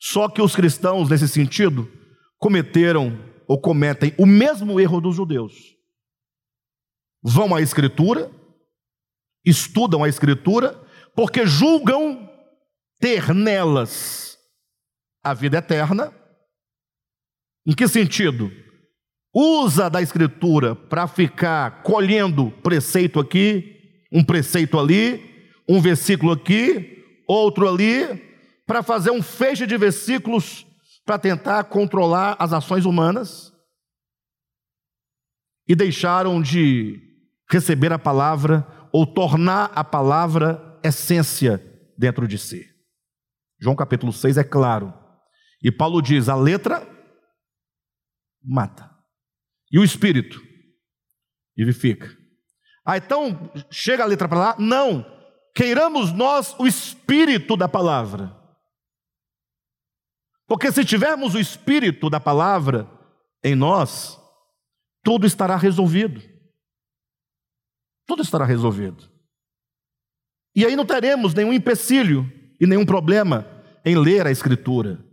Só 0.00 0.28
que 0.28 0.42
os 0.42 0.54
cristãos, 0.54 1.08
nesse 1.08 1.28
sentido, 1.28 1.90
cometeram 2.38 3.18
ou 3.48 3.60
cometem 3.60 4.14
o 4.18 4.26
mesmo 4.26 4.78
erro 4.78 5.00
dos 5.00 5.16
judeus. 5.16 5.54
Vão 7.22 7.54
à 7.54 7.60
Escritura, 7.60 8.30
estudam 9.44 10.04
a 10.04 10.08
Escritura, 10.08 10.74
porque 11.14 11.46
julgam 11.46 12.23
ter 13.04 13.34
nelas 13.34 14.38
a 15.22 15.34
vida 15.34 15.58
eterna. 15.58 16.10
Em 17.66 17.74
que 17.74 17.86
sentido? 17.86 18.50
Usa 19.30 19.90
da 19.90 20.00
Escritura 20.00 20.74
para 20.74 21.06
ficar 21.06 21.82
colhendo 21.82 22.50
preceito 22.62 23.20
aqui, 23.20 24.00
um 24.10 24.24
preceito 24.24 24.80
ali, 24.80 25.52
um 25.68 25.82
versículo 25.82 26.32
aqui, 26.32 27.04
outro 27.28 27.68
ali, 27.68 28.06
para 28.66 28.82
fazer 28.82 29.10
um 29.10 29.22
feixe 29.22 29.66
de 29.66 29.76
versículos 29.76 30.66
para 31.04 31.18
tentar 31.18 31.64
controlar 31.64 32.36
as 32.38 32.54
ações 32.54 32.86
humanas 32.86 33.52
e 35.68 35.74
deixaram 35.74 36.40
de 36.40 37.02
receber 37.50 37.92
a 37.92 37.98
palavra 37.98 38.66
ou 38.90 39.06
tornar 39.06 39.70
a 39.74 39.84
palavra 39.84 40.80
essência 40.82 41.62
dentro 41.98 42.26
de 42.26 42.38
si. 42.38 42.73
João 43.64 43.74
capítulo 43.74 44.12
6 44.12 44.36
é 44.36 44.44
claro. 44.44 44.92
E 45.62 45.72
Paulo 45.72 46.02
diz: 46.02 46.28
a 46.28 46.36
letra 46.36 46.86
mata, 48.42 48.94
e 49.72 49.78
o 49.78 49.84
espírito 49.84 50.38
vivifica. 51.56 52.14
Ah, 52.84 52.98
então 52.98 53.50
chega 53.70 54.02
a 54.02 54.06
letra 54.06 54.28
para 54.28 54.38
lá? 54.38 54.56
Não. 54.58 55.02
Queiramos 55.54 56.12
nós 56.12 56.54
o 56.58 56.66
espírito 56.66 57.56
da 57.56 57.66
palavra. 57.66 58.36
Porque 60.46 60.70
se 60.70 60.84
tivermos 60.84 61.34
o 61.34 61.40
espírito 61.40 62.10
da 62.10 62.20
palavra 62.20 62.86
em 63.42 63.54
nós, 63.54 64.20
tudo 65.02 65.26
estará 65.26 65.56
resolvido. 65.56 66.20
Tudo 68.06 68.20
estará 68.20 68.44
resolvido. 68.44 69.10
E 70.54 70.66
aí 70.66 70.76
não 70.76 70.84
teremos 70.84 71.32
nenhum 71.32 71.52
empecilho 71.52 72.30
e 72.60 72.66
nenhum 72.66 72.84
problema 72.84 73.53
em 73.84 73.96
ler 73.96 74.26
a 74.26 74.30
Escritura. 74.30 75.04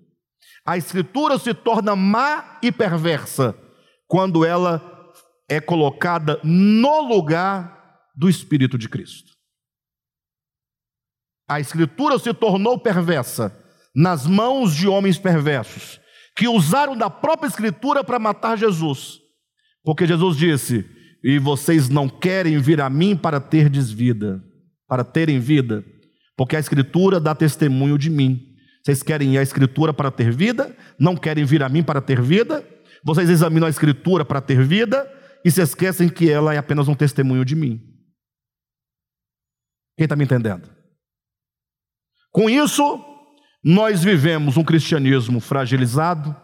A 0.66 0.78
Escritura 0.78 1.38
se 1.38 1.54
torna 1.54 1.96
má 1.96 2.60
e 2.62 2.72
perversa 2.72 3.56
quando 4.08 4.46
ela 4.46 4.82
é 5.50 5.60
colocada 5.60 6.40
no 6.44 7.02
lugar 7.02 8.00
do 8.16 8.30
Espírito 8.30 8.78
de 8.78 8.88
Cristo. 8.88 9.32
A 11.48 11.60
Escritura 11.60 12.18
se 12.18 12.34
tornou 12.34 12.80
perversa 12.80 13.58
nas 13.94 14.26
mãos 14.26 14.74
de 14.74 14.88
homens 14.88 15.18
perversos, 15.18 16.00
que 16.38 16.48
usaram 16.48 16.96
da 16.96 17.10
própria 17.10 17.50
Escritura 17.50 18.04
para 18.04 18.20
matar 18.20 18.58
Jesus. 18.58 19.20
Porque 19.84 20.06
Jesus 20.06 20.38
disse: 20.38 20.86
E 21.24 21.40
vocês 21.40 21.90
não 21.90 22.08
querem 22.08 22.58
vir 22.60 22.80
a 22.80 22.90
mim 22.90 23.18
para 23.18 23.42
ter 23.42 23.70
vida, 23.70 24.42
para 24.88 25.04
terem 25.04 25.40
vida, 25.40 25.84
porque 26.38 26.56
a 26.56 26.60
Escritura 26.60 27.20
dá 27.20 27.36
testemunho 27.36 27.98
de 27.98 28.10
mim. 28.10 28.51
Vocês 28.84 29.04
querem 29.04 29.36
ir 29.36 29.38
à 29.38 29.44
Escritura 29.44 29.94
para 29.94 30.12
ter 30.12 30.32
vida? 30.32 30.76
Não 31.00 31.16
querem 31.16 31.46
vir 31.46 31.62
a 31.64 31.70
mim 31.70 31.84
para 31.84 32.02
ter 32.02 32.22
vida? 32.22 32.68
Vocês 33.04 33.30
examinam 33.30 33.68
a 33.68 33.70
Escritura 33.70 34.26
para 34.26 34.42
ter 34.42 34.64
vida 34.64 35.10
e 35.46 35.52
se 35.52 35.62
esquecem 35.62 36.10
que 36.10 36.30
ela 36.30 36.54
é 36.54 36.58
apenas 36.58 36.88
um 36.88 36.96
testemunho 36.96 37.46
de 37.46 37.56
mim. 37.56 37.80
Quem 39.98 40.06
está 40.06 40.16
me 40.16 40.24
entendendo? 40.24 40.70
Com 42.32 42.50
isso, 42.50 43.04
nós 43.64 44.04
vivemos 44.04 44.58
um 44.58 44.64
cristianismo 44.64 45.40
fragilizado, 45.40 46.36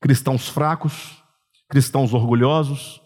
cristãos 0.00 0.48
fracos, 0.48 1.22
cristãos 1.68 2.14
orgulhosos, 2.14 3.00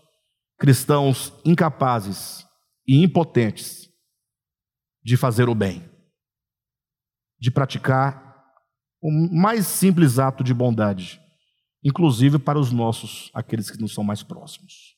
cristãos 0.59 1.33
incapazes 1.45 2.47
e 2.87 3.03
impotentes 3.03 3.89
de 5.03 5.17
fazer 5.17 5.49
o 5.49 5.55
bem, 5.55 5.91
de 7.41 7.51
praticar 7.51 8.22
o 9.03 9.11
mais 9.11 9.67
simples 9.67 10.21
ato 10.21 10.45
de 10.45 10.55
bondade, 10.55 11.21
inclusive 11.83 12.39
para 12.39 12.59
os 12.59 12.71
nossos, 12.71 13.31
aqueles 13.35 13.69
que 13.69 13.81
nos 13.81 13.93
são 13.93 14.05
mais 14.05 14.23
próximos. 14.23 14.97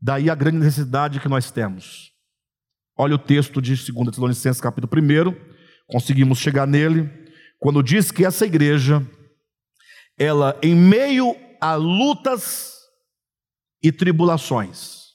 Daí 0.00 0.30
a 0.30 0.34
grande 0.36 0.58
necessidade 0.58 1.18
que 1.18 1.28
nós 1.28 1.50
temos. 1.50 2.12
Olha 2.96 3.16
o 3.16 3.18
texto 3.18 3.60
de 3.60 3.74
2 3.74 4.10
Tessalonicenses, 4.10 4.60
capítulo 4.60 4.90
1, 4.92 5.34
conseguimos 5.88 6.38
chegar 6.38 6.66
nele, 6.66 7.10
quando 7.58 7.82
diz 7.82 8.12
que 8.12 8.24
essa 8.24 8.46
igreja, 8.46 9.04
ela, 10.16 10.58
em 10.62 10.74
meio 10.74 11.34
a 11.60 11.74
lutas 11.74 12.76
e 13.82 13.90
tribulações, 13.90 15.08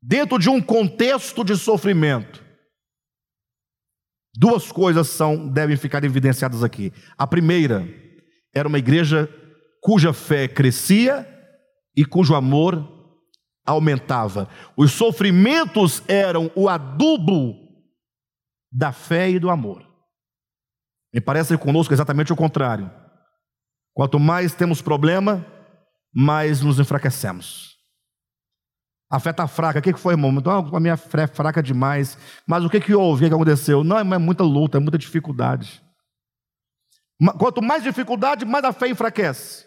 dentro 0.00 0.38
de 0.38 0.48
um 0.48 0.60
contexto 0.60 1.44
de 1.44 1.56
sofrimento, 1.56 2.41
duas 4.34 4.72
coisas 4.72 5.08
são 5.08 5.48
devem 5.48 5.76
ficar 5.76 6.04
evidenciadas 6.04 6.62
aqui. 6.62 6.92
A 7.16 7.26
primeira 7.26 7.86
era 8.54 8.68
uma 8.68 8.78
igreja 8.78 9.28
cuja 9.80 10.12
fé 10.12 10.48
crescia 10.48 11.26
e 11.96 12.04
cujo 12.04 12.34
amor 12.34 12.88
aumentava. 13.66 14.48
Os 14.76 14.92
sofrimentos 14.92 16.02
eram 16.08 16.50
o 16.54 16.68
adubo 16.68 17.54
da 18.70 18.92
fé 18.92 19.30
e 19.30 19.38
do 19.38 19.50
amor. 19.50 19.86
Me 21.12 21.20
parece 21.20 21.56
conosco 21.58 21.92
exatamente 21.92 22.32
o 22.32 22.36
contrário. 22.36 22.90
Quanto 23.94 24.18
mais 24.18 24.54
temos 24.54 24.80
problema, 24.80 25.46
mais 26.14 26.62
nos 26.62 26.78
enfraquecemos. 26.78 27.76
A 29.12 29.20
fé 29.20 29.28
está 29.28 29.46
fraca. 29.46 29.78
O 29.78 29.82
que 29.82 29.92
foi, 29.92 30.14
irmão? 30.14 30.32
Então, 30.32 30.74
a 30.74 30.80
minha 30.80 30.96
fé 30.96 31.24
é 31.24 31.26
fraca 31.26 31.62
demais. 31.62 32.16
Mas 32.46 32.64
o 32.64 32.70
que, 32.70 32.80
que 32.80 32.94
houve? 32.94 33.26
O 33.26 33.28
que 33.28 33.34
aconteceu? 33.34 33.84
Não, 33.84 33.98
é 33.98 34.18
muita 34.18 34.42
luta, 34.42 34.78
é 34.78 34.80
muita 34.80 34.96
dificuldade. 34.96 35.82
Quanto 37.38 37.60
mais 37.60 37.82
dificuldade, 37.82 38.46
mais 38.46 38.64
a 38.64 38.72
fé 38.72 38.88
enfraquece. 38.88 39.66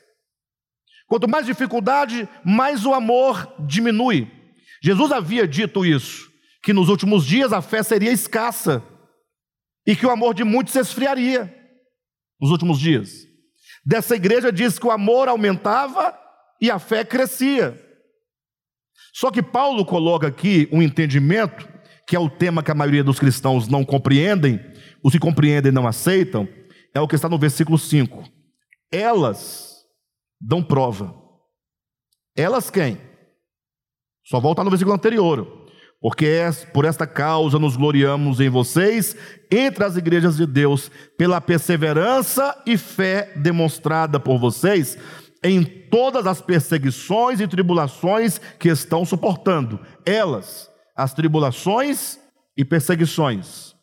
Quanto 1.07 1.29
mais 1.29 1.45
dificuldade, 1.45 2.27
mais 2.43 2.87
o 2.87 2.93
amor 2.95 3.53
diminui. 3.67 4.27
Jesus 4.81 5.11
havia 5.11 5.47
dito 5.47 5.85
isso, 5.85 6.27
que 6.63 6.73
nos 6.73 6.89
últimos 6.89 7.23
dias 7.23 7.53
a 7.53 7.61
fé 7.61 7.83
seria 7.83 8.11
escassa 8.11 8.83
e 9.85 9.95
que 9.95 10.07
o 10.07 10.11
amor 10.11 10.33
de 10.33 10.43
muitos 10.43 10.73
se 10.73 10.79
esfriaria 10.79 11.55
nos 12.41 12.49
últimos 12.49 12.79
dias. 12.79 13.11
Dessa 13.85 14.15
igreja 14.15 14.51
diz 14.51 14.79
que 14.79 14.87
o 14.87 14.91
amor 14.91 15.27
aumentava 15.27 16.17
e 16.59 16.71
a 16.71 16.79
fé 16.79 17.05
crescia. 17.05 17.84
Só 19.15 19.31
que 19.31 19.41
Paulo 19.41 19.85
coloca 19.85 20.27
aqui 20.27 20.67
um 20.73 20.81
entendimento, 20.81 21.65
que 22.05 22.17
é 22.17 22.19
o 22.19 22.29
tema 22.29 22.61
que 22.61 22.69
a 22.69 22.75
maioria 22.75 23.01
dos 23.01 23.17
cristãos 23.17 23.65
não 23.69 23.85
compreendem, 23.85 24.59
os 25.01 25.13
que 25.13 25.19
compreendem 25.19 25.71
não 25.71 25.87
aceitam, 25.87 26.45
é 26.93 26.99
o 26.99 27.07
que 27.07 27.15
está 27.15 27.29
no 27.29 27.39
versículo 27.39 27.77
5. 27.77 28.25
Elas 28.91 29.85
dão 30.41 30.61
prova. 30.61 31.15
Elas 32.35 32.69
quem? 32.69 32.97
Só 34.25 34.41
volta 34.41 34.65
no 34.65 34.69
versículo 34.69 34.93
anterior 34.93 35.63
porque 36.01 36.27
por 36.71 36.85
esta 36.85 37.07
causa 37.07 37.57
nos 37.57 37.75
gloriamos 37.75 38.39
em 38.39 38.47
vocês, 38.47 39.15
entre 39.51 39.83
as 39.83 39.97
igrejas 39.97 40.37
de 40.37 40.45
Deus, 40.45 40.91
pela 41.17 41.41
perseverança 41.41 42.55
e 42.63 42.77
fé 42.77 43.33
demonstrada 43.37 44.19
por 44.19 44.37
vocês 44.37 44.99
em 45.45 45.63
todas 45.63 46.25
as 46.27 46.41
perseguições 46.41 47.39
e 47.39 47.47
tribulações 47.47 48.39
que 48.59 48.69
estão 48.69 49.05
suportando. 49.05 49.79
Elas, 50.05 50.69
as 50.95 51.13
tribulações 51.13 52.19
e 52.57 52.65
perseguições, 52.65 53.75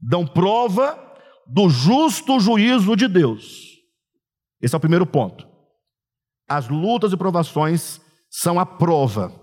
dão 0.00 0.26
prova 0.26 0.98
do 1.46 1.68
justo 1.68 2.40
juízo 2.40 2.96
de 2.96 3.06
Deus. 3.08 3.70
Esse 4.62 4.74
é 4.74 4.78
o 4.78 4.80
primeiro 4.80 5.06
ponto. 5.06 5.46
As 6.48 6.68
lutas 6.68 7.12
e 7.12 7.16
provações 7.16 8.00
são 8.30 8.58
a 8.58 8.66
prova 8.66 9.40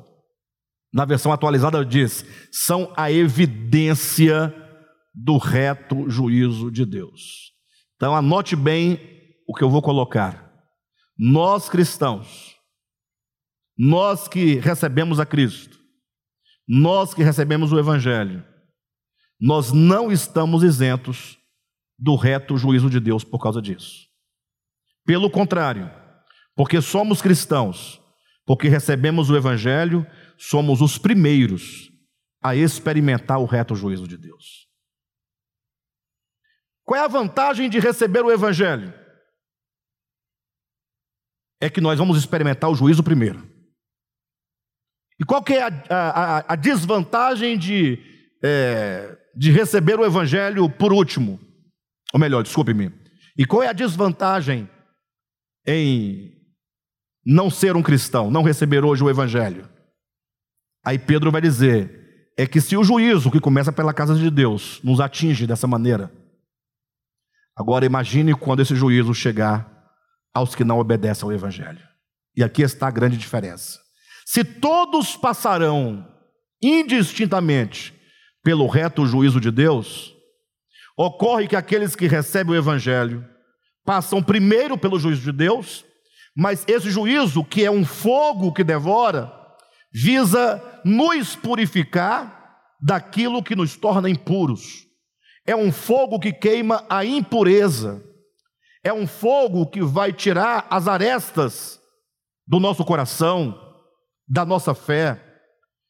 na 0.94 1.06
versão 1.06 1.32
atualizada 1.32 1.86
diz: 1.86 2.26
são 2.52 2.92
a 2.96 3.12
evidência 3.12 4.54
do 5.14 5.38
reto 5.38 6.10
juízo 6.10 6.72
de 6.72 6.86
Deus. 6.86 7.52
Então 7.96 8.16
anote 8.16 8.56
bem 8.56 9.00
o 9.48 9.54
que 9.54 9.64
eu 9.64 9.70
vou 9.70 9.82
colocar. 9.82 10.47
Nós 11.18 11.68
cristãos, 11.68 12.56
nós 13.78 14.28
que 14.28 14.56
recebemos 14.56 15.20
a 15.20 15.26
Cristo, 15.26 15.78
nós 16.68 17.14
que 17.14 17.24
recebemos 17.24 17.72
o 17.72 17.80
Evangelho, 17.80 18.46
nós 19.40 19.72
não 19.72 20.12
estamos 20.12 20.64
isentos 20.64 21.38
do 21.98 22.16
reto 22.16 22.58
juízo 22.58 22.90
de 22.90 23.00
Deus 23.00 23.24
por 23.24 23.40
causa 23.40 23.62
disso. 23.62 24.08
Pelo 25.06 25.30
contrário, 25.30 25.90
porque 26.56 26.82
somos 26.82 27.22
cristãos, 27.22 28.02
porque 28.46 28.68
recebemos 28.68 29.30
o 29.30 29.38
Evangelho, 29.38 30.06
somos 30.38 30.82
os 30.82 30.98
primeiros 30.98 31.90
a 32.44 32.56
experimentar 32.56 33.40
o 33.40 33.46
reto 33.46 33.76
juízo 33.76 34.08
de 34.08 34.18
Deus. 34.18 34.68
Qual 36.84 37.00
é 37.00 37.04
a 37.04 37.08
vantagem 37.08 37.70
de 37.70 37.80
receber 37.80 38.24
o 38.24 38.32
Evangelho? 38.32 39.07
É 41.60 41.70
que 41.70 41.82
nós 41.82 41.98
vamos 41.98 42.18
experimentar 42.18 42.70
o 42.70 42.76
juízo 42.76 43.04
primeiro. 43.04 43.48
E 45.20 45.26
qual 45.26 45.44
que 45.44 45.54
é 45.54 45.64
a, 45.64 45.70
a, 45.90 46.54
a 46.54 46.56
desvantagem 46.56 47.58
de, 47.58 48.00
é, 48.44 49.18
de 49.36 49.52
receber 49.52 50.00
o 50.00 50.06
Evangelho 50.06 50.70
por 50.70 50.94
último? 50.94 51.40
Ou 52.14 52.20
melhor, 52.20 52.44
desculpe-me. 52.44 52.92
E 53.38 53.46
qual 53.46 53.64
é 53.64 53.68
a 53.68 53.74
desvantagem 53.74 54.70
em 55.66 56.32
não 57.26 57.50
ser 57.50 57.76
um 57.76 57.84
cristão, 57.84 58.32
não 58.32 58.44
receber 58.44 58.86
hoje 58.86 59.04
o 59.04 59.10
Evangelho? 59.10 59.68
Aí 60.86 61.00
Pedro 61.00 61.32
vai 61.32 61.42
dizer: 61.42 62.32
é 62.38 62.46
que 62.46 62.62
se 62.62 62.78
o 62.78 62.84
juízo 62.84 63.32
que 63.32 63.40
começa 63.40 63.74
pela 63.74 63.94
casa 63.94 64.16
de 64.16 64.30
Deus 64.30 64.80
nos 64.84 65.00
atinge 65.00 65.48
dessa 65.48 65.66
maneira, 65.66 66.12
agora 67.56 67.86
imagine 67.86 68.36
quando 68.36 68.62
esse 68.62 68.76
juízo 68.76 69.14
chegar 69.14 69.77
aos 70.38 70.56
que 70.56 70.64
não 70.64 70.80
obedecem 70.80 71.26
ao 71.26 71.34
Evangelho. 71.34 71.82
E 72.36 72.44
aqui 72.44 72.62
está 72.62 72.88
a 72.88 72.92
grande 72.92 73.18
diferença. 73.18 73.80
Se 74.26 74.44
todos 74.44 75.16
passarão 75.16 76.08
indistintamente 76.62 77.94
pelo 78.44 78.68
reto 78.68 79.06
juízo 79.06 79.40
de 79.40 79.52
Deus, 79.52 80.14
ocorre 80.96 81.48
que 81.48 81.56
aqueles 81.56 81.96
que 81.96 82.08
recebem 82.08 82.54
o 82.54 82.58
Evangelho 82.58 83.26
passam 83.86 84.22
primeiro 84.22 84.78
pelo 84.78 85.00
juízo 85.00 85.22
de 85.22 85.32
Deus, 85.32 85.86
mas 86.36 86.64
esse 86.68 86.92
juízo, 86.92 87.44
que 87.44 87.64
é 87.64 87.72
um 87.72 87.86
fogo 87.86 88.54
que 88.54 88.64
devora, 88.64 89.32
visa 89.92 90.62
nos 90.84 91.36
purificar 91.36 92.38
daquilo 92.82 93.42
que 93.42 93.56
nos 93.56 93.76
torna 93.76 94.10
impuros. 94.10 94.86
É 95.46 95.56
um 95.56 95.72
fogo 95.72 96.20
que 96.20 96.32
queima 96.32 96.86
a 96.90 97.04
impureza. 97.06 98.04
É 98.88 98.94
um 98.94 99.06
fogo 99.06 99.66
que 99.66 99.82
vai 99.82 100.14
tirar 100.14 100.66
as 100.70 100.88
arestas 100.88 101.78
do 102.48 102.58
nosso 102.58 102.86
coração, 102.86 103.54
da 104.26 104.46
nossa 104.46 104.74
fé, 104.74 105.22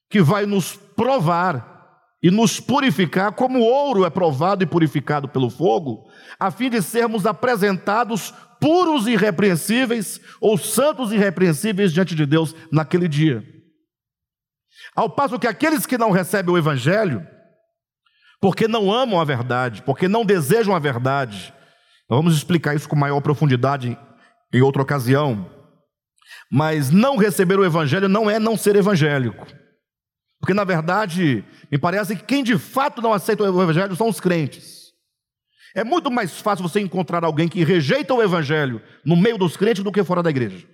que 0.09 0.19
vai 0.19 0.47
nos 0.47 0.75
provar 0.75 1.99
e 2.23 2.31
nos 2.31 2.59
purificar, 2.59 3.33
como 3.33 3.59
ouro 3.59 4.03
é 4.03 4.09
provado 4.09 4.63
e 4.63 4.65
purificado 4.65 5.29
pelo 5.29 5.51
fogo, 5.51 6.09
a 6.39 6.49
fim 6.49 6.71
de 6.71 6.81
sermos 6.81 7.27
apresentados 7.27 8.33
puros 8.59 9.05
e 9.05 9.11
irrepreensíveis, 9.11 10.19
ou 10.41 10.57
santos 10.57 11.11
e 11.11 11.17
irrepreensíveis 11.17 11.93
diante 11.93 12.15
de 12.15 12.25
Deus 12.25 12.55
naquele 12.71 13.07
dia. 13.07 13.43
Ao 14.95 15.07
passo 15.07 15.37
que 15.37 15.45
aqueles 15.45 15.85
que 15.85 15.99
não 15.99 16.09
recebem 16.09 16.51
o 16.51 16.57
Evangelho, 16.57 17.23
porque 18.41 18.67
não 18.67 18.91
amam 18.91 19.21
a 19.21 19.23
verdade, 19.23 19.83
porque 19.83 20.07
não 20.07 20.25
desejam 20.25 20.75
a 20.75 20.79
verdade, 20.79 21.53
vamos 22.09 22.35
explicar 22.35 22.75
isso 22.75 22.87
com 22.87 22.95
maior 22.95 23.21
profundidade 23.21 23.97
em 24.53 24.61
outra 24.61 24.81
ocasião, 24.81 25.49
mas 26.51 26.89
não 26.89 27.17
receber 27.17 27.59
o 27.59 27.65
Evangelho 27.65 28.07
não 28.07 28.29
é 28.29 28.39
não 28.39 28.57
ser 28.57 28.75
evangélico. 28.75 29.45
Porque, 30.39 30.53
na 30.53 30.63
verdade, 30.63 31.43
me 31.71 31.77
parece 31.77 32.15
que 32.15 32.23
quem 32.23 32.43
de 32.43 32.57
fato 32.57 33.01
não 33.01 33.11
aceita 33.11 33.43
o 33.43 33.61
Evangelho 33.61 33.95
são 33.95 34.07
os 34.07 34.19
crentes. 34.19 34.87
É 35.75 35.83
muito 35.83 36.09
mais 36.09 36.39
fácil 36.39 36.67
você 36.67 36.79
encontrar 36.79 37.23
alguém 37.23 37.47
que 37.47 37.63
rejeita 37.63 38.13
o 38.13 38.21
Evangelho 38.21 38.81
no 39.05 39.15
meio 39.15 39.37
dos 39.37 39.57
crentes 39.57 39.83
do 39.83 39.91
que 39.91 40.03
fora 40.03 40.23
da 40.23 40.29
igreja. 40.29 40.67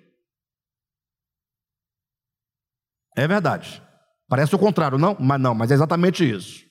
É 3.15 3.27
verdade. 3.27 3.81
Parece 4.27 4.55
o 4.55 4.59
contrário, 4.59 4.97
não? 4.97 5.15
Mas 5.19 5.39
não, 5.39 5.53
mas 5.53 5.71
é 5.71 5.73
exatamente 5.73 6.29
isso. 6.29 6.63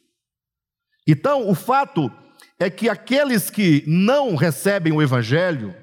Então, 1.07 1.49
o 1.49 1.55
fato 1.55 2.11
é 2.63 2.71
que 2.71 2.89
aqueles 2.89 3.51
que 3.51 3.85
não 3.87 4.37
recebem 4.37 4.93
o 4.93 5.03
Evangelho, 5.03 5.75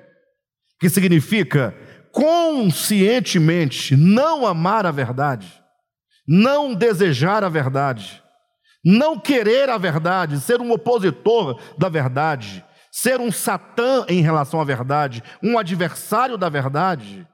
que 0.80 0.90
significa 0.90 1.76
conscientemente 2.12 3.96
não 3.96 4.48
amar 4.48 4.86
a 4.86 4.92
verdade, 4.92 5.62
não 6.28 6.74
desejar 6.74 7.44
a 7.44 7.50
verdade, 7.50 8.24
não 8.84 9.20
querer 9.20 9.70
a 9.70 9.78
verdade, 9.78 10.40
ser 10.40 10.62
um 10.62 10.72
opositor 10.72 11.60
da 11.78 11.90
verdade, 11.90 12.64
ser 12.92 13.20
um 13.20 13.32
satã 13.32 14.06
em 14.08 14.22
relação 14.22 14.60
à 14.60 14.64
verdade, 14.64 15.24
um 15.44 15.58
adversário 15.58 16.38
da 16.38 16.50
verdade, 16.50 17.28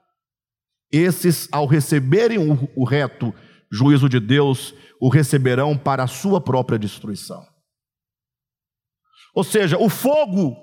esses, 0.91 1.47
ao 1.51 1.65
receberem 1.65 2.37
o, 2.75 2.83
reto 2.83 3.33
juízo 3.71 4.07
de 4.07 4.19
Deus, 4.19 4.73
o 4.99 5.09
receberão 5.09 5.77
para 5.77 6.03
a 6.03 6.07
sua 6.07 6.39
própria 6.39 6.79
destruição. 6.79 7.45
Ou 9.35 9.43
seja, 9.43 9.77
o 9.77 9.89
fogo 9.89 10.55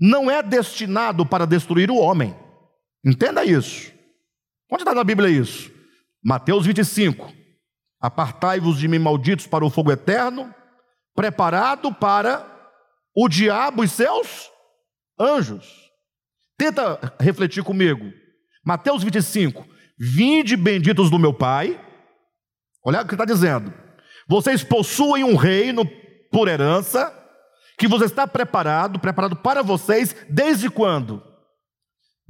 não 0.00 0.30
é 0.30 0.42
destinado 0.42 1.26
para 1.26 1.46
destruir 1.46 1.90
o 1.90 1.96
homem. 1.96 2.34
Entenda 3.04 3.44
isso. 3.44 3.92
Onde 4.70 4.82
está 4.82 4.94
na 4.94 5.02
Bíblia 5.02 5.28
isso? 5.28 5.70
Mateus 6.24 6.64
25. 6.64 7.32
Apartai-vos 8.00 8.78
de 8.78 8.86
mim, 8.88 8.98
malditos, 8.98 9.46
para 9.46 9.64
o 9.64 9.70
fogo 9.70 9.90
eterno, 9.90 10.54
preparado 11.14 11.92
para 11.92 12.48
o 13.14 13.28
diabo 13.28 13.84
e 13.84 13.88
seus 13.88 14.50
anjos. 15.18 15.90
Tenta 16.56 17.14
refletir 17.20 17.62
comigo. 17.62 18.10
Mateus 18.64 19.02
25. 19.02 19.66
Vinde 19.98 20.56
benditos 20.56 21.10
do 21.10 21.18
meu 21.18 21.34
Pai. 21.34 21.80
Olha 22.84 23.02
o 23.02 23.06
que 23.06 23.14
está 23.14 23.24
dizendo. 23.24 23.72
Vocês 24.28 24.64
possuem 24.64 25.24
um 25.24 25.36
reino 25.36 25.84
por 26.30 26.48
herança, 26.48 27.21
que 27.82 27.88
você 27.88 28.06
está 28.06 28.26
preparado, 28.26 28.98
preparado 28.98 29.36
para 29.36 29.62
vocês, 29.62 30.14
desde 30.28 30.70
quando? 30.70 31.32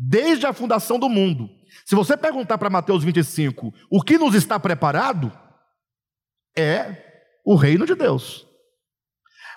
desde 0.05 0.47
a 0.47 0.53
fundação 0.53 0.99
do 0.99 1.09
mundo. 1.09 1.49
Se 1.85 1.95
você 1.95 2.17
perguntar 2.17 2.59
para 2.59 2.71
Mateus 2.71 3.05
25, 3.05 3.73
o 3.91 4.03
que 4.03 4.19
nos 4.19 4.35
está 4.35 4.59
preparado 4.59 5.33
é 6.57 7.31
o 7.45 7.55
reino 7.55 7.87
de 7.87 7.95
Deus. 7.95 8.47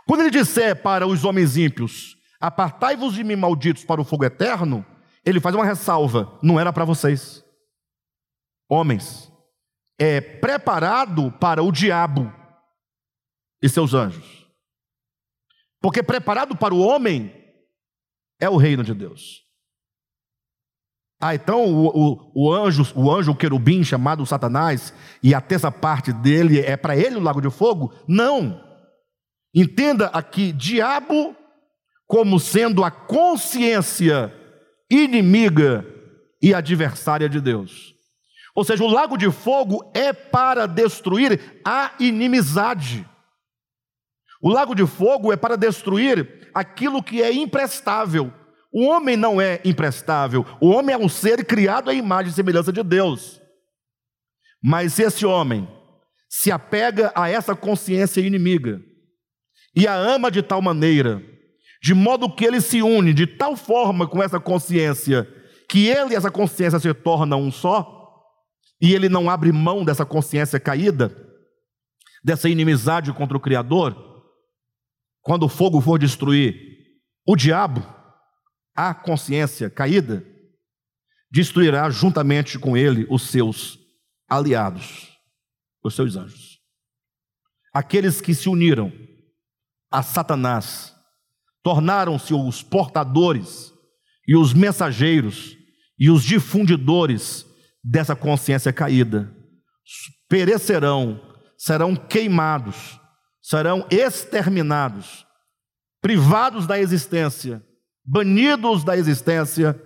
Quando 0.08 0.22
ele 0.22 0.30
disser 0.30 0.82
para 0.82 1.08
os 1.08 1.26
homens 1.26 1.58
ímpios, 1.58 2.16
apartai-vos 2.40 3.16
de 3.16 3.24
mim, 3.24 3.36
malditos, 3.36 3.84
para 3.84 4.00
o 4.00 4.06
fogo 4.06 4.24
eterno, 4.24 4.86
ele 5.26 5.40
faz 5.40 5.56
uma 5.56 5.66
ressalva: 5.66 6.38
não 6.44 6.60
era 6.60 6.72
para 6.72 6.86
vocês. 6.86 7.44
Homens, 8.70 9.32
é 10.00 10.22
preparado 10.22 11.32
para 11.34 11.64
o 11.64 11.72
diabo 11.72 12.32
e 13.62 13.68
seus 13.68 13.94
anjos. 13.94 14.45
Porque 15.82 16.02
preparado 16.02 16.56
para 16.56 16.74
o 16.74 16.80
homem 16.80 17.34
é 18.40 18.50
o 18.50 18.58
reino 18.58 18.84
de 18.84 18.94
Deus. 18.94 19.44
Ah, 21.20 21.34
então 21.34 21.66
o, 21.66 21.88
o, 21.88 22.32
o, 22.36 22.54
anjo, 22.54 22.86
o 22.96 23.10
anjo, 23.10 23.36
querubim 23.36 23.84
chamado 23.84 24.26
Satanás, 24.26 24.94
e 25.24 25.34
a 25.34 25.42
terça 25.42 25.72
parte 25.72 26.12
dele 26.12 26.60
é 26.60 26.76
para 26.76 26.96
ele 26.96 27.16
o 27.16 27.22
lago 27.22 27.42
de 27.42 27.50
fogo? 27.50 27.94
Não. 28.08 28.62
Entenda 29.54 30.08
aqui, 30.08 30.52
diabo 30.52 31.36
como 32.08 32.40
sendo 32.40 32.84
a 32.84 32.92
consciência 32.92 34.34
inimiga 34.90 35.86
e 36.42 36.54
adversária 36.54 37.28
de 37.28 37.42
Deus. 37.42 37.96
Ou 38.54 38.64
seja, 38.64 38.84
o 38.84 38.88
lago 38.88 39.18
de 39.18 39.32
fogo 39.32 39.92
é 39.94 40.14
para 40.14 40.66
destruir 40.66 41.60
a 41.66 41.92
inimizade. 42.00 43.08
O 44.46 44.50
lago 44.50 44.76
de 44.76 44.86
fogo 44.86 45.34
é 45.34 45.36
para 45.36 45.56
destruir 45.56 46.50
aquilo 46.54 47.02
que 47.02 47.24
é 47.24 47.34
imprestável 47.34 48.32
o 48.78 48.88
homem 48.88 49.16
não 49.16 49.40
é 49.40 49.62
imprestável, 49.64 50.46
o 50.60 50.68
homem 50.68 50.94
é 50.94 50.98
um 50.98 51.08
ser 51.08 51.46
criado 51.46 51.90
à 51.90 51.94
imagem 51.94 52.30
e 52.30 52.36
semelhança 52.36 52.74
de 52.74 52.84
Deus. 52.84 53.40
Mas 54.62 54.92
se 54.92 55.04
esse 55.04 55.26
homem 55.26 55.66
se 56.28 56.52
apega 56.52 57.10
a 57.16 57.30
essa 57.30 57.56
consciência 57.56 58.20
inimiga 58.20 58.82
e 59.74 59.88
a 59.88 59.96
ama 59.96 60.30
de 60.30 60.42
tal 60.42 60.62
maneira, 60.62 61.24
de 61.82 61.94
modo 61.94 62.30
que 62.36 62.44
ele 62.44 62.60
se 62.60 62.82
une 62.82 63.14
de 63.14 63.26
tal 63.26 63.56
forma 63.56 64.06
com 64.06 64.22
essa 64.22 64.42
consciência, 64.42 65.26
que 65.70 65.88
ele 65.88 66.12
e 66.12 66.16
essa 66.18 66.30
consciência 66.30 66.78
se 66.78 66.94
tornam 66.94 67.44
um 67.44 67.52
só, 67.52 68.14
e 68.82 68.94
ele 68.94 69.08
não 69.08 69.30
abre 69.30 69.54
mão 69.54 69.86
dessa 69.86 70.06
consciência 70.06 70.60
caída, 70.60 71.16
dessa 72.22 72.50
inimizade 72.50 73.14
contra 73.14 73.38
o 73.38 73.42
Criador, 73.42 74.15
quando 75.26 75.44
o 75.44 75.50
fogo 75.50 75.82
for 75.82 75.98
destruir 75.98 76.56
o 77.28 77.36
diabo, 77.36 77.84
a 78.76 78.94
consciência 78.94 79.72
caída, 79.72 80.24
destruirá 81.32 81.90
juntamente 81.90 82.60
com 82.60 82.78
ele 82.78 83.08
os 83.10 83.24
seus 83.24 83.80
aliados, 84.30 85.18
os 85.84 85.96
seus 85.96 86.16
anjos. 86.16 86.60
Aqueles 87.74 88.22
que 88.22 88.36
se 88.36 88.48
uniram 88.48 88.94
a 89.92 90.04
Satanás 90.04 90.96
tornaram-se 91.64 92.32
os 92.32 92.62
portadores 92.62 93.74
e 94.28 94.36
os 94.36 94.54
mensageiros 94.54 95.58
e 95.98 96.12
os 96.12 96.24
difundidores 96.24 97.48
dessa 97.84 98.16
consciência 98.16 98.72
caída. 98.72 99.36
Perecerão, 100.30 101.20
serão 101.58 101.96
queimados, 101.96 103.00
serão 103.48 103.88
exterminados, 103.92 105.26
privados 106.02 106.66
da 106.66 106.80
existência 106.80 107.64
banidos 108.06 108.84
da 108.84 108.96
existência 108.96 109.82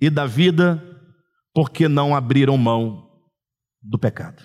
e 0.00 0.10
da 0.10 0.26
vida, 0.26 0.84
porque 1.54 1.88
não 1.88 2.14
abriram 2.14 2.56
mão 2.58 3.08
do 3.80 3.98
pecado. 3.98 4.42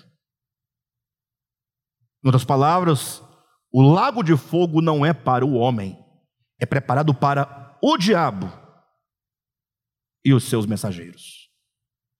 Em 2.22 2.28
outras 2.28 2.44
palavras, 2.44 3.22
o 3.70 3.82
lago 3.82 4.22
de 4.22 4.36
fogo 4.36 4.80
não 4.80 5.04
é 5.04 5.12
para 5.12 5.44
o 5.44 5.52
homem, 5.52 5.98
é 6.58 6.64
preparado 6.64 7.14
para 7.14 7.78
o 7.82 7.98
diabo 7.98 8.50
e 10.24 10.32
os 10.32 10.44
seus 10.44 10.64
mensageiros. 10.64 11.50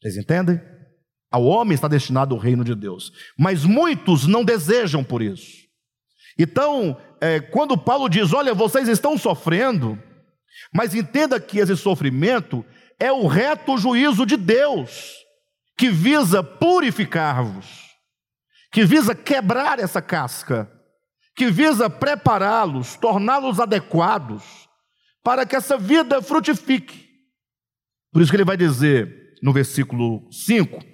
Vocês 0.01 0.19
entendem? 0.19 0.61
Ao 1.33 1.43
homem 1.45 1.75
está 1.75 1.89
destinado 1.89 2.35
o 2.35 2.39
reino 2.39 2.63
de 2.63 2.75
Deus. 2.75 3.11
Mas 3.39 3.65
muitos 3.65 4.27
não 4.27 4.45
desejam 4.45 5.03
por 5.03 5.23
isso. 5.23 5.64
Então, 6.39 6.97
é, 7.21 7.41
quando 7.41 7.79
Paulo 7.79 8.09
diz: 8.09 8.33
Olha, 8.33 8.55
vocês 8.55 8.89
estão 8.89 9.17
sofrendo, 9.17 10.01
mas 10.73 10.95
entenda 10.95 11.41
que 11.41 11.59
esse 11.59 11.77
sofrimento 11.77 12.65
é 12.99 13.13
o 13.13 13.27
reto 13.27 13.77
juízo 13.79 14.27
de 14.27 14.37
Deus, 14.37 15.15
que 15.77 15.91
visa 15.91 16.43
purificar-vos, 16.43 17.67
que 18.73 18.85
visa 18.85 19.15
quebrar 19.15 19.79
essa 19.79 20.03
casca, 20.03 20.71
que 21.37 21.51
visa 21.51 21.89
prepará-los, 21.89 22.97
torná-los 22.97 23.61
adequados, 23.61 24.43
para 25.23 25.47
que 25.47 25.57
essa 25.57 25.77
vida 25.77 26.21
frutifique. 26.23 27.09
Por 28.13 28.23
isso 28.23 28.31
que 28.31 28.37
ele 28.37 28.45
vai 28.45 28.57
dizer 28.57 29.35
no 29.43 29.53
versículo 29.53 30.29
5: 30.31 30.94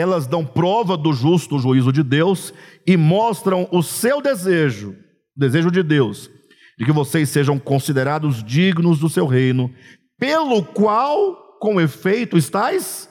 elas 0.00 0.26
dão 0.26 0.44
prova 0.44 0.96
do 0.96 1.12
justo 1.12 1.58
juízo 1.58 1.92
de 1.92 2.02
Deus 2.02 2.52
e 2.86 2.96
mostram 2.96 3.68
o 3.70 3.82
seu 3.82 4.20
desejo, 4.20 4.90
o 5.36 5.40
desejo 5.40 5.70
de 5.70 5.82
Deus, 5.82 6.30
de 6.78 6.84
que 6.84 6.92
vocês 6.92 7.28
sejam 7.28 7.58
considerados 7.58 8.42
dignos 8.42 8.98
do 8.98 9.08
seu 9.08 9.26
reino, 9.26 9.72
pelo 10.18 10.64
qual, 10.64 11.58
com 11.60 11.80
efeito, 11.80 12.36
estáis 12.36 13.08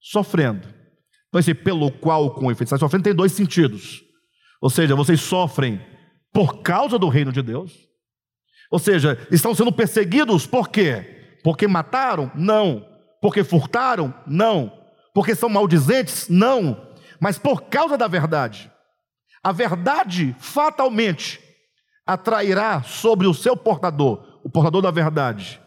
sofrendo. 0.00 0.66
Então, 1.28 1.38
esse 1.38 1.54
pelo 1.54 1.90
qual, 1.90 2.34
com 2.34 2.50
efeito, 2.50 2.64
estáis 2.64 2.80
sofrendo 2.80 3.04
tem 3.04 3.14
dois 3.14 3.32
sentidos. 3.32 4.02
Ou 4.60 4.68
seja, 4.68 4.94
vocês 4.94 5.20
sofrem 5.20 5.80
por 6.32 6.62
causa 6.62 6.98
do 6.98 7.08
reino 7.08 7.32
de 7.32 7.42
Deus. 7.42 7.72
Ou 8.70 8.78
seja, 8.78 9.18
estão 9.30 9.54
sendo 9.54 9.70
perseguidos 9.70 10.46
por 10.46 10.68
quê? 10.68 11.38
Porque 11.44 11.68
mataram? 11.68 12.30
Não. 12.34 12.86
Porque 13.20 13.44
furtaram? 13.44 14.12
Não. 14.26 14.81
Porque 15.14 15.34
são 15.34 15.48
maldizentes? 15.48 16.28
Não. 16.28 16.94
Mas 17.20 17.38
por 17.38 17.62
causa 17.62 17.96
da 17.96 18.08
verdade. 18.08 18.70
A 19.42 19.52
verdade 19.52 20.34
fatalmente 20.38 21.40
atrairá 22.06 22.82
sobre 22.82 23.26
o 23.26 23.34
seu 23.34 23.56
portador, 23.56 24.40
o 24.44 24.50
portador 24.50 24.82
da 24.82 24.90
verdade, 24.90 25.60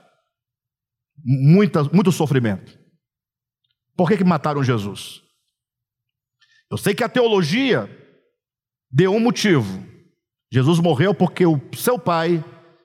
muita, 1.24 1.84
muito 1.84 2.12
sofrimento. 2.12 2.78
Por 3.96 4.10
que, 4.10 4.18
que 4.18 4.24
mataram 4.24 4.64
Jesus? 4.64 5.22
Eu 6.70 6.78
sei 6.78 6.94
que 6.94 7.04
a 7.04 7.10
teologia 7.10 7.90
deu 8.92 9.14
um 9.14 9.20
motivo. 9.20 9.86
Jesus 10.52 10.80
morreu 10.80 11.14
porque 11.14 11.46
o 11.46 11.60
seu 11.74 11.98
pai 11.98 12.44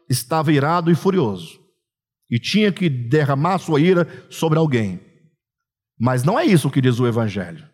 estava 0.09 0.53
irado 0.53 0.91
e 0.91 0.95
furioso 0.95 1.61
e 2.31 2.39
tinha 2.39 2.73
que 2.73 2.89
derramar 2.89 3.59
sua 3.59 3.81
ira 3.81 4.07
sobre 4.31 4.59
alguém. 4.59 5.01
Mas 6.01 6.25
não 6.25 6.39
é 6.39 6.47
isso 6.47 6.71
que 6.71 6.81
diz 6.81 6.99
o 6.99 7.07
Evangelho. 7.07 7.69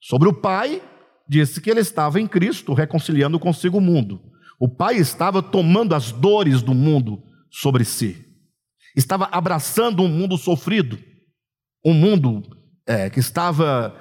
Sobre 0.00 0.28
o 0.28 0.32
pai, 0.32 0.82
disse 1.28 1.60
que 1.60 1.70
ele 1.70 1.80
estava 1.80 2.18
em 2.18 2.26
Cristo, 2.26 2.72
reconciliando 2.72 3.38
consigo 3.38 3.78
o 3.78 3.82
mundo. 3.82 4.20
O 4.58 4.68
pai 4.68 4.96
estava 4.96 5.42
tomando 5.42 5.94
as 5.94 6.10
dores 6.10 6.62
do 6.62 6.74
mundo 6.74 7.22
sobre 7.50 7.84
si, 7.84 8.24
estava 8.96 9.28
abraçando 9.30 10.02
um 10.02 10.08
mundo 10.08 10.38
sofrido, 10.38 10.98
um 11.84 11.92
mundo 11.92 12.42
é, 12.86 13.10
que 13.10 13.20
estava 13.20 13.94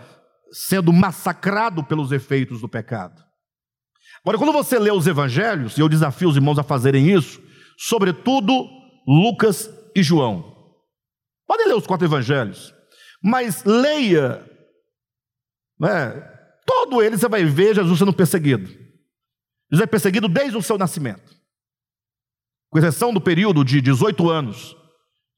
sendo 0.52 0.94
massacrado 0.94 1.84
pelos 1.84 2.12
efeitos 2.12 2.62
do 2.62 2.70
pecado. 2.70 3.22
Agora, 4.22 4.38
quando 4.38 4.54
você 4.54 4.80
lê 4.80 4.92
os 4.92 5.06
evangelhos, 5.06 5.78
e 5.78 5.82
eu 5.82 5.90
desafio 5.90 6.30
os 6.30 6.36
irmãos 6.36 6.58
a 6.58 6.64
fazerem 6.64 7.12
isso, 7.12 7.42
sobretudo 7.78 8.54
Lucas 9.08 9.70
e 9.96 10.02
João. 10.02 10.54
Podem 11.46 11.68
ler 11.68 11.76
os 11.76 11.86
quatro 11.86 12.08
evangelhos, 12.08 12.74
mas 13.24 13.64
leia, 13.64 14.46
né, 15.80 16.12
todo 16.66 17.02
ele 17.02 17.18
você 17.18 17.30
vai 17.30 17.46
ver 17.46 17.76
Jesus 17.76 17.98
sendo 17.98 18.12
perseguido. 18.12 18.68
Jesus 18.68 19.82
é 19.82 19.88
perseguido 19.88 20.28
desde 20.28 20.58
o 20.58 20.62
seu 20.62 20.78
nascimento, 20.78 21.34
com 22.70 22.78
exceção 22.78 23.14
do 23.14 23.22
período 23.22 23.64
de 23.64 23.80
18 23.80 24.30
anos, 24.30 24.76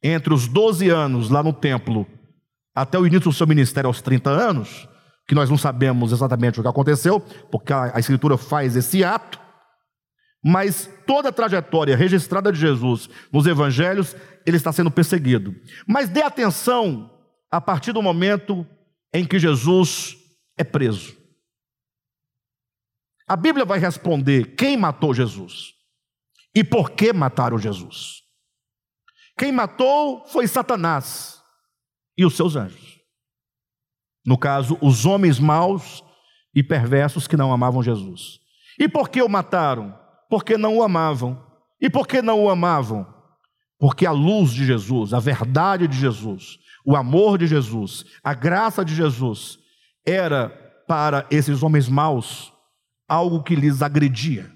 entre 0.02 0.34
os 0.34 0.48
12 0.48 0.90
anos 0.90 1.30
lá 1.30 1.44
no 1.44 1.54
templo, 1.54 2.08
até 2.74 2.98
o 2.98 3.06
início 3.06 3.30
do 3.30 3.34
seu 3.34 3.46
ministério 3.46 3.88
aos 3.88 4.02
30 4.02 4.32
anos, 4.32 4.90
que 5.28 5.36
nós 5.36 5.50
não 5.50 5.58
sabemos 5.58 6.12
exatamente 6.12 6.60
o 6.60 6.64
que 6.64 6.68
aconteceu, 6.68 7.20
porque 7.52 7.72
a, 7.72 7.94
Escritura 8.00 8.38
faz 8.38 8.76
esse 8.76 9.04
ato, 9.04 9.40
mas 10.44 10.90
toda 11.08 11.30
a 11.30 11.32
trajetória 11.32 11.96
registrada 11.96 12.52
de 12.52 12.60
Jesus 12.60 13.10
nos 13.32 13.48
evangelhos, 13.48 14.16
ele 14.46 14.58
está 14.58 14.72
sendo 14.72 14.92
perseguido. 14.92 15.56
Mas 15.88 16.10
dê 16.10 16.22
atenção 16.22 17.15
a 17.52 17.62
partir 17.62 17.92
do 17.92 18.02
momento 18.02 18.66
em 19.14 19.26
que 19.26 19.40
Jesus 19.40 20.18
é 20.58 20.64
preso. 20.64 21.16
A 23.28 23.36
Bíblia 23.36 23.66
vai 23.66 23.80
responder 23.80 24.56
quem 24.56 24.78
matou 24.78 25.14
Jesus 25.14 25.74
e 26.54 26.64
por 26.64 26.92
que 26.92 27.12
mataram 27.12 27.58
Jesus. 27.58 28.22
Quem 29.38 29.52
matou 29.52 30.26
foi 30.28 30.48
Satanás 30.48 31.42
e 32.18 32.26
os 32.26 32.36
seus 32.36 32.56
anjos. 32.56 33.00
No 34.26 34.38
caso, 34.38 34.78
os 34.82 35.06
homens 35.06 35.40
maus 35.40 36.04
e 36.54 36.64
perversos 36.64 37.28
que 37.28 37.36
não 37.36 37.52
amavam 37.52 37.84
Jesus. 37.84 38.40
E 38.80 38.88
por 38.88 39.10
que 39.10 39.22
o 39.22 39.30
mataram? 39.30 39.98
Porque 40.30 40.58
não 40.58 40.78
o 40.78 40.84
amavam. 40.84 41.46
E 41.82 41.90
por 41.90 42.08
que 42.08 42.22
não 42.22 42.44
o 42.44 42.50
amavam? 42.50 43.06
Porque 43.78 44.06
a 44.06 44.12
luz 44.12 44.52
de 44.52 44.66
Jesus, 44.66 45.14
a 45.14 45.20
verdade 45.20 45.88
de 45.88 45.98
Jesus, 45.98 46.58
o 46.86 46.96
amor 46.96 47.38
de 47.38 47.48
Jesus, 47.48 48.06
a 48.24 48.34
graça 48.34 48.86
de 48.86 48.94
Jesus 48.94 49.58
era 50.06 50.50
para 50.88 51.28
esses 51.32 51.64
homens 51.64 51.90
maus 51.90 52.54
algo 53.08 53.44
que 53.44 53.56
lhes 53.56 53.82
agredia. 53.82 54.54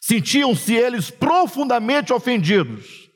Sentiam-se 0.00 0.74
eles 0.74 1.10
profundamente 1.10 2.12
ofendidos 2.12 3.10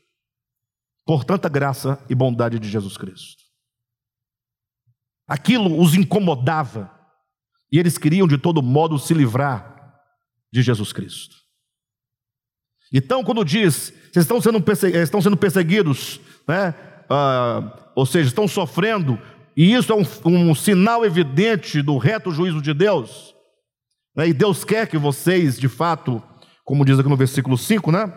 por 1.04 1.24
tanta 1.24 1.48
graça 1.48 2.02
e 2.08 2.14
bondade 2.14 2.58
de 2.58 2.68
Jesus 2.68 2.96
Cristo. 2.96 3.44
Aquilo 5.26 5.80
os 5.80 5.94
incomodava 5.94 6.90
e 7.70 7.78
eles 7.78 7.98
queriam 7.98 8.26
de 8.26 8.38
todo 8.38 8.62
modo 8.62 8.98
se 8.98 9.12
livrar 9.12 10.00
de 10.52 10.62
Jesus 10.62 10.92
Cristo. 10.92 11.36
Então, 12.92 13.24
quando 13.24 13.44
diz, 13.44 13.92
vocês 14.12 14.24
estão 14.24 14.40
sendo, 14.40 15.36
perseguidos, 15.36 16.20
né? 16.46 16.72
Ah, 17.09 17.90
ou 17.94 18.04
seja, 18.04 18.28
estão 18.28 18.46
sofrendo, 18.46 19.18
e 19.57 19.72
isso 19.72 19.92
é 19.92 19.96
um, 19.96 20.50
um, 20.50 20.54
sinal 20.54 21.04
evidente 21.04 21.80
do 21.82 21.96
reto 21.96 22.30
juízo 22.30 22.61
de 22.61 22.74
Deus, 22.74 23.34
né? 24.14 24.28
e 24.28 24.32
Deus 24.32 24.64
quer 24.64 24.86
que 24.86 24.98
vocês, 24.98 25.59
de 25.59 25.68
fato, 25.68 26.22
como 26.64 26.84
diz 26.84 26.98
aqui 26.98 27.09
no 27.09 27.16
versículo 27.16 27.57
5, 27.57 27.90
né? 27.92 28.12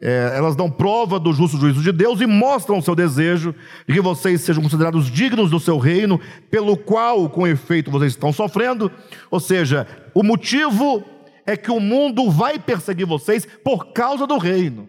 é, 0.00 0.32
elas 0.34 0.56
dão 0.56 0.70
prova 0.70 1.20
do 1.20 1.32
justo 1.32 1.58
juízo 1.58 1.82
de 1.82 1.92
Deus 1.92 2.20
e 2.20 2.26
mostram 2.26 2.78
o 2.78 2.82
seu 2.82 2.94
desejo 2.94 3.54
de 3.86 3.94
que 3.94 4.00
vocês 4.00 4.40
sejam 4.40 4.62
considerados 4.62 5.10
dignos 5.10 5.50
do 5.50 5.60
seu 5.60 5.78
reino, 5.78 6.18
pelo 6.50 6.76
qual, 6.76 7.28
com 7.28 7.46
efeito, 7.46 7.90
vocês 7.90 8.12
estão 8.12 8.32
sofrendo. 8.32 8.90
Ou 9.30 9.38
seja, 9.38 9.86
o 10.14 10.22
motivo 10.22 11.04
é 11.46 11.56
que 11.56 11.70
o 11.70 11.78
mundo 11.78 12.30
vai 12.30 12.58
perseguir 12.58 13.06
vocês 13.06 13.46
por 13.62 13.92
causa 13.92 14.26
do 14.26 14.38
reino. 14.38 14.88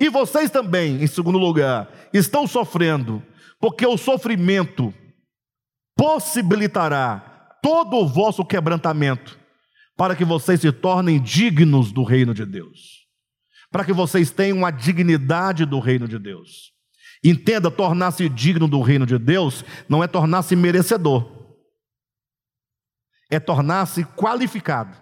E 0.00 0.08
vocês 0.08 0.50
também, 0.50 1.02
em 1.02 1.06
segundo 1.06 1.38
lugar, 1.38 1.90
estão 2.12 2.46
sofrendo, 2.46 3.22
porque 3.60 3.86
o 3.86 3.96
sofrimento 3.96 4.94
possibilitará 5.96 7.58
todo 7.62 7.96
o 7.96 8.06
vosso 8.06 8.44
quebrantamento, 8.44 9.38
para 9.96 10.14
que 10.14 10.24
vocês 10.24 10.60
se 10.60 10.70
tornem 10.70 11.20
dignos 11.20 11.90
do 11.90 12.04
reino 12.04 12.32
de 12.32 12.46
Deus 12.46 12.98
para 13.70 13.84
que 13.84 13.92
vocês 13.92 14.30
tenham 14.30 14.64
a 14.64 14.70
dignidade 14.70 15.64
do 15.64 15.78
reino 15.78 16.08
de 16.08 16.18
Deus. 16.18 16.72
Entenda, 17.22 17.70
tornar-se 17.70 18.28
digno 18.28 18.68
do 18.68 18.80
reino 18.80 19.04
de 19.04 19.18
Deus 19.18 19.64
não 19.88 20.02
é 20.02 20.06
tornar-se 20.06 20.54
merecedor, 20.54 21.56
é 23.30 23.38
tornar-se 23.38 24.04
qualificado. 24.04 24.96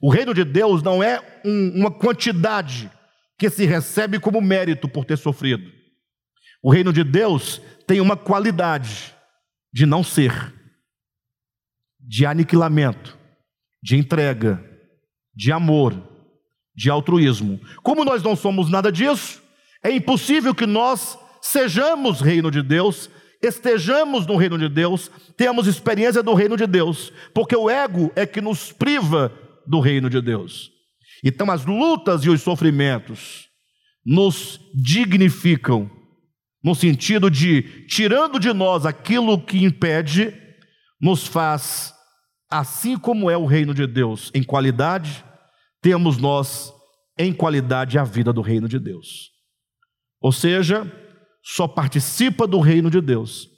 O 0.00 0.10
reino 0.10 0.32
de 0.32 0.44
Deus 0.44 0.82
não 0.82 1.02
é 1.02 1.40
um, 1.44 1.72
uma 1.80 1.90
quantidade 1.90 2.90
que 3.38 3.48
se 3.48 3.64
recebe 3.64 4.18
como 4.18 4.40
mérito 4.40 4.88
por 4.88 5.04
ter 5.04 5.16
sofrido. 5.16 5.70
O 6.62 6.72
reino 6.72 6.92
de 6.92 7.04
Deus 7.04 7.60
tem 7.86 8.00
uma 8.00 8.16
qualidade 8.16 9.14
de 9.72 9.86
não 9.86 10.02
ser, 10.02 10.52
de 12.00 12.26
aniquilamento, 12.26 13.16
de 13.82 13.96
entrega, 13.96 14.64
de 15.34 15.52
amor, 15.52 15.94
de 16.74 16.90
altruísmo. 16.90 17.60
Como 17.82 18.04
nós 18.04 18.22
não 18.22 18.34
somos 18.34 18.70
nada 18.70 18.90
disso, 18.90 19.42
é 19.82 19.90
impossível 19.90 20.54
que 20.54 20.66
nós 20.66 21.18
sejamos 21.40 22.20
reino 22.20 22.50
de 22.50 22.62
Deus, 22.62 23.08
estejamos 23.40 24.26
no 24.26 24.36
reino 24.36 24.58
de 24.58 24.68
Deus, 24.68 25.10
tenhamos 25.36 25.68
experiência 25.68 26.22
do 26.22 26.34
reino 26.34 26.56
de 26.56 26.66
Deus, 26.66 27.12
porque 27.32 27.54
o 27.54 27.70
ego 27.70 28.12
é 28.16 28.26
que 28.26 28.40
nos 28.40 28.72
priva 28.72 29.32
do 29.68 29.80
reino 29.80 30.08
de 30.08 30.20
Deus. 30.20 30.70
Então 31.22 31.50
as 31.50 31.64
lutas 31.64 32.24
e 32.24 32.30
os 32.30 32.40
sofrimentos 32.42 33.48
nos 34.04 34.60
dignificam 34.74 35.90
no 36.62 36.74
sentido 36.74 37.30
de 37.30 37.86
tirando 37.86 38.38
de 38.38 38.52
nós 38.52 38.84
aquilo 38.86 39.40
que 39.40 39.62
impede, 39.62 40.34
nos 41.00 41.26
faz 41.26 41.94
assim 42.50 42.96
como 42.96 43.30
é 43.30 43.36
o 43.36 43.46
reino 43.46 43.74
de 43.74 43.86
Deus 43.86 44.30
em 44.34 44.42
qualidade, 44.42 45.24
temos 45.80 46.16
nós 46.16 46.72
em 47.18 47.32
qualidade 47.32 47.98
a 47.98 48.04
vida 48.04 48.32
do 48.32 48.40
reino 48.40 48.68
de 48.68 48.78
Deus. 48.78 49.30
Ou 50.20 50.32
seja, 50.32 50.90
só 51.42 51.68
participa 51.68 52.46
do 52.46 52.58
reino 52.58 52.90
de 52.90 53.00
Deus 53.00 53.48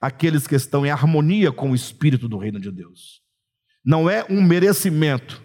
aqueles 0.00 0.46
que 0.46 0.54
estão 0.54 0.84
em 0.84 0.90
harmonia 0.90 1.52
com 1.52 1.70
o 1.70 1.74
espírito 1.74 2.28
do 2.28 2.38
reino 2.38 2.58
de 2.58 2.70
Deus. 2.70 3.20
Não 3.84 4.08
é 4.08 4.24
um 4.28 4.42
merecimento, 4.42 5.42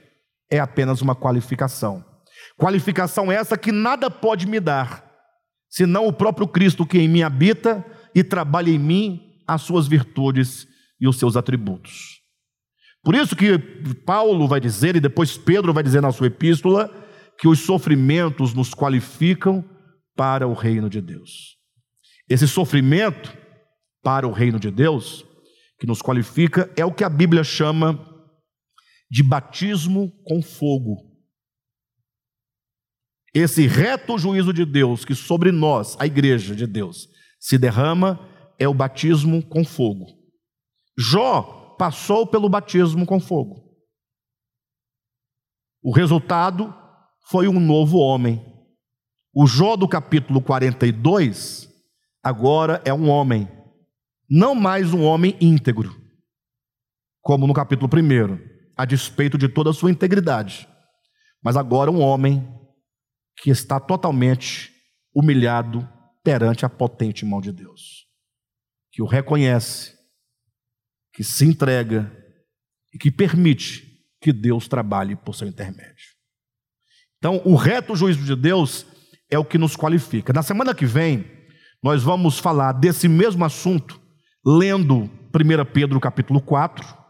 é 0.50 0.60
apenas 0.60 1.02
uma 1.02 1.16
qualificação. 1.16 2.04
Qualificação 2.58 3.32
essa 3.32 3.58
que 3.58 3.72
nada 3.72 4.10
pode 4.10 4.48
me 4.48 4.60
dar, 4.60 5.04
senão 5.70 6.08
o 6.08 6.14
próprio 6.14 6.48
Cristo 6.48 6.86
que 6.86 7.00
em 7.00 7.08
mim 7.08 7.24
habita 7.24 7.84
e 8.14 8.24
trabalha 8.24 8.70
em 8.70 8.80
mim 8.80 9.22
as 9.48 9.62
suas 9.62 9.88
virtudes 9.88 10.68
e 11.00 11.08
os 11.08 11.18
seus 11.18 11.36
atributos. 11.36 12.22
Por 13.04 13.14
isso 13.14 13.36
que 13.36 13.58
Paulo 14.06 14.48
vai 14.48 14.60
dizer, 14.60 14.96
e 14.96 15.00
depois 15.00 15.38
Pedro 15.38 15.74
vai 15.74 15.84
dizer 15.84 16.02
na 16.02 16.12
sua 16.12 16.28
epístola, 16.28 16.89
que 17.38 17.48
os 17.48 17.60
sofrimentos 17.60 18.54
nos 18.54 18.74
qualificam 18.74 19.64
para 20.16 20.48
o 20.48 20.54
reino 20.54 20.89
de 20.89 21.02
Deus. 21.02 21.56
Esse 22.28 22.48
sofrimento 22.48 23.38
para 24.02 24.28
o 24.28 24.32
reino 24.32 24.60
de 24.60 24.72
Deus, 24.72 25.26
que 25.80 25.86
nos 25.86 26.02
qualifica, 26.02 26.72
é 26.76 26.86
o 26.86 26.91
que 26.91 27.04
a 27.04 27.10
Bíblia 27.10 27.43
chama 27.43 28.14
de 29.10 29.24
batismo 29.24 30.12
com 30.24 30.41
fogo. 30.41 31.16
Esse 33.34 33.68
reto 33.68 34.18
juízo 34.18 34.53
de 34.53 34.66
Deus 34.66 35.03
que 35.03 35.14
sobre 35.14 35.51
nós, 35.51 35.97
a 35.99 36.06
igreja 36.06 36.56
de 36.56 36.66
Deus, 36.66 37.10
se 37.39 37.58
derrama, 37.58 38.20
é 38.58 38.68
o 38.68 38.74
batismo 38.74 39.45
com 39.45 39.66
fogo. 39.66 40.06
Jó 40.97 41.76
passou 41.78 42.26
pelo 42.26 42.47
batismo 42.47 43.06
com 43.06 43.20
fogo. 43.20 43.66
O 45.84 45.91
resultado 45.91 46.74
foi 47.28 47.47
um 47.47 47.60
novo 47.60 47.97
homem. 47.97 48.41
O 49.34 49.45
Jó 49.45 49.76
do 49.76 49.88
capítulo 49.88 50.41
42 50.41 51.68
agora 52.24 52.82
é 52.86 52.93
um 52.93 53.10
homem, 53.10 53.47
não 54.30 54.56
mais 54.56 54.93
um 54.93 55.03
homem 55.03 55.38
íntegro, 55.41 55.93
como 57.22 57.45
no 57.45 57.53
capítulo 57.53 57.89
1, 57.93 58.55
a 58.76 58.86
despeito 58.86 59.38
de 59.38 59.47
toda 59.47 59.69
a 59.69 59.73
sua 59.73 59.91
integridade, 59.91 60.67
mas 61.43 61.55
agora 61.55 61.91
um 61.91 62.01
homem 62.01 62.47
que 63.38 63.49
está 63.49 63.80
totalmente 63.80 64.71
humilhado 65.13 65.88
perante 66.23 66.65
a 66.65 66.69
potente 66.69 67.26
mão 67.26 67.39
de 67.39 67.51
Deus, 67.51 68.07
que 68.91 69.01
o 69.01 69.05
reconhece, 69.05 69.93
que 71.13 71.23
se 71.23 71.45
entrega 71.45 72.11
e 72.93 72.97
que 72.97 73.11
permite 73.11 73.86
que 74.19 74.34
Deus 74.34 74.67
trabalhe 74.67 75.15
por 75.15 75.36
seu 75.36 75.47
intermédio. 75.47 76.15
Então, 77.17 77.41
o 77.45 77.55
reto 77.55 77.95
juízo 77.95 78.23
de 78.23 78.36
Deus 78.36 78.86
é 79.30 79.38
o 79.38 79.45
que 79.45 79.57
nos 79.57 79.76
qualifica. 79.76 80.34
Na 80.34 80.43
semana 80.43 80.73
que 80.73 80.86
vem, 80.86 81.26
nós 81.82 82.03
vamos 82.03 82.39
falar 82.39 82.73
desse 82.73 83.07
mesmo 83.07 83.45
assunto, 83.45 84.01
lendo 84.45 85.03
1 85.03 85.09
Pedro 85.71 85.99
capítulo 85.99 86.41
4, 86.41 87.05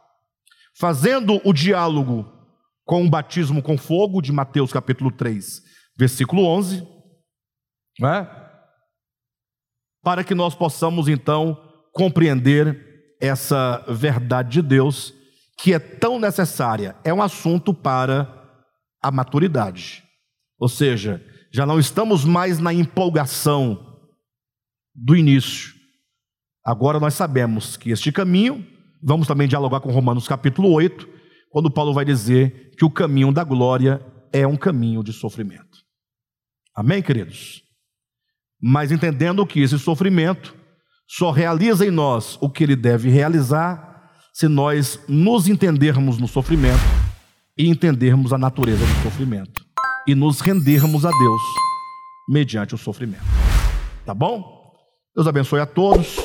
fazendo 0.78 1.42
o 1.44 1.54
diálogo 1.54 2.32
com 2.86 3.06
o 3.06 3.10
batismo 3.10 3.62
com 3.62 3.78
fogo 3.78 4.22
de 4.22 4.32
Mateus 4.32 4.72
capítulo 4.72 5.12
3, 5.12 5.62
versículo 5.98 6.46
11, 6.46 6.88
né? 8.00 8.28
para 10.04 10.24
que 10.24 10.36
nós 10.36 10.54
possamos 10.54 11.08
então 11.08 11.60
compreender 11.92 13.16
essa 13.20 13.84
verdade 13.88 14.50
de 14.50 14.62
Deus 14.62 15.14
que 15.58 15.74
é 15.74 15.80
tão 15.80 16.20
necessária. 16.20 16.96
É 17.04 17.14
um 17.14 17.22
assunto 17.22 17.74
para 17.74 18.32
a 19.02 19.10
maturidade. 19.10 20.04
Ou 20.60 20.68
seja, 20.68 21.26
já 21.52 21.66
não 21.66 21.80
estamos 21.80 22.26
mais 22.26 22.60
na 22.60 22.74
empolgação 22.74 23.98
do 24.94 25.16
início. 25.16 25.74
Agora 26.64 27.00
nós 27.00 27.14
sabemos 27.14 27.78
que 27.78 27.92
este 27.92 28.12
caminho, 28.12 28.66
vamos 29.06 29.28
também 29.28 29.48
dialogar 29.48 29.82
com 29.82 29.92
Romanos 29.92 30.28
capítulo 30.28 30.72
8, 30.72 31.08
quando 31.52 31.70
Paulo 31.70 31.94
vai 31.94 32.04
dizer 32.04 32.72
que 32.76 32.84
o 32.84 32.90
caminho 32.90 33.32
da 33.32 33.44
glória 33.44 34.04
é 34.34 34.48
um 34.48 34.58
caminho 34.58 35.04
de 35.04 35.14
sofrimento. 35.14 35.86
Amém, 36.76 37.04
queridos? 37.04 37.62
Mas 38.60 38.92
entendendo 38.92 39.46
que 39.46 39.62
esse 39.62 39.78
sofrimento 39.78 40.56
só 41.08 41.30
realiza 41.30 41.86
em 41.86 41.92
nós 41.92 42.36
o 42.42 42.50
que 42.50 42.64
ele 42.64 42.76
deve 42.76 43.10
realizar 43.10 44.12
se 44.34 44.48
nós 44.48 45.00
nos 45.08 45.48
entendermos 45.48 46.18
no 46.18 46.28
sofrimento 46.28 46.84
e 47.56 47.70
entendermos 47.70 48.34
a 48.34 48.38
natureza 48.40 48.84
do 48.84 49.04
sofrimento 49.04 49.64
e 50.08 50.16
nos 50.16 50.42
rendermos 50.42 51.06
a 51.06 51.12
Deus 51.12 51.42
mediante 52.28 52.74
o 52.74 52.78
sofrimento. 52.78 53.24
Tá 54.04 54.14
bom? 54.14 54.74
Deus 55.16 55.28
abençoe 55.28 55.60
a 55.60 55.66
todos. 55.66 56.25